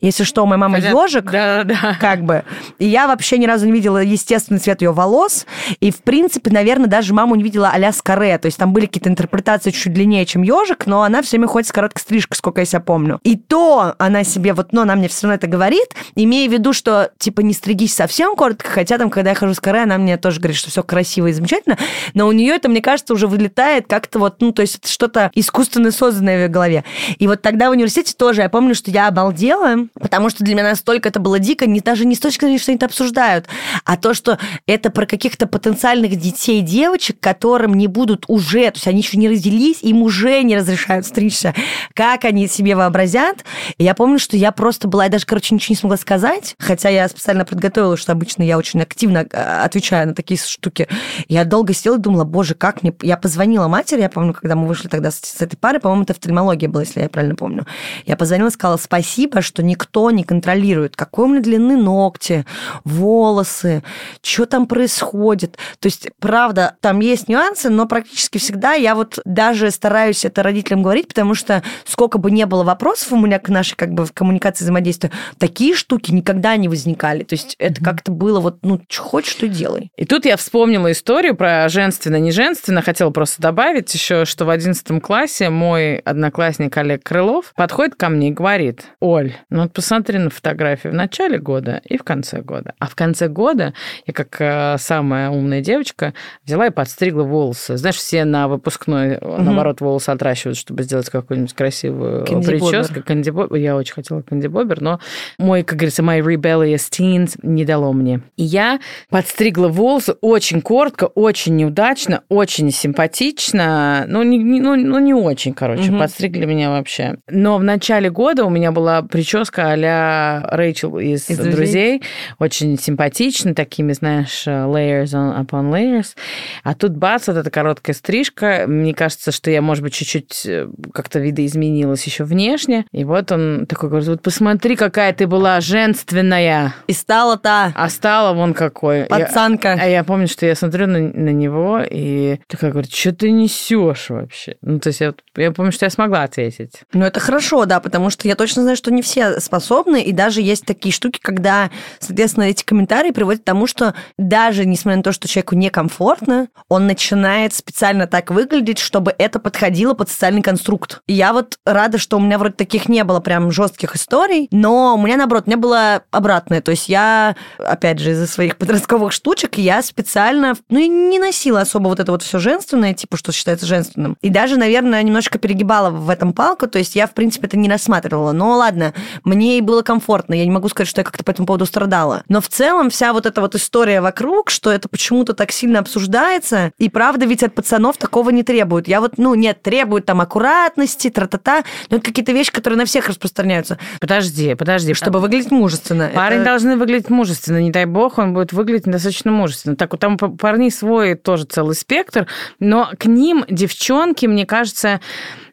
Если 0.00 0.24
что, 0.24 0.46
моя 0.46 0.58
мама 0.58 0.78
ежик, 0.78 1.30
да, 1.30 1.64
да. 1.64 1.96
как 2.00 2.24
бы. 2.24 2.44
И 2.78 2.86
я 2.86 3.06
вообще 3.06 3.38
ни 3.38 3.46
разу 3.46 3.66
не 3.66 3.72
видела 3.72 4.02
естественный 4.02 4.60
цвет 4.60 4.82
ее 4.82 4.92
волос, 4.92 5.46
и, 5.80 5.90
в 5.90 6.02
принципе, 6.02 6.50
наверное, 6.50 6.86
даже 6.86 7.14
маму 7.14 7.34
не 7.34 7.42
видела 7.42 7.70
а-ля 7.72 7.92
скоре, 7.92 8.38
то 8.38 8.46
есть 8.46 8.58
там 8.58 8.72
были 8.72 8.86
какие-то 8.86 9.08
интерпретации 9.08 9.70
чуть 9.70 9.92
длиннее, 9.92 10.26
чем 10.26 10.42
ежик, 10.42 10.86
но 10.86 11.02
она 11.02 11.22
все 11.22 11.32
время 11.36 11.48
ходит 11.48 11.68
с 11.68 11.72
короткой 11.72 12.00
стрижкой, 12.00 12.36
сколько 12.36 12.60
я 12.60 12.64
себя 12.64 12.80
помню. 12.80 13.20
И 13.22 13.36
то 13.36 13.94
она 13.98 14.24
себе 14.24 14.52
вот, 14.52 14.72
но 14.72 14.82
она 14.82 14.96
мне 14.96 15.08
все 15.08 15.26
равно 15.26 15.36
это 15.36 15.46
говорит, 15.46 15.94
имея 16.14 16.48
в 16.48 16.52
виду, 16.52 16.72
что, 16.72 17.10
типа, 17.18 17.40
не 17.40 17.54
стригись 17.54 17.94
совсем 17.94 18.36
коротко, 18.36 18.68
хотя 18.68 18.98
там, 18.98 19.10
когда 19.10 19.30
я 19.30 19.36
хожу 19.36 19.54
с 19.54 19.60
коре, 19.60 19.82
она 19.82 19.98
мне 19.98 20.16
тоже 20.16 20.40
говорит, 20.40 20.56
что 20.56 20.70
все 20.70 20.82
красиво 20.82 21.28
и 21.28 21.32
замечательно, 21.32 21.78
но 22.14 22.26
у 22.26 22.32
нее 22.32 22.54
это, 22.54 22.68
мне 22.68 22.82
кажется, 22.82 23.14
уже 23.14 23.26
вылетает 23.26 23.86
как-то 23.88 24.18
вот, 24.18 24.40
ну, 24.40 24.52
то 24.52 24.62
есть 24.62 24.88
что-то 24.88 25.30
искусственно 25.34 25.90
созданное 25.90 26.36
в 26.36 26.40
ее 26.42 26.48
голове. 26.48 26.84
И 27.18 27.26
вот 27.26 27.42
тогда 27.42 27.68
в 27.68 27.72
университете 27.72 28.14
тоже 28.16 28.42
я 28.42 28.48
помню, 28.48 28.74
что 28.74 28.90
я 28.90 29.08
обалдела, 29.08 29.88
потому 29.94 30.30
что 30.30 30.44
для 30.44 30.54
меня 30.54 30.64
настолько 30.64 31.08
это 31.08 31.20
было 31.20 31.38
дико, 31.38 31.66
не, 31.66 31.80
даже 31.80 32.04
не 32.04 32.14
с 32.14 32.20
точки 32.20 32.44
зрения, 32.44 32.58
что 32.58 32.72
они 32.72 32.76
это 32.76 32.86
обсуждают, 32.86 33.46
а 33.84 33.96
то, 33.96 34.14
что 34.14 34.38
это 34.66 34.90
про 34.90 35.06
каких-то 35.06 35.46
потенциальных 35.54 36.16
детей, 36.16 36.62
девочек, 36.62 37.20
которым 37.20 37.74
не 37.74 37.86
будут 37.86 38.24
уже, 38.26 38.72
то 38.72 38.76
есть 38.76 38.88
они 38.88 39.02
еще 39.02 39.16
не 39.16 39.28
родились, 39.28 39.82
им 39.82 40.02
уже 40.02 40.42
не 40.42 40.56
разрешают 40.56 41.06
стричься, 41.06 41.54
как 41.94 42.24
они 42.24 42.48
себе 42.48 42.74
вообразят. 42.74 43.44
И 43.78 43.84
я 43.84 43.94
помню, 43.94 44.18
что 44.18 44.36
я 44.36 44.50
просто 44.50 44.88
была, 44.88 45.04
я 45.04 45.10
даже, 45.10 45.26
короче, 45.26 45.54
ничего 45.54 45.74
не 45.74 45.76
смогла 45.76 45.96
сказать, 45.96 46.56
хотя 46.58 46.88
я 46.88 47.08
специально 47.08 47.44
подготовила, 47.44 47.96
что 47.96 48.10
обычно 48.10 48.42
я 48.42 48.58
очень 48.58 48.82
активно 48.82 49.28
а, 49.32 49.62
отвечаю 49.64 50.08
на 50.08 50.14
такие 50.16 50.40
штуки. 50.40 50.88
Я 51.28 51.44
долго 51.44 51.72
сидела 51.72 51.98
и 51.98 52.00
думала, 52.00 52.24
боже, 52.24 52.56
как 52.56 52.82
мне... 52.82 52.92
Я 53.02 53.16
позвонила 53.16 53.68
матери, 53.68 54.00
я 54.00 54.10
помню, 54.10 54.34
когда 54.34 54.56
мы 54.56 54.66
вышли 54.66 54.88
тогда 54.88 55.12
с, 55.12 55.20
с 55.20 55.40
этой 55.40 55.56
пары, 55.56 55.78
по-моему, 55.78 56.02
это 56.02 56.14
офтальмология 56.14 56.68
была, 56.68 56.82
если 56.82 57.00
я 57.00 57.08
правильно 57.08 57.36
помню. 57.36 57.64
Я 58.06 58.16
позвонила 58.16 58.50
сказала 58.50 58.76
спасибо, 58.76 59.40
что 59.40 59.62
никто 59.62 60.10
не 60.10 60.24
контролирует, 60.24 60.96
какой 60.96 61.26
у 61.26 61.28
меня 61.28 61.42
длины 61.42 61.76
ногти, 61.76 62.44
волосы, 62.82 63.84
что 64.20 64.46
там 64.46 64.66
происходит. 64.66 65.43
То 65.52 65.86
есть, 65.86 66.08
правда, 66.20 66.76
там 66.80 67.00
есть 67.00 67.28
нюансы, 67.28 67.70
но 67.70 67.86
практически 67.86 68.38
всегда 68.38 68.74
я 68.74 68.94
вот 68.94 69.18
даже 69.24 69.70
стараюсь 69.70 70.24
это 70.24 70.42
родителям 70.42 70.82
говорить, 70.82 71.08
потому 71.08 71.34
что 71.34 71.62
сколько 71.84 72.18
бы 72.18 72.30
не 72.30 72.46
было 72.46 72.64
вопросов 72.64 73.12
у 73.12 73.16
меня 73.16 73.38
к 73.38 73.48
нашей 73.48 73.76
как 73.76 73.92
бы 73.92 74.04
в 74.06 74.12
коммуникации 74.12 74.64
взаимодействия, 74.64 75.10
такие 75.38 75.74
штуки 75.74 76.10
никогда 76.10 76.56
не 76.56 76.68
возникали. 76.68 77.24
То 77.24 77.34
есть 77.34 77.56
это 77.58 77.80
mm-hmm. 77.80 77.84
как-то 77.84 78.12
было 78.12 78.40
вот, 78.40 78.58
ну, 78.62 78.80
что 78.88 79.02
хочешь, 79.02 79.32
что 79.32 79.48
делай. 79.48 79.90
И 79.96 80.04
тут 80.04 80.24
я 80.24 80.36
вспомнила 80.36 80.90
историю 80.92 81.36
про 81.36 81.68
женственно-неженственно. 81.68 82.82
Хотела 82.82 83.10
просто 83.10 83.42
добавить 83.42 83.92
еще, 83.94 84.24
что 84.24 84.44
в 84.44 84.50
одиннадцатом 84.50 85.00
классе 85.00 85.50
мой 85.50 85.96
одноклассник 85.96 86.76
Олег 86.76 87.02
Крылов 87.02 87.52
подходит 87.54 87.94
ко 87.94 88.08
мне 88.08 88.28
и 88.28 88.32
говорит, 88.32 88.84
Оль, 89.00 89.34
ну 89.50 89.62
вот 89.62 89.72
посмотри 89.72 90.18
на 90.18 90.30
фотографии 90.30 90.88
в 90.88 90.94
начале 90.94 91.38
года 91.38 91.80
и 91.84 91.96
в 91.96 92.02
конце 92.02 92.40
года. 92.40 92.74
А 92.78 92.86
в 92.86 92.94
конце 92.94 93.28
года 93.28 93.74
я, 94.06 94.12
как 94.12 94.36
э, 94.40 94.76
самая 94.78 95.30
умная 95.34 95.60
девочка, 95.60 96.14
взяла 96.44 96.66
и 96.66 96.70
подстригла 96.70 97.22
волосы. 97.22 97.76
Знаешь, 97.76 97.96
все 97.96 98.24
на 98.24 98.48
выпускной, 98.48 99.16
угу. 99.16 99.42
наоборот, 99.42 99.80
волосы 99.80 100.10
отращивают, 100.10 100.58
чтобы 100.58 100.82
сделать 100.82 101.10
какую-нибудь 101.10 101.52
красивую 101.52 102.24
Кэнди 102.24 102.46
прическу. 102.46 103.02
Кэнди 103.02 103.30
Бобер. 103.30 103.56
Я 103.56 103.76
очень 103.76 103.94
хотела 103.94 104.22
Кэнди 104.22 104.46
Бобер, 104.46 104.80
но 104.80 105.00
мой, 105.38 105.62
как 105.62 105.78
говорится, 105.78 106.02
my 106.02 106.20
rebellious 106.20 106.90
teens 106.90 107.38
не 107.42 107.64
дало 107.64 107.92
мне. 107.92 108.22
И 108.36 108.44
я 108.44 108.80
подстригла 109.10 109.68
волосы 109.68 110.14
очень 110.20 110.60
коротко, 110.60 111.04
очень 111.04 111.56
неудачно, 111.56 112.22
очень 112.28 112.70
симпатично. 112.70 114.04
Ну, 114.08 114.22
не, 114.22 114.38
ну, 114.38 114.76
ну, 114.76 114.98
не 114.98 115.14
очень, 115.14 115.54
короче, 115.54 115.90
угу. 115.90 115.98
подстригли 115.98 116.44
меня 116.44 116.70
вообще. 116.70 117.16
Но 117.28 117.58
в 117.58 117.62
начале 117.62 118.10
года 118.10 118.44
у 118.44 118.50
меня 118.50 118.72
была 118.72 119.02
прическа 119.02 119.70
а-ля 119.70 120.46
Рэйчел 120.50 120.98
из, 120.98 121.28
из 121.30 121.38
друзей. 121.38 121.54
друзей. 121.54 122.02
Очень 122.38 122.78
симпатично, 122.78 123.54
такими, 123.54 123.92
знаешь, 123.92 124.46
layers 124.46 125.14
upon 125.32 125.70
layers. 125.70 126.14
А 126.62 126.74
тут 126.74 126.92
бац, 126.92 127.28
вот 127.28 127.36
эта 127.36 127.50
короткая 127.50 127.94
стрижка. 127.94 128.64
Мне 128.66 128.94
кажется, 128.94 129.32
что 129.32 129.50
я, 129.50 129.62
может 129.62 129.82
быть, 129.82 129.94
чуть-чуть 129.94 130.46
э, 130.46 130.68
как-то 130.92 131.18
видоизменилась 131.18 132.04
еще 132.04 132.24
внешне. 132.24 132.86
И 132.92 133.04
вот 133.04 133.32
он 133.32 133.66
такой 133.66 133.88
говорит, 133.88 134.08
вот 134.08 134.22
посмотри, 134.22 134.76
какая 134.76 135.12
ты 135.12 135.26
была 135.26 135.60
женственная. 135.60 136.74
И 136.86 136.92
стала-то. 136.92 137.72
А 137.74 137.88
стала 137.88 138.34
вон 138.34 138.54
какой. 138.54 139.04
Пацанка. 139.04 139.68
Я, 139.68 139.82
а 139.82 139.86
я 139.86 140.04
помню, 140.04 140.28
что 140.28 140.46
я 140.46 140.54
смотрю 140.54 140.86
на, 140.86 140.98
на 140.98 141.30
него 141.30 141.80
и 141.88 142.38
такая 142.48 142.70
говорит, 142.70 142.92
что 142.92 143.12
ты 143.12 143.30
несешь 143.30 144.10
вообще? 144.10 144.56
Ну, 144.62 144.78
то 144.78 144.88
есть 144.88 145.00
я, 145.00 145.14
я 145.36 145.52
помню, 145.52 145.72
что 145.72 145.86
я 145.86 145.90
смогла 145.90 146.22
ответить. 146.22 146.80
Ну, 146.92 147.04
это 147.04 147.20
хорошо, 147.20 147.64
да, 147.64 147.80
потому 147.80 148.10
что 148.10 148.28
я 148.28 148.34
точно 148.34 148.62
знаю, 148.62 148.76
что 148.76 148.92
не 148.92 149.02
все 149.02 149.40
способны, 149.40 150.02
и 150.02 150.12
даже 150.12 150.40
есть 150.40 150.64
такие 150.66 150.92
штуки, 150.92 151.18
когда, 151.22 151.70
соответственно, 151.98 152.44
эти 152.44 152.64
комментарии 152.64 153.10
приводят 153.10 153.42
к 153.42 153.44
тому, 153.44 153.66
что 153.66 153.94
даже 154.18 154.64
несмотря 154.64 154.98
на 154.98 155.02
то, 155.02 155.12
что 155.14 155.28
человеку 155.28 155.54
некомфортно, 155.54 156.48
он 156.68 156.86
начинает 156.86 157.54
специально 157.54 158.06
так 158.06 158.30
выглядеть, 158.30 158.78
чтобы 158.78 159.14
это 159.16 159.38
подходило 159.38 159.94
под 159.94 160.10
социальный 160.10 160.42
конструкт. 160.42 161.00
И 161.06 161.14
я 161.14 161.32
вот 161.32 161.58
рада, 161.64 161.98
что 161.98 162.18
у 162.18 162.20
меня 162.20 162.38
вроде 162.38 162.54
таких 162.54 162.88
не 162.88 163.04
было 163.04 163.20
прям 163.20 163.50
жестких 163.50 163.96
историй, 163.96 164.48
но 164.50 164.94
у 164.94 164.98
меня, 164.98 165.16
наоборот, 165.16 165.46
не 165.46 165.56
было 165.56 166.02
обратное. 166.10 166.60
То 166.60 166.72
есть 166.72 166.88
я, 166.88 167.36
опять 167.58 167.98
же, 167.98 168.10
из-за 168.12 168.26
своих 168.26 168.56
подростковых 168.58 169.12
штучек, 169.12 169.58
я 169.58 169.82
специально, 169.82 170.54
ну, 170.68 170.78
и 170.78 170.88
не 170.88 171.18
носила 171.18 171.60
особо 171.60 171.88
вот 171.88 172.00
это 172.00 172.12
вот 172.12 172.22
все 172.22 172.38
женственное, 172.38 172.94
типа, 172.94 173.16
что 173.16 173.32
считается 173.32 173.66
женственным. 173.66 174.16
И 174.20 174.28
даже, 174.28 174.56
наверное, 174.56 175.02
немножко 175.02 175.38
перегибала 175.38 175.90
в 175.90 176.10
этом 176.10 176.32
палку, 176.32 176.66
то 176.66 176.78
есть 176.78 176.96
я, 176.96 177.06
в 177.06 177.14
принципе, 177.14 177.46
это 177.46 177.56
не 177.56 177.68
рассматривала. 177.68 178.32
Но 178.32 178.56
ладно, 178.56 178.92
мне 179.22 179.58
и 179.58 179.60
было 179.60 179.82
комфортно, 179.82 180.34
я 180.34 180.44
не 180.44 180.50
могу 180.50 180.68
сказать, 180.68 180.88
что 180.88 181.00
я 181.00 181.04
как-то 181.04 181.24
по 181.24 181.30
этому 181.30 181.46
поводу 181.46 181.66
страдала. 181.66 182.22
Но 182.28 182.40
в 182.40 182.48
целом 182.48 182.90
вся 182.90 183.12
вот 183.12 183.26
эта 183.26 183.40
вот 183.40 183.54
история 183.54 184.00
вокруг, 184.00 184.50
что 184.50 184.70
это 184.70 184.88
почему-то 185.04 185.34
так 185.34 185.52
сильно 185.52 185.80
обсуждается, 185.80 186.72
и 186.78 186.88
правда 186.88 187.26
ведь 187.26 187.42
от 187.42 187.54
пацанов 187.54 187.98
такого 187.98 188.30
не 188.30 188.42
требуют. 188.42 188.88
Я 188.88 189.02
вот, 189.02 189.18
ну, 189.18 189.34
нет, 189.34 189.60
требуют 189.60 190.06
там 190.06 190.22
аккуратности, 190.22 191.10
тра-та-та, 191.10 191.62
но 191.90 191.98
это 191.98 192.06
какие-то 192.06 192.32
вещи, 192.32 192.50
которые 192.50 192.78
на 192.78 192.86
всех 192.86 193.08
распространяются. 193.08 193.76
Подожди, 194.00 194.54
подожди. 194.54 194.94
Чтобы 194.94 195.20
выглядеть 195.20 195.50
мужественно. 195.50 196.10
Парень 196.14 196.38
это... 196.38 196.46
должны 196.46 196.78
выглядеть 196.78 197.10
мужественно, 197.10 197.58
не 197.60 197.70
дай 197.70 197.84
бог, 197.84 198.16
он 198.16 198.32
будет 198.32 198.54
выглядеть 198.54 198.90
достаточно 198.90 199.30
мужественно. 199.30 199.76
Так, 199.76 199.92
вот 199.92 200.00
там 200.00 200.16
парней 200.16 200.70
свой 200.70 201.16
тоже 201.16 201.44
целый 201.44 201.74
спектр, 201.74 202.26
но 202.58 202.90
к 202.98 203.04
ним 203.04 203.44
девчонки, 203.50 204.24
мне 204.24 204.46
кажется, 204.46 205.02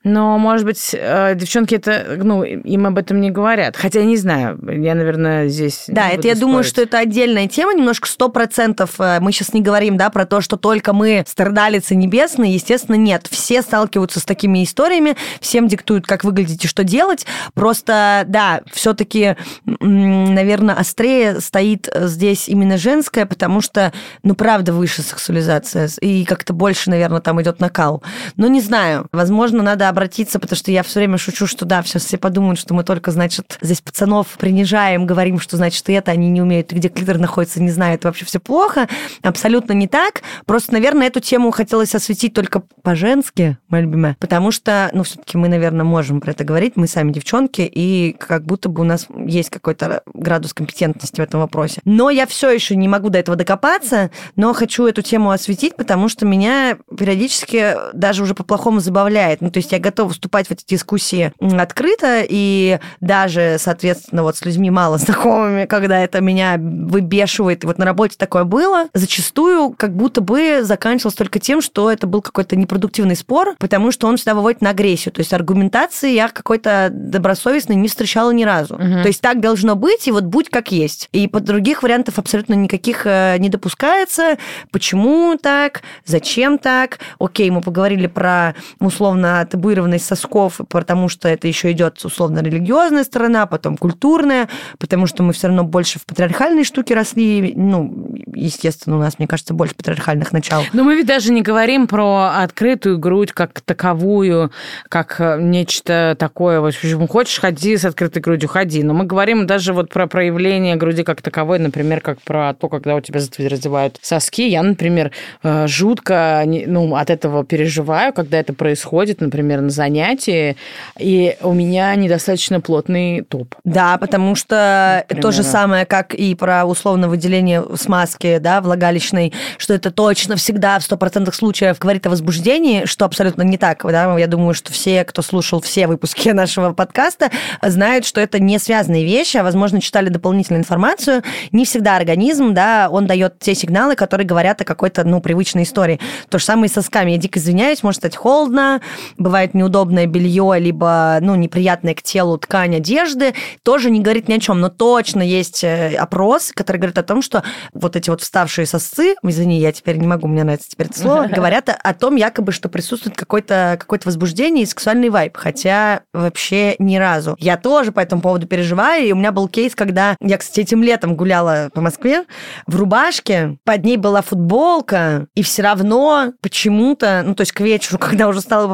но, 0.03 0.37
может 0.39 0.65
быть, 0.65 0.95
э, 0.97 1.35
девчонки 1.35 1.75
это, 1.75 2.17
ну, 2.17 2.43
им 2.43 2.87
об 2.87 2.97
этом 2.97 3.21
не 3.21 3.29
говорят. 3.29 3.77
Хотя 3.77 3.99
я 3.99 4.05
не 4.05 4.17
знаю, 4.17 4.59
я, 4.67 4.95
наверное, 4.95 5.47
здесь... 5.47 5.83
Да, 5.87 6.09
это 6.09 6.27
я 6.27 6.35
спорить. 6.35 6.39
думаю, 6.39 6.63
что 6.63 6.81
это 6.81 6.97
отдельная 6.97 7.47
тема, 7.47 7.73
немножко 7.73 8.07
сто 8.07 8.29
процентов. 8.29 8.99
Э, 8.99 9.19
мы 9.19 9.31
сейчас 9.31 9.53
не 9.53 9.61
говорим, 9.61 9.97
да, 9.97 10.09
про 10.09 10.25
то, 10.25 10.41
что 10.41 10.57
только 10.57 10.93
мы 10.93 11.23
страдалицы 11.27 11.93
небесные. 11.95 12.53
Естественно, 12.53 12.95
нет. 12.95 13.27
Все 13.29 13.61
сталкиваются 13.61 14.19
с 14.19 14.25
такими 14.25 14.63
историями, 14.63 15.15
всем 15.39 15.67
диктуют, 15.67 16.07
как 16.07 16.23
выглядеть 16.23 16.65
и 16.65 16.67
что 16.67 16.83
делать. 16.83 17.27
Просто, 17.53 18.23
да, 18.27 18.61
все-таки, 18.71 19.35
наверное, 19.65 20.75
острее 20.75 21.41
стоит 21.41 21.87
здесь 21.95 22.49
именно 22.49 22.77
женское, 22.79 23.27
потому 23.27 23.61
что, 23.61 23.93
ну, 24.23 24.33
правда, 24.33 24.73
выше 24.73 25.03
сексуализация. 25.03 25.89
И 26.01 26.25
как-то 26.25 26.53
больше, 26.53 26.89
наверное, 26.89 27.21
там 27.21 27.39
идет 27.41 27.59
накал. 27.59 28.01
Но 28.35 28.47
не 28.47 28.61
знаю, 28.61 29.07
возможно, 29.11 29.61
надо 29.61 29.90
обратиться, 29.91 30.39
потому 30.39 30.57
что 30.57 30.71
я 30.71 30.83
все 30.83 30.99
время 30.99 31.17
шучу, 31.17 31.47
что 31.47 31.65
да, 31.65 31.83
сейчас 31.83 32.05
все 32.05 32.17
подумают, 32.17 32.59
что 32.59 32.73
мы 32.73 32.83
только, 32.83 33.11
значит, 33.11 33.57
здесь 33.61 33.81
пацанов 33.81 34.27
принижаем, 34.39 35.05
говорим, 35.05 35.39
что, 35.39 35.57
значит, 35.57 35.87
это 35.89 36.11
они 36.11 36.29
не 36.29 36.41
умеют, 36.41 36.71
где 36.71 36.89
клитор 36.89 37.17
находится, 37.17 37.61
не 37.61 37.71
знают, 37.71 38.03
вообще 38.03 38.25
все 38.25 38.39
плохо. 38.39 38.87
Абсолютно 39.21 39.73
не 39.73 39.87
так. 39.87 40.23
Просто, 40.45 40.73
наверное, 40.73 41.07
эту 41.07 41.19
тему 41.19 41.51
хотелось 41.51 41.93
осветить 41.93 42.33
только 42.33 42.63
по-женски, 42.81 43.57
моя 43.67 43.83
любимая, 43.83 44.17
потому 44.19 44.51
что, 44.51 44.89
ну, 44.93 45.03
все-таки 45.03 45.37
мы, 45.37 45.47
наверное, 45.47 45.85
можем 45.85 46.21
про 46.21 46.31
это 46.31 46.43
говорить, 46.43 46.75
мы 46.75 46.87
сами 46.87 47.11
девчонки, 47.11 47.61
и 47.61 48.15
как 48.19 48.45
будто 48.45 48.69
бы 48.69 48.81
у 48.81 48.85
нас 48.85 49.07
есть 49.25 49.49
какой-то 49.49 50.01
градус 50.13 50.53
компетентности 50.53 51.21
в 51.21 51.23
этом 51.23 51.41
вопросе. 51.41 51.81
Но 51.85 52.09
я 52.09 52.25
все 52.25 52.49
еще 52.49 52.75
не 52.75 52.87
могу 52.87 53.09
до 53.09 53.19
этого 53.19 53.37
докопаться, 53.37 54.11
но 54.35 54.53
хочу 54.53 54.85
эту 54.85 55.01
тему 55.01 55.31
осветить, 55.31 55.75
потому 55.75 56.09
что 56.09 56.25
меня 56.25 56.77
периодически 56.97 57.75
даже 57.93 58.23
уже 58.23 58.33
по-плохому 58.33 58.79
забавляет. 58.79 59.41
Ну, 59.41 59.51
то 59.51 59.57
есть 59.57 59.71
я 59.71 59.79
готова 59.81 60.11
вступать 60.11 60.47
в 60.47 60.51
эти 60.51 60.65
дискуссии 60.65 61.33
открыто, 61.39 62.23
и 62.27 62.79
даже, 62.99 63.57
соответственно, 63.59 64.23
вот 64.23 64.37
с 64.37 64.45
людьми 64.45 64.69
мало 64.69 64.97
знакомыми, 64.97 65.65
когда 65.65 65.99
это 65.99 66.21
меня 66.21 66.57
выбешивает, 66.57 67.63
и 67.63 67.67
вот 67.67 67.77
на 67.77 67.85
работе 67.85 68.15
такое 68.17 68.43
было, 68.43 68.87
зачастую 68.93 69.71
как 69.71 69.95
будто 69.95 70.21
бы 70.21 70.59
заканчивалось 70.63 71.15
только 71.15 71.39
тем, 71.39 71.61
что 71.61 71.91
это 71.91 72.07
был 72.07 72.21
какой-то 72.21 72.55
непродуктивный 72.55 73.15
спор, 73.15 73.55
потому 73.59 73.91
что 73.91 74.07
он 74.07 74.17
всегда 74.17 74.35
выводит 74.35 74.61
на 74.61 74.69
агрессию. 74.71 75.13
То 75.13 75.19
есть 75.19 75.33
аргументации 75.33 76.11
я 76.11 76.29
какой-то 76.29 76.89
добросовестной 76.91 77.75
не 77.75 77.87
встречала 77.87 78.31
ни 78.31 78.43
разу. 78.43 78.75
Угу. 78.75 79.01
То 79.01 79.07
есть 79.07 79.21
так 79.21 79.39
должно 79.39 79.75
быть, 79.75 80.07
и 80.07 80.11
вот 80.11 80.23
будь 80.23 80.49
как 80.49 80.71
есть. 80.71 81.09
И 81.11 81.27
под 81.27 81.43
других 81.43 81.83
вариантов 81.83 82.19
абсолютно 82.19 82.53
никаких 82.53 83.05
э, 83.05 83.37
не 83.39 83.49
допускается. 83.49 84.37
Почему 84.71 85.37
так? 85.37 85.81
Зачем 86.05 86.57
так? 86.57 86.99
Окей, 87.19 87.49
мы 87.49 87.61
поговорили 87.61 88.07
про 88.07 88.55
условно 88.79 89.47
табуированность 89.71 90.05
сосков, 90.05 90.59
потому 90.69 91.09
что 91.09 91.29
это 91.29 91.47
еще 91.47 91.71
идет 91.71 92.03
условно 92.03 92.39
религиозная 92.39 93.03
сторона, 93.03 93.45
потом 93.45 93.77
культурная, 93.77 94.49
потому 94.79 95.07
что 95.07 95.23
мы 95.23 95.33
все 95.33 95.47
равно 95.47 95.63
больше 95.63 95.99
в 95.99 96.05
патриархальной 96.05 96.63
штуке 96.63 96.93
росли. 96.93 97.53
Ну, 97.55 98.15
естественно, 98.33 98.97
у 98.97 98.99
нас, 98.99 99.17
мне 99.17 99.27
кажется, 99.27 99.53
больше 99.53 99.75
патриархальных 99.75 100.33
начал. 100.33 100.63
Но 100.73 100.83
мы 100.83 100.95
ведь 100.95 101.07
даже 101.07 101.31
не 101.31 101.41
говорим 101.41 101.87
про 101.87 102.31
открытую 102.43 102.99
грудь 102.99 103.31
как 103.31 103.61
таковую, 103.61 104.51
как 104.89 105.15
э, 105.19 105.37
нечто 105.41 106.15
такое. 106.19 106.59
Вот, 106.59 106.75
хочешь, 107.09 107.39
ходи 107.39 107.77
с 107.77 107.85
открытой 107.85 108.21
грудью, 108.21 108.49
ходи. 108.49 108.83
Но 108.83 108.93
мы 108.93 109.05
говорим 109.05 109.47
даже 109.47 109.73
вот 109.73 109.89
про 109.89 110.07
проявление 110.07 110.75
груди 110.75 111.03
как 111.03 111.21
таковой, 111.21 111.59
например, 111.59 112.01
как 112.01 112.21
про 112.21 112.53
то, 112.53 112.67
когда 112.67 112.95
у 112.95 113.01
тебя 113.01 113.19
раздевают 113.19 113.99
соски. 114.01 114.47
Я, 114.47 114.63
например, 114.63 115.11
э, 115.43 115.67
жутко 115.67 116.43
ну, 116.45 116.95
от 116.95 117.09
этого 117.09 117.45
переживаю, 117.45 118.13
когда 118.13 118.39
это 118.39 118.53
происходит, 118.53 119.21
например, 119.21 119.60
на 119.61 119.69
занятии, 119.69 120.57
и 120.99 121.37
у 121.41 121.53
меня 121.53 121.95
недостаточно 121.95 122.61
плотный 122.61 123.21
топ. 123.21 123.55
Да, 123.63 123.97
потому 123.97 124.35
что 124.35 125.03
например. 125.03 125.21
то 125.21 125.31
же 125.31 125.43
самое, 125.43 125.85
как 125.85 126.13
и 126.13 126.35
про 126.35 126.65
условно 126.65 127.07
выделение 127.07 127.63
смазки, 127.75 128.37
да, 128.39 128.61
влагалищной, 128.61 129.33
что 129.57 129.73
это 129.73 129.91
точно 129.91 130.35
всегда 130.35 130.79
в 130.79 130.83
100% 130.83 131.33
случаев 131.33 131.79
говорит 131.79 132.05
о 132.07 132.09
возбуждении, 132.09 132.85
что 132.85 133.05
абсолютно 133.05 133.43
не 133.43 133.57
так. 133.57 133.83
Да? 133.83 134.17
Я 134.17 134.27
думаю, 134.27 134.53
что 134.53 134.71
все, 134.71 135.03
кто 135.05 135.21
слушал 135.21 135.61
все 135.61 135.87
выпуски 135.87 136.29
нашего 136.33 136.73
подкаста, 136.73 137.29
знают, 137.61 138.05
что 138.05 138.21
это 138.21 138.39
не 138.39 138.59
связанные 138.59 139.05
вещи, 139.05 139.37
а, 139.37 139.43
возможно, 139.43 139.81
читали 139.81 140.09
дополнительную 140.09 140.61
информацию. 140.61 141.23
Не 141.51 141.65
всегда 141.65 141.95
организм, 141.95 142.53
да, 142.53 142.89
он 142.91 143.07
дает 143.07 143.39
те 143.39 143.55
сигналы, 143.55 143.95
которые 143.95 144.27
говорят 144.27 144.61
о 144.61 144.65
какой-то, 144.65 145.03
ну, 145.03 145.21
привычной 145.21 145.63
истории. 145.63 145.99
То 146.29 146.37
же 146.37 146.45
самое 146.45 146.65
и 146.65 146.69
с 146.69 146.73
сосками. 146.73 147.11
Я 147.11 147.17
дико 147.17 147.39
извиняюсь, 147.39 147.83
может 147.83 148.01
стать 148.01 148.15
холодно, 148.15 148.81
бывает 149.17 149.50
неудобное 149.53 150.05
белье, 150.05 150.55
либо, 150.59 151.17
ну, 151.21 151.35
неприятная 151.35 151.95
к 151.95 152.01
телу 152.01 152.37
ткань 152.37 152.75
одежды, 152.77 153.33
тоже 153.63 153.89
не 153.89 153.99
говорит 153.99 154.27
ни 154.27 154.33
о 154.33 154.39
чем. 154.39 154.59
Но 154.59 154.69
точно 154.69 155.21
есть 155.21 155.63
э, 155.63 155.95
опрос, 155.95 156.51
который 156.53 156.77
говорит 156.77 156.97
о 156.97 157.03
том, 157.03 157.21
что 157.21 157.43
вот 157.73 157.95
эти 157.95 158.09
вот 158.09 158.21
вставшие 158.21 158.65
сосцы, 158.65 159.15
извини, 159.23 159.59
я 159.59 159.71
теперь 159.71 159.97
не 159.97 160.07
могу, 160.07 160.27
мне 160.27 160.43
нравится 160.43 160.69
теперь 160.69 160.87
это 160.87 160.99
слово, 160.99 161.27
говорят 161.33 161.69
о 161.69 161.93
том 161.93 162.15
якобы, 162.15 162.51
что 162.51 162.69
присутствует 162.69 163.15
какое-то 163.15 163.77
какое 163.79 163.99
возбуждение 164.03 164.63
и 164.63 164.67
сексуальный 164.67 165.09
вайб, 165.09 165.35
хотя 165.35 166.01
вообще 166.13 166.75
ни 166.79 166.97
разу. 166.97 167.35
Я 167.39 167.57
тоже 167.57 167.91
по 167.91 167.99
этому 167.99 168.21
поводу 168.21 168.47
переживаю, 168.47 169.05
и 169.05 169.11
у 169.11 169.15
меня 169.15 169.31
был 169.31 169.47
кейс, 169.47 169.75
когда 169.75 170.15
я, 170.21 170.37
кстати, 170.37 170.61
этим 170.61 170.83
летом 170.83 171.15
гуляла 171.15 171.69
по 171.73 171.81
Москве 171.81 172.25
в 172.67 172.75
рубашке, 172.75 173.57
под 173.63 173.83
ней 173.83 173.97
была 173.97 174.21
футболка, 174.21 175.27
и 175.35 175.43
все 175.43 175.61
равно 175.61 176.33
почему-то, 176.41 177.23
ну, 177.25 177.35
то 177.35 177.41
есть 177.41 177.51
к 177.51 177.61
вечеру, 177.61 177.97
когда 177.99 178.27
уже 178.27 178.41
стало 178.41 178.67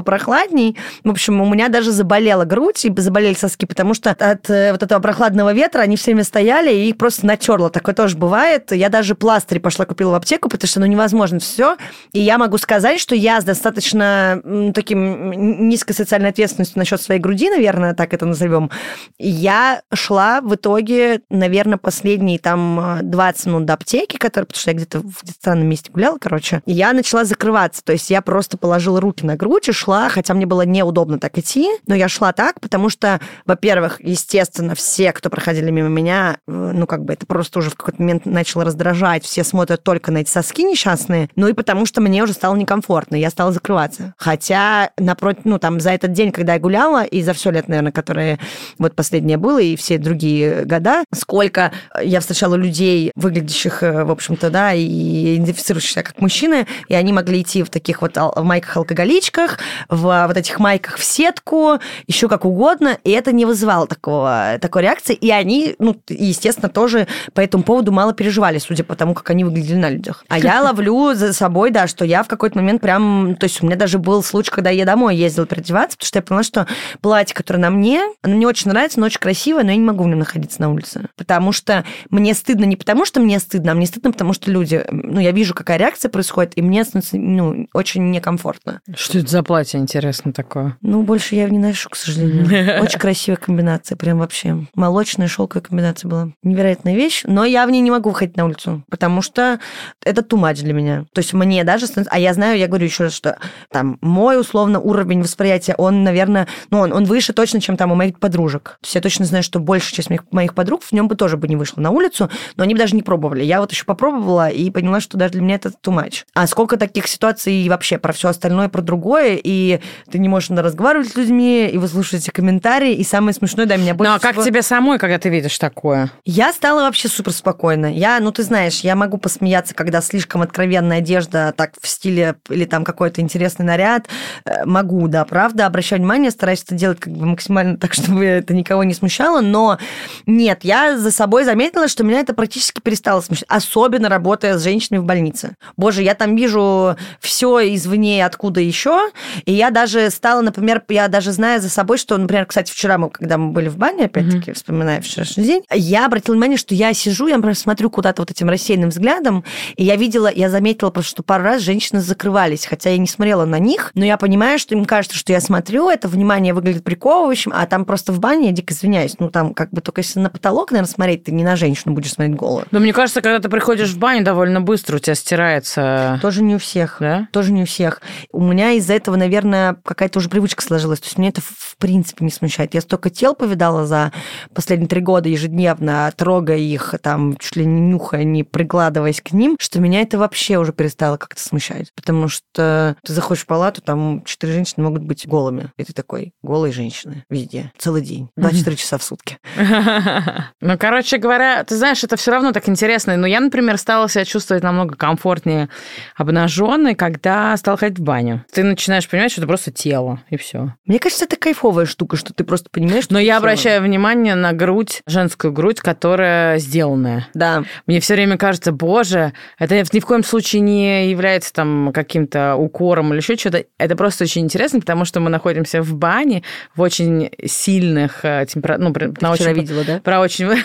попрохладней, 0.67 0.75
в 1.03 1.09
общем, 1.09 1.41
у 1.41 1.45
меня 1.45 1.69
даже 1.69 1.91
заболела 1.91 2.45
грудь 2.45 2.85
и 2.85 2.93
заболели 2.97 3.33
соски, 3.33 3.65
потому 3.65 3.93
что 3.93 4.11
от 4.11 4.49
э, 4.49 4.71
вот 4.71 4.83
этого 4.83 4.99
прохладного 4.99 5.53
ветра 5.53 5.81
они 5.81 5.95
все 5.95 6.11
время 6.11 6.23
стояли, 6.23 6.73
и 6.73 6.89
их 6.89 6.97
просто 6.97 7.25
натерла. 7.25 7.69
Такое 7.69 7.95
тоже 7.95 8.17
бывает. 8.17 8.71
Я 8.71 8.89
даже 8.89 9.15
пластырь 9.15 9.59
пошла 9.59 9.85
купила 9.85 10.11
в 10.11 10.15
аптеку, 10.15 10.49
потому 10.49 10.67
что, 10.67 10.79
ну, 10.79 10.85
невозможно 10.85 11.39
все. 11.39 11.77
И 12.13 12.19
я 12.19 12.37
могу 12.37 12.57
сказать, 12.57 12.99
что 12.99 13.15
я 13.15 13.41
с 13.41 13.43
достаточно 13.43 14.41
таким 14.73 15.67
низкой 15.69 15.93
социальной 15.93 16.29
ответственностью 16.29 16.79
насчет 16.79 17.01
своей 17.01 17.19
груди, 17.19 17.49
наверное, 17.49 17.93
так 17.93 18.13
это 18.13 18.25
назовем, 18.25 18.69
я 19.17 19.81
шла 19.93 20.41
в 20.41 20.55
итоге, 20.55 21.21
наверное, 21.29 21.77
последние 21.77 22.39
там 22.39 22.99
20 23.03 23.45
минут 23.47 23.65
до 23.65 23.73
аптеки, 23.73 24.17
который, 24.17 24.45
потому 24.45 24.59
что 24.59 24.71
я 24.71 24.77
где-то 24.77 24.99
в 24.99 25.31
странном 25.31 25.67
месте 25.67 25.91
гуляла, 25.91 26.17
короче, 26.17 26.61
я 26.65 26.93
начала 26.93 27.23
закрываться. 27.23 27.83
То 27.83 27.93
есть 27.93 28.09
я 28.09 28.21
просто 28.21 28.57
положила 28.57 28.99
руки 28.99 29.25
на 29.25 29.35
грудь 29.35 29.69
и 29.69 29.71
шла, 29.71 30.09
хотя 30.09 30.33
мне 30.33 30.45
было 30.45 30.56
неудобно 30.63 31.19
так 31.19 31.37
идти, 31.37 31.69
но 31.87 31.95
я 31.95 32.07
шла 32.07 32.33
так, 32.33 32.59
потому 32.59 32.89
что, 32.89 33.19
во-первых, 33.45 33.99
естественно, 34.01 34.75
все, 34.75 35.11
кто 35.13 35.29
проходили 35.29 35.71
мимо 35.71 35.89
меня, 35.89 36.37
э, 36.47 36.71
ну, 36.73 36.87
как 36.87 37.03
бы 37.03 37.13
это 37.13 37.25
просто 37.25 37.59
уже 37.59 37.69
в 37.69 37.75
какой-то 37.75 38.01
момент 38.01 38.25
начало 38.25 38.65
раздражать, 38.65 39.23
все 39.23 39.43
смотрят 39.43 39.83
только 39.83 40.11
на 40.11 40.19
эти 40.19 40.29
соски 40.29 40.63
несчастные, 40.63 41.29
ну 41.35 41.47
и 41.47 41.53
потому 41.53 41.85
что 41.85 42.01
мне 42.01 42.23
уже 42.23 42.33
стало 42.33 42.55
некомфортно, 42.55 43.15
я 43.15 43.29
стала 43.29 43.51
закрываться. 43.51 44.13
Хотя 44.17 44.91
напротив, 44.97 45.41
ну, 45.45 45.59
там, 45.59 45.79
за 45.79 45.91
этот 45.91 46.13
день, 46.13 46.31
когда 46.31 46.53
я 46.53 46.59
гуляла, 46.59 47.03
и 47.03 47.21
за 47.21 47.33
все 47.33 47.51
лет, 47.51 47.67
наверное, 47.67 47.91
которые 47.91 48.39
вот 48.77 48.95
последнее 48.95 49.37
было, 49.37 49.59
и 49.59 49.75
все 49.75 49.97
другие 49.97 50.65
года, 50.65 51.03
сколько 51.13 51.71
я 52.01 52.19
встречала 52.19 52.55
людей, 52.55 53.11
выглядящих, 53.15 53.83
э, 53.83 54.03
в 54.03 54.11
общем-то, 54.11 54.49
да, 54.49 54.73
и 54.73 55.35
идентифицирующихся 55.37 56.03
как 56.03 56.21
мужчины, 56.21 56.67
и 56.87 56.95
они 56.95 57.13
могли 57.13 57.41
идти 57.41 57.63
в 57.63 57.69
таких 57.69 58.01
вот 58.01 58.17
в 58.17 58.43
майках-алкоголичках, 58.43 59.59
в 59.89 60.25
вот 60.27 60.37
этих 60.37 60.46
майках 60.59 60.97
в 60.97 61.03
сетку, 61.03 61.79
еще 62.07 62.27
как 62.27 62.45
угодно, 62.45 62.97
и 63.03 63.11
это 63.11 63.31
не 63.31 63.45
вызывало 63.45 63.87
такого, 63.87 64.57
такой 64.61 64.83
реакции, 64.83 65.13
и 65.13 65.31
они, 65.31 65.75
ну, 65.79 65.95
естественно, 66.07 66.69
тоже 66.69 67.07
по 67.33 67.41
этому 67.41 67.63
поводу 67.63 67.91
мало 67.91 68.13
переживали, 68.13 68.57
судя 68.57 68.83
по 68.83 68.95
тому, 68.95 69.13
как 69.13 69.29
они 69.29 69.43
выглядели 69.43 69.77
на 69.77 69.89
людях. 69.89 70.25
А 70.29 70.39
я 70.39 70.61
ловлю 70.61 71.13
за 71.13 71.33
собой, 71.33 71.71
да, 71.71 71.87
что 71.87 72.05
я 72.05 72.23
в 72.23 72.27
какой-то 72.27 72.57
момент 72.57 72.81
прям, 72.81 73.35
то 73.35 73.45
есть 73.45 73.61
у 73.61 73.65
меня 73.65 73.75
даже 73.75 73.99
был 73.99 74.23
случай, 74.23 74.51
когда 74.51 74.69
я 74.69 74.85
домой 74.85 75.15
ездила 75.15 75.45
переодеваться, 75.45 75.97
потому 75.97 76.07
что 76.07 76.17
я 76.19 76.23
поняла, 76.23 76.43
что 76.43 76.67
платье, 77.01 77.35
которое 77.35 77.59
на 77.59 77.69
мне, 77.69 78.01
оно 78.21 78.35
мне 78.35 78.47
очень 78.47 78.71
нравится, 78.71 78.99
оно 78.99 79.07
очень 79.07 79.19
красивое, 79.19 79.63
но 79.63 79.71
я 79.71 79.77
не 79.77 79.83
могу 79.83 80.03
в 80.03 80.07
нем 80.07 80.19
находиться 80.19 80.61
на 80.61 80.71
улице. 80.71 81.07
Потому 81.15 81.51
что 81.51 81.83
мне 82.09 82.33
стыдно 82.33 82.65
не 82.65 82.75
потому, 82.75 83.05
что 83.05 83.19
мне 83.19 83.39
стыдно, 83.39 83.71
а 83.71 83.75
мне 83.75 83.85
стыдно, 83.85 84.11
потому 84.11 84.33
что 84.33 84.51
люди, 84.51 84.85
ну, 84.89 85.19
я 85.19 85.31
вижу, 85.31 85.53
какая 85.53 85.77
реакция 85.77 86.09
происходит, 86.09 86.53
и 86.55 86.61
мне 86.61 86.83
становится, 86.83 87.17
ну, 87.17 87.67
очень 87.73 88.09
некомфортно. 88.11 88.81
Что 88.95 89.19
это 89.19 89.29
за 89.29 89.43
платье, 89.43 89.79
интересно, 89.79 90.26
такое? 90.33 90.77
Ну, 90.81 91.03
больше 91.03 91.35
я 91.35 91.49
не 91.49 91.59
ношу, 91.59 91.89
к 91.89 91.95
сожалению. 91.95 92.81
Очень 92.81 92.99
красивая 92.99 93.37
комбинация, 93.37 93.95
прям 93.95 94.19
вообще. 94.19 94.65
Молочная 94.75 95.27
шелковая 95.27 95.63
комбинация 95.63 96.09
была. 96.09 96.29
Невероятная 96.43 96.95
вещь, 96.95 97.23
но 97.25 97.45
я 97.45 97.65
в 97.65 97.71
ней 97.71 97.81
не 97.81 97.91
могу 97.91 98.09
выходить 98.09 98.37
на 98.37 98.45
улицу, 98.45 98.83
потому 98.89 99.21
что 99.21 99.59
это 100.03 100.21
much 100.37 100.63
для 100.63 100.73
меня. 100.73 101.05
То 101.13 101.19
есть 101.19 101.33
мне 101.33 101.63
даже... 101.63 101.87
А 102.09 102.19
я 102.19 102.33
знаю, 102.33 102.57
я 102.57 102.67
говорю 102.67 102.85
еще 102.85 103.05
раз, 103.05 103.13
что 103.13 103.37
там 103.71 103.97
мой, 104.01 104.39
условно, 104.39 104.79
уровень 104.79 105.21
восприятия, 105.21 105.75
он, 105.77 106.03
наверное, 106.03 106.47
ну, 106.69 106.79
он, 106.79 106.93
он 106.93 107.05
выше 107.05 107.33
точно, 107.33 107.59
чем 107.59 107.77
там 107.77 107.91
у 107.91 107.95
моих 107.95 108.19
подружек. 108.19 108.77
То 108.81 108.85
есть 108.85 108.95
я 108.95 109.01
точно 109.01 109.25
знаю, 109.25 109.43
что 109.43 109.59
больше 109.59 109.93
часть 109.93 110.09
моих, 110.09 110.23
моих 110.31 110.53
подруг 110.53 110.83
в 110.83 110.91
нем 110.91 111.07
бы 111.07 111.15
тоже 111.15 111.37
бы 111.37 111.47
не 111.47 111.55
вышла 111.55 111.81
на 111.81 111.91
улицу, 111.91 112.29
но 112.55 112.63
они 112.63 112.73
бы 112.73 112.79
даже 112.79 112.95
не 112.95 113.01
пробовали. 113.01 113.43
Я 113.43 113.59
вот 113.59 113.71
еще 113.71 113.85
попробовала 113.85 114.49
и 114.49 114.69
поняла, 114.69 114.99
что 114.99 115.17
даже 115.17 115.33
для 115.33 115.41
меня 115.41 115.55
это 115.55 115.69
too 115.69 115.93
much. 115.93 116.23
А 116.33 116.47
сколько 116.47 116.77
таких 116.77 117.07
ситуаций 117.07 117.67
вообще 117.69 117.97
про 117.97 118.13
все 118.13 118.29
остальное, 118.29 118.69
про 118.69 118.81
другое, 118.81 119.39
и 119.43 119.79
ты 120.09 120.16
не 120.17 120.29
можешь 120.29 120.49
разговаривать 120.49 121.09
с 121.09 121.15
людьми, 121.15 121.67
и 121.67 121.77
вы 121.77 121.87
слушаете 121.87 122.31
комментарии, 122.31 122.93
и 122.93 123.03
самое 123.03 123.33
смешное, 123.33 123.65
да, 123.65 123.77
меня 123.77 123.93
больше 123.93 124.11
Ну, 124.11 124.17
а 124.17 124.19
как 124.19 124.43
тебе 124.43 124.61
самой, 124.61 124.99
когда 124.99 125.17
ты 125.17 125.29
видишь 125.29 125.57
такое? 125.57 126.11
Я 126.25 126.53
стала 126.53 126.81
вообще 126.81 127.07
супер 127.07 127.31
спокойна. 127.33 127.93
Я, 127.93 128.19
ну, 128.19 128.31
ты 128.31 128.43
знаешь, 128.43 128.81
я 128.81 128.95
могу 128.95 129.17
посмеяться, 129.17 129.73
когда 129.75 130.01
слишком 130.01 130.41
откровенная 130.41 130.99
одежда, 130.99 131.53
так 131.55 131.73
в 131.81 131.87
стиле 131.87 132.35
или 132.49 132.65
там 132.65 132.83
какой-то 132.83 133.21
интересный 133.21 133.65
наряд. 133.65 134.07
Э, 134.45 134.65
могу, 134.65 135.07
да, 135.07 135.25
правда, 135.25 135.65
обращать 135.65 135.99
внимание, 135.99 136.31
стараюсь 136.31 136.63
это 136.63 136.75
делать 136.75 136.99
как 136.99 137.13
бы 137.13 137.25
максимально 137.25 137.77
так, 137.77 137.93
чтобы 137.97 138.25
это 138.25 138.53
никого 138.53 138.83
не 138.83 138.93
смущало, 138.93 139.41
но 139.41 139.77
нет, 140.25 140.59
я 140.63 140.97
за 140.97 141.11
собой 141.11 141.43
заметила, 141.43 141.87
что 141.87 142.03
меня 142.03 142.19
это 142.19 142.33
практически 142.33 142.81
перестало 142.81 143.21
смущать, 143.21 143.47
особенно 143.47 144.09
работая 144.09 144.57
с 144.57 144.63
женщинами 144.63 145.01
в 145.01 145.05
больнице. 145.05 145.55
Боже, 145.75 146.03
я 146.03 146.15
там 146.15 146.35
вижу 146.35 146.95
все 147.19 147.73
извне, 147.75 148.25
откуда 148.25 148.59
еще, 148.59 149.09
и 149.45 149.53
я 149.53 149.71
даже 149.71 150.06
стала, 150.09 150.41
например, 150.41 150.83
я 150.89 151.07
даже 151.07 151.31
знаю 151.31 151.61
за 151.61 151.69
собой, 151.69 151.97
что, 151.97 152.17
например, 152.17 152.45
кстати, 152.45 152.71
вчера 152.71 152.97
мы, 152.97 153.09
когда 153.09 153.37
мы 153.37 153.51
были 153.51 153.69
в 153.69 153.77
бане, 153.77 154.05
опять-таки, 154.05 154.51
mm-hmm. 154.51 154.55
вспоминая 154.55 155.01
вчерашний 155.01 155.43
день, 155.43 155.63
я 155.73 156.05
обратила 156.05 156.33
внимание, 156.33 156.57
что 156.57 156.75
я 156.75 156.93
сижу, 156.93 157.27
я, 157.27 157.35
например, 157.35 157.55
смотрю 157.55 157.89
куда-то 157.89 158.21
вот 158.21 158.31
этим 158.31 158.49
рассеянным 158.49 158.89
взглядом, 158.89 159.43
и 159.75 159.83
я 159.83 159.95
видела, 159.95 160.31
я 160.33 160.49
заметила 160.49 160.89
просто, 160.89 161.11
что 161.11 161.23
пару 161.23 161.43
раз 161.43 161.61
женщины 161.61 162.01
закрывались, 162.01 162.65
хотя 162.65 162.89
я 162.89 162.97
не 162.97 163.07
смотрела 163.07 163.45
на 163.45 163.59
них, 163.59 163.91
но 163.93 164.05
я 164.05 164.17
понимаю, 164.17 164.59
что 164.59 164.75
им 164.75 164.85
кажется, 164.85 165.17
что 165.17 165.33
я 165.33 165.41
смотрю, 165.41 165.89
это 165.89 166.07
внимание 166.07 166.53
выглядит 166.53 166.83
приковывающим, 166.83 167.51
а 167.53 167.65
там 167.65 167.85
просто 167.85 168.11
в 168.11 168.19
бане, 168.19 168.47
я 168.47 168.51
дико 168.51 168.73
извиняюсь, 168.73 169.15
ну 169.19 169.29
там 169.29 169.53
как 169.53 169.71
бы 169.71 169.81
только 169.81 170.01
если 170.01 170.19
на 170.19 170.29
потолок, 170.29 170.71
наверное, 170.71 170.91
смотреть, 170.91 171.23
ты 171.25 171.31
не 171.31 171.43
на 171.43 171.55
женщину 171.55 171.93
будешь 171.93 172.13
смотреть 172.13 172.35
голову. 172.35 172.63
Но 172.71 172.79
мне 172.79 172.93
кажется, 172.93 173.21
когда 173.21 173.39
ты 173.39 173.49
приходишь 173.49 173.89
в 173.89 173.97
баню, 173.97 174.23
довольно 174.23 174.61
быстро 174.61 174.97
у 174.97 174.99
тебя 174.99 175.15
стирается. 175.15 176.19
Тоже 176.21 176.43
не 176.43 176.55
у 176.55 176.59
всех. 176.59 176.97
Да? 176.99 177.27
Тоже 177.31 177.51
не 177.51 177.63
у 177.63 177.65
всех. 177.65 178.01
У 178.31 178.41
меня 178.41 178.71
из-за 178.73 178.93
этого, 178.93 179.15
наверное, 179.15 179.77
как 179.83 179.96
какая-то 179.97 180.19
уже 180.19 180.29
привычка 180.29 180.61
сложилась. 180.61 180.99
То 180.99 181.07
есть 181.07 181.17
меня 181.17 181.29
это 181.29 181.41
в 181.41 181.75
принципе 181.77 182.23
не 182.23 182.31
смущает. 182.31 182.75
Я 182.75 182.81
столько 182.81 183.09
тел 183.09 183.33
повидала 183.33 183.85
за 183.85 184.13
последние 184.53 184.87
три 184.87 185.01
года 185.01 185.27
ежедневно, 185.27 186.13
трогая 186.15 186.57
их, 186.57 186.93
там, 187.01 187.35
чуть 187.37 187.55
ли 187.55 187.65
не 187.65 187.81
нюхая, 187.81 188.23
не 188.23 188.43
прикладываясь 188.43 189.21
к 189.21 189.31
ним, 189.31 189.57
что 189.59 189.79
меня 189.79 190.01
это 190.01 190.19
вообще 190.19 190.57
уже 190.59 190.71
перестало 190.71 191.17
как-то 191.17 191.41
смущать. 191.41 191.91
Потому 191.95 192.27
что 192.27 192.95
ты 193.03 193.13
заходишь 193.13 193.43
в 193.43 193.47
палату, 193.47 193.81
там 193.81 194.23
четыре 194.23 194.53
женщины 194.53 194.83
могут 194.83 195.01
быть 195.01 195.27
голыми. 195.27 195.71
И 195.77 195.83
ты 195.83 195.93
такой, 195.93 196.33
голые 196.43 196.71
женщины 196.71 197.25
везде, 197.29 197.71
целый 197.77 198.03
день, 198.03 198.29
24 198.37 198.75
часа 198.75 198.97
в 198.97 199.03
сутки. 199.03 199.37
Ну, 200.59 200.77
короче 200.77 201.17
говоря, 201.17 201.63
ты 201.63 201.75
знаешь, 201.77 202.03
это 202.03 202.15
все 202.17 202.31
равно 202.31 202.51
так 202.51 202.67
интересно. 202.67 203.15
Но 203.15 203.27
я, 203.27 203.39
например, 203.39 203.77
стала 203.77 204.09
себя 204.09 204.25
чувствовать 204.25 204.63
намного 204.63 204.95
комфортнее 204.95 205.69
обнаженной, 206.15 206.95
когда 206.95 207.55
стала 207.57 207.77
ходить 207.77 207.99
в 207.99 208.03
баню. 208.03 208.45
Ты 208.51 208.63
начинаешь 208.63 209.07
понимать, 209.07 209.31
что 209.31 209.41
это 209.41 209.47
просто 209.47 209.71
тело, 209.71 209.86
и 210.29 210.37
все. 210.37 210.73
Мне 210.85 210.99
кажется, 210.99 211.25
это 211.25 211.35
кайфовая 211.35 211.85
штука, 211.85 212.17
что 212.17 212.33
ты 212.33 212.43
просто 212.43 212.69
понимаешь, 212.71 213.05
что 213.05 213.13
Но 213.13 213.19
я 213.19 213.25
тело. 213.25 213.37
обращаю 213.37 213.81
внимание 213.81 214.35
на 214.35 214.53
грудь, 214.53 215.01
женскую 215.05 215.51
грудь, 215.51 215.79
которая 215.79 216.57
сделанная. 216.59 217.27
Да. 217.33 217.63
Мне 217.85 217.99
все 217.99 218.15
время 218.15 218.37
кажется, 218.37 218.71
боже, 218.71 219.33
это 219.59 219.75
ни 219.91 219.99
в 219.99 220.05
коем 220.05 220.23
случае 220.23 220.61
не 220.61 221.09
является 221.09 221.53
там 221.53 221.91
каким-то 221.93 222.55
укором 222.55 223.11
или 223.11 223.19
еще 223.19 223.35
что-то. 223.35 223.65
Это 223.77 223.95
просто 223.95 224.23
очень 224.23 224.43
интересно, 224.43 224.79
потому 224.79 225.05
что 225.05 225.19
мы 225.19 225.29
находимся 225.29 225.81
в 225.81 225.93
бане 225.95 226.43
в 226.75 226.81
очень 226.81 227.31
сильных 227.45 228.21
температурах. 228.21 228.77
Ну, 228.87 229.03
на 229.21 229.33
Вчера 229.33 229.51
очень... 229.51 229.61
видела, 229.61 229.83
да? 229.83 229.99
Про 229.99 230.19
очень... 230.19 230.47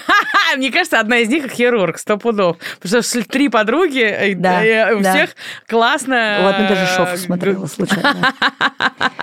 Мне 0.56 0.70
кажется, 0.70 1.00
одна 1.00 1.18
из 1.18 1.28
них 1.28 1.50
хирург, 1.50 1.98
сто 1.98 2.16
пудов. 2.16 2.56
Потому 2.80 3.02
что 3.02 3.24
три 3.28 3.48
подруги, 3.48 4.02
э, 4.02 4.34
Да, 4.34 4.64
э, 4.64 4.94
у 4.94 5.00
да. 5.00 5.14
всех 5.14 5.30
классно... 5.66 6.38
Вот 6.42 6.58
мы 6.58 6.68
даже 6.68 6.86
шоу 6.94 7.06
э, 7.06 7.16
смотрела 7.16 7.66
случайно. 7.66 8.34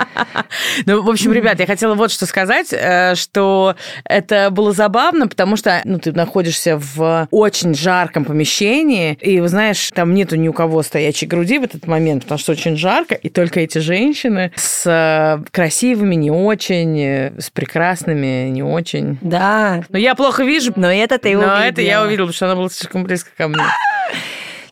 ну, 0.85 1.01
в 1.01 1.09
общем, 1.09 1.33
ребят, 1.33 1.59
я 1.59 1.65
хотела 1.65 1.95
вот 1.95 2.11
что 2.11 2.25
сказать, 2.25 2.67
э, 2.71 3.15
что 3.15 3.75
это 4.03 4.49
было 4.49 4.71
забавно, 4.71 5.27
потому 5.27 5.55
что 5.55 5.81
ну, 5.83 5.99
ты 5.99 6.11
находишься 6.11 6.77
в 6.77 7.27
очень 7.31 7.73
жарком 7.73 8.25
помещении, 8.25 9.17
и, 9.21 9.39
вы 9.39 9.47
знаешь, 9.47 9.91
там 9.93 10.13
нету 10.13 10.35
ни 10.35 10.47
у 10.47 10.53
кого 10.53 10.83
стоячей 10.83 11.27
груди 11.27 11.59
в 11.59 11.63
этот 11.63 11.87
момент, 11.87 12.23
потому 12.23 12.39
что 12.39 12.51
очень 12.51 12.77
жарко, 12.77 13.15
и 13.15 13.29
только 13.29 13.59
эти 13.59 13.77
женщины 13.79 14.51
с 14.55 14.85
э, 14.85 15.43
красивыми, 15.51 16.15
не 16.15 16.31
очень, 16.31 16.99
э, 16.99 17.33
с 17.39 17.49
прекрасными, 17.49 18.49
не 18.49 18.63
очень. 18.63 19.17
Да. 19.21 19.83
Но 19.89 19.97
я 19.97 20.15
плохо 20.15 20.43
вижу, 20.43 20.73
Но 20.75 20.91
это 20.91 21.18
ты 21.21 21.33
но 21.35 21.39
увидела. 21.41 21.59
это 21.61 21.81
я 21.81 22.01
увидела, 22.01 22.25
потому 22.25 22.35
что 22.35 22.45
она 22.45 22.55
была 22.55 22.69
слишком 22.69 23.03
близко 23.03 23.29
ко 23.37 23.47
мне. 23.47 23.63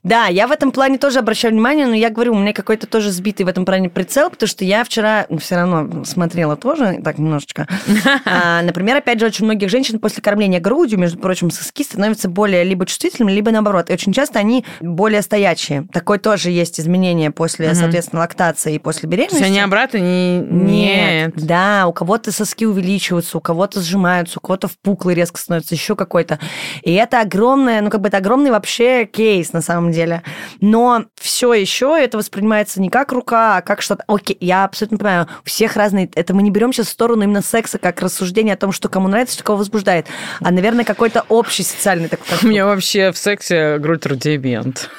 Да, 0.07 0.27
я 0.27 0.47
в 0.47 0.51
этом 0.51 0.71
плане 0.71 0.97
тоже 0.97 1.19
обращаю 1.19 1.53
внимание, 1.53 1.85
но 1.85 1.93
я 1.93 2.09
говорю, 2.09 2.33
у 2.33 2.39
меня 2.39 2.53
какой-то 2.53 2.87
тоже 2.87 3.11
сбитый 3.11 3.45
в 3.45 3.49
этом 3.49 3.65
плане 3.65 3.89
прицел, 3.89 4.29
потому 4.29 4.47
что 4.47 4.63
я 4.63 4.85
вчера 4.85 5.27
все 5.39 5.55
равно 5.55 6.05
смотрела 6.05 6.55
тоже, 6.55 6.99
так 7.03 7.17
немножечко. 7.17 7.67
А, 8.25 8.61
например, 8.61 8.97
опять 8.97 9.19
же, 9.19 9.25
очень 9.25 9.45
многих 9.45 9.69
женщин 9.69 9.99
после 9.99 10.21
кормления 10.21 10.59
грудью, 10.59 10.99
между 10.99 11.17
прочим, 11.19 11.51
соски 11.51 11.83
становятся 11.83 12.29
более 12.29 12.63
либо 12.63 12.85
чувствительными, 12.85 13.31
либо 13.31 13.51
наоборот. 13.51 13.89
И 13.89 13.93
очень 13.93 14.13
часто 14.13 14.39
они 14.39 14.65
более 14.81 15.21
стоячие. 15.21 15.87
Такое 15.91 16.19
тоже 16.19 16.51
есть 16.51 16.79
изменение 16.79 17.31
после, 17.31 17.73
соответственно, 17.75 18.21
лактации 18.21 18.75
и 18.75 18.79
после 18.79 19.01
То 19.01 19.07
беременности. 19.07 19.39
есть 19.39 19.49
они 19.49 19.59
обратно 19.59 19.97
не... 19.97 20.39
Нет. 20.39 21.33
Да, 21.35 21.85
у 21.87 21.93
кого-то 21.93 22.31
соски 22.31 22.65
увеличиваются, 22.65 23.37
у 23.37 23.41
кого-то 23.41 23.81
сжимаются, 23.81 24.39
у 24.39 24.41
кого-то 24.41 24.67
впуклый 24.67 25.15
резко 25.15 25.39
становится, 25.39 25.75
еще 25.75 25.95
какой-то. 25.95 26.39
И 26.83 26.93
это 26.93 27.21
огромное, 27.21 27.81
ну 27.81 27.89
как 27.89 28.01
бы 28.01 28.07
это 28.07 28.17
огромный 28.17 28.51
вообще 28.51 29.05
кейс 29.05 29.53
на 29.53 29.61
самом 29.61 29.91
деле. 29.91 29.96
Но 30.61 31.05
все 31.15 31.53
еще 31.53 31.97
это 31.99 32.17
воспринимается 32.17 32.81
не 32.81 32.89
как 32.89 33.11
рука, 33.11 33.57
а 33.57 33.61
как 33.61 33.81
что-то. 33.81 34.03
Окей, 34.07 34.37
я 34.39 34.63
абсолютно 34.65 34.97
понимаю, 34.97 35.27
у 35.43 35.47
всех 35.47 35.75
разные. 35.75 36.09
Это 36.15 36.33
мы 36.33 36.43
не 36.43 36.51
берем 36.51 36.73
сейчас 36.73 36.87
в 36.87 36.91
сторону 36.91 37.23
именно 37.23 37.41
секса 37.41 37.77
как 37.77 38.01
рассуждение 38.01 38.53
о 38.53 38.57
том, 38.57 38.71
что 38.71 38.89
кому 38.89 39.07
нравится, 39.07 39.35
что 39.35 39.43
кого 39.43 39.57
возбуждает, 39.57 40.07
а, 40.39 40.51
наверное, 40.51 40.85
какой-то 40.85 41.25
общий 41.29 41.63
социальный 41.63 42.09
такой. 42.09 42.25
У 42.43 42.47
меня 42.47 42.65
вообще 42.65 43.11
в 43.11 43.17
сексе 43.17 43.77
грудь 43.77 44.05
рудимент, 44.05 44.89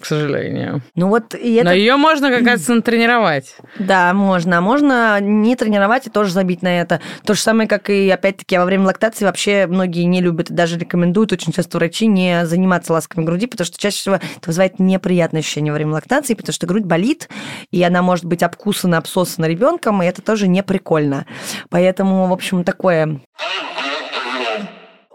к 0.00 0.04
сожалению. 0.04 0.82
Ну 0.94 1.08
вот 1.08 1.34
и 1.34 1.54
это 1.54 1.66
Но 1.66 1.72
ее 1.72 1.96
можно 1.96 2.30
как 2.30 2.46
раз 2.46 2.66
натренировать. 2.68 3.56
Да, 3.78 4.12
можно. 4.12 4.58
А 4.58 4.60
можно 4.60 5.20
не 5.20 5.56
тренировать 5.56 6.06
и 6.06 6.10
тоже 6.10 6.32
забить 6.32 6.62
на 6.62 6.80
это. 6.80 7.00
То 7.24 7.34
же 7.34 7.40
самое, 7.40 7.68
как 7.68 7.90
и, 7.90 8.08
опять-таки, 8.10 8.58
во 8.58 8.64
время 8.64 8.84
лактации 8.86 9.24
вообще 9.24 9.66
многие 9.66 10.04
не 10.04 10.20
любят 10.20 10.50
и 10.50 10.54
даже 10.54 10.78
рекомендуют 10.78 11.32
очень 11.32 11.52
часто 11.52 11.78
врачи 11.78 12.06
не 12.06 12.46
заниматься 12.46 12.92
ласками 12.92 13.15
груди, 13.24 13.46
потому 13.46 13.66
что 13.66 13.78
чаще 13.78 13.96
всего 13.98 14.14
это 14.16 14.46
вызывает 14.46 14.78
неприятное 14.78 15.40
ощущение 15.40 15.72
во 15.72 15.76
время 15.76 15.92
лактации, 15.92 16.34
потому 16.34 16.52
что 16.52 16.66
грудь 16.66 16.84
болит, 16.84 17.28
и 17.70 17.82
она 17.82 18.02
может 18.02 18.24
быть 18.24 18.42
обкусана, 18.42 18.98
обсосана 18.98 19.46
ребенком, 19.46 20.02
и 20.02 20.06
это 20.06 20.22
тоже 20.22 20.48
не 20.48 20.62
прикольно. 20.62 21.26
Поэтому, 21.70 22.28
в 22.28 22.32
общем, 22.32 22.64
такое 22.64 23.20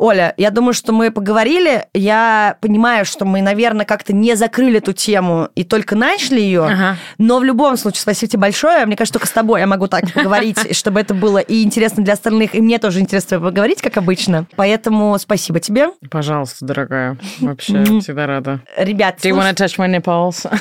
Оля, 0.02 0.34
я 0.38 0.49
думаю, 0.49 0.74
что 0.74 0.93
мы 0.93 1.12
поговорили. 1.12 1.86
Я 1.93 2.58
понимаю, 2.60 3.06
что 3.06 3.24
мы, 3.24 3.43
наверное, 3.43 3.86
как-то 3.86 4.14
не 4.14 4.36
закрыли 4.36 4.80
эту 4.80 4.93
тему 4.93 5.49
и 5.54 5.64
только 5.64 5.95
начали 5.95 6.41
ее. 6.41 6.64
Ага. 6.64 6.97
Но 7.20 7.38
в 7.38 7.43
любом 7.43 7.78
случае, 7.78 8.02
спасибо 8.02 8.32
тебе 8.32 8.39
большое. 8.39 8.84
Мне 8.88 8.95
кажется, 8.95 9.20
только 9.20 9.28
с 9.28 9.32
тобой 9.32 9.60
я 9.60 9.68
могу 9.68 9.86
так 9.86 10.12
поговорить, 10.12 10.76
чтобы 10.76 11.02
это 11.02 11.14
было 11.14 11.38
и 11.38 11.62
интересно 11.62 12.04
для 12.04 12.14
остальных, 12.14 12.56
и 12.56 12.62
мне 12.62 12.80
тоже 12.80 12.99
интересно 12.99 13.39
поговорить, 13.39 13.84
как 13.84 13.95
обычно. 13.97 14.47
Поэтому 14.56 15.20
спасибо 15.20 15.60
тебе. 15.60 15.89
Пожалуйста, 16.10 16.66
дорогая. 16.66 17.16
Вообще, 17.39 17.84
всегда 17.99 18.26
рада. 18.26 18.62
Ребят, 18.76 19.18
Do 19.24 19.30
you 19.30 19.38
wanna 19.38 19.54
touch 19.54 19.78
my 19.78 19.88
nipples? 19.88 20.52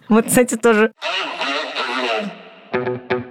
вот, 0.10 0.26
кстати, 0.26 0.56
тоже. 0.56 0.92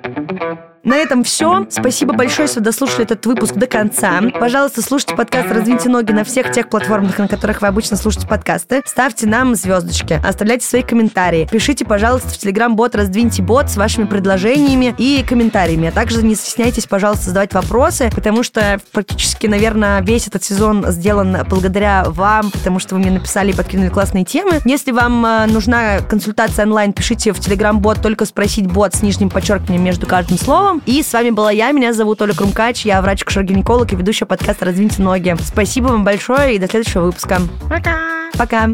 На 0.88 0.96
этом 0.96 1.26
все. 1.26 1.68
Спасибо 1.70 2.14
большое, 2.14 2.48
что 2.48 2.62
дослушали 2.62 3.04
этот 3.04 3.26
выпуск 3.26 3.56
до 3.56 3.68
конца. 3.68 4.22
Пожалуйста, 4.40 4.82
слушайте 4.82 5.18
подкаст 5.18 5.52
«Раздвиньте 5.52 5.90
ноги» 5.90 6.14
на 6.14 6.24
всех 6.24 6.50
тех 6.50 6.70
платформах, 6.70 7.18
на 7.18 7.28
которых 7.28 7.62
вы 7.62 7.68
обычно 7.68 7.98
слушаете 7.98 8.26
подкасты. 8.26 8.82
Ставьте 8.86 9.28
нам 9.28 9.54
звездочки, 9.56 10.22
оставляйте 10.26 10.66
свои 10.66 10.84
комментарии. 10.84 11.46
Пишите, 11.52 11.84
пожалуйста, 11.84 12.30
в 12.30 12.38
телеграм-бот 12.38 12.96
«Раздвиньте 12.96 13.44
бот» 13.44 13.70
с 13.70 13.76
вашими 13.76 14.06
предложениями 14.06 14.96
и 14.98 15.26
комментариями. 15.28 15.90
А 15.90 15.92
также 15.92 16.24
не 16.24 16.36
стесняйтесь, 16.36 16.86
пожалуйста, 16.86 17.26
задавать 17.26 17.54
вопросы, 17.54 18.10
потому 18.16 18.42
что 18.44 18.80
практически, 18.94 19.46
наверное, 19.46 20.02
весь 20.02 20.30
этот 20.30 20.46
сезон 20.46 20.86
сделан 20.88 21.40
благодаря 21.50 22.06
вам, 22.08 22.50
потому 22.50 22.80
что 22.80 22.96
вы 22.96 23.02
мне 23.02 23.12
написали 23.12 23.52
и 23.52 23.54
подкинули 23.54 23.90
классные 23.90 24.24
темы. 24.24 24.62
Если 24.64 24.94
вам 24.94 25.26
э, 25.26 25.48
нужна 25.48 26.00
консультация 26.00 26.64
онлайн, 26.66 26.94
пишите 26.94 27.34
в 27.34 27.42
телеграм-бот 27.42 28.02
«Только 28.02 28.24
спросить 28.24 28.72
бот» 28.72 28.96
с 28.96 29.02
нижним 29.02 29.30
подчеркиванием 29.30 29.84
между 29.84 30.08
каждым 30.08 30.38
словом. 30.38 30.77
И 30.86 31.04
с 31.04 31.14
вами 31.14 31.32
была 31.32 31.52
я, 31.52 31.72
меня 31.72 31.94
зовут 31.94 32.22
Оля 32.22 32.34
Крумкач, 32.34 32.86
я 32.86 33.02
врач-кушер-гинеколог 33.02 33.92
и 33.94 33.96
ведущая 33.96 34.26
подкаста 34.26 34.66
«Развиньте 34.66 35.02
ноги». 35.02 35.36
Спасибо 35.44 35.88
вам 35.88 36.04
большое 36.04 36.56
и 36.56 36.60
до 36.60 36.68
следующего 36.68 37.04
выпуска. 37.04 37.40
Пока! 37.70 38.30
Пока! 38.38 38.70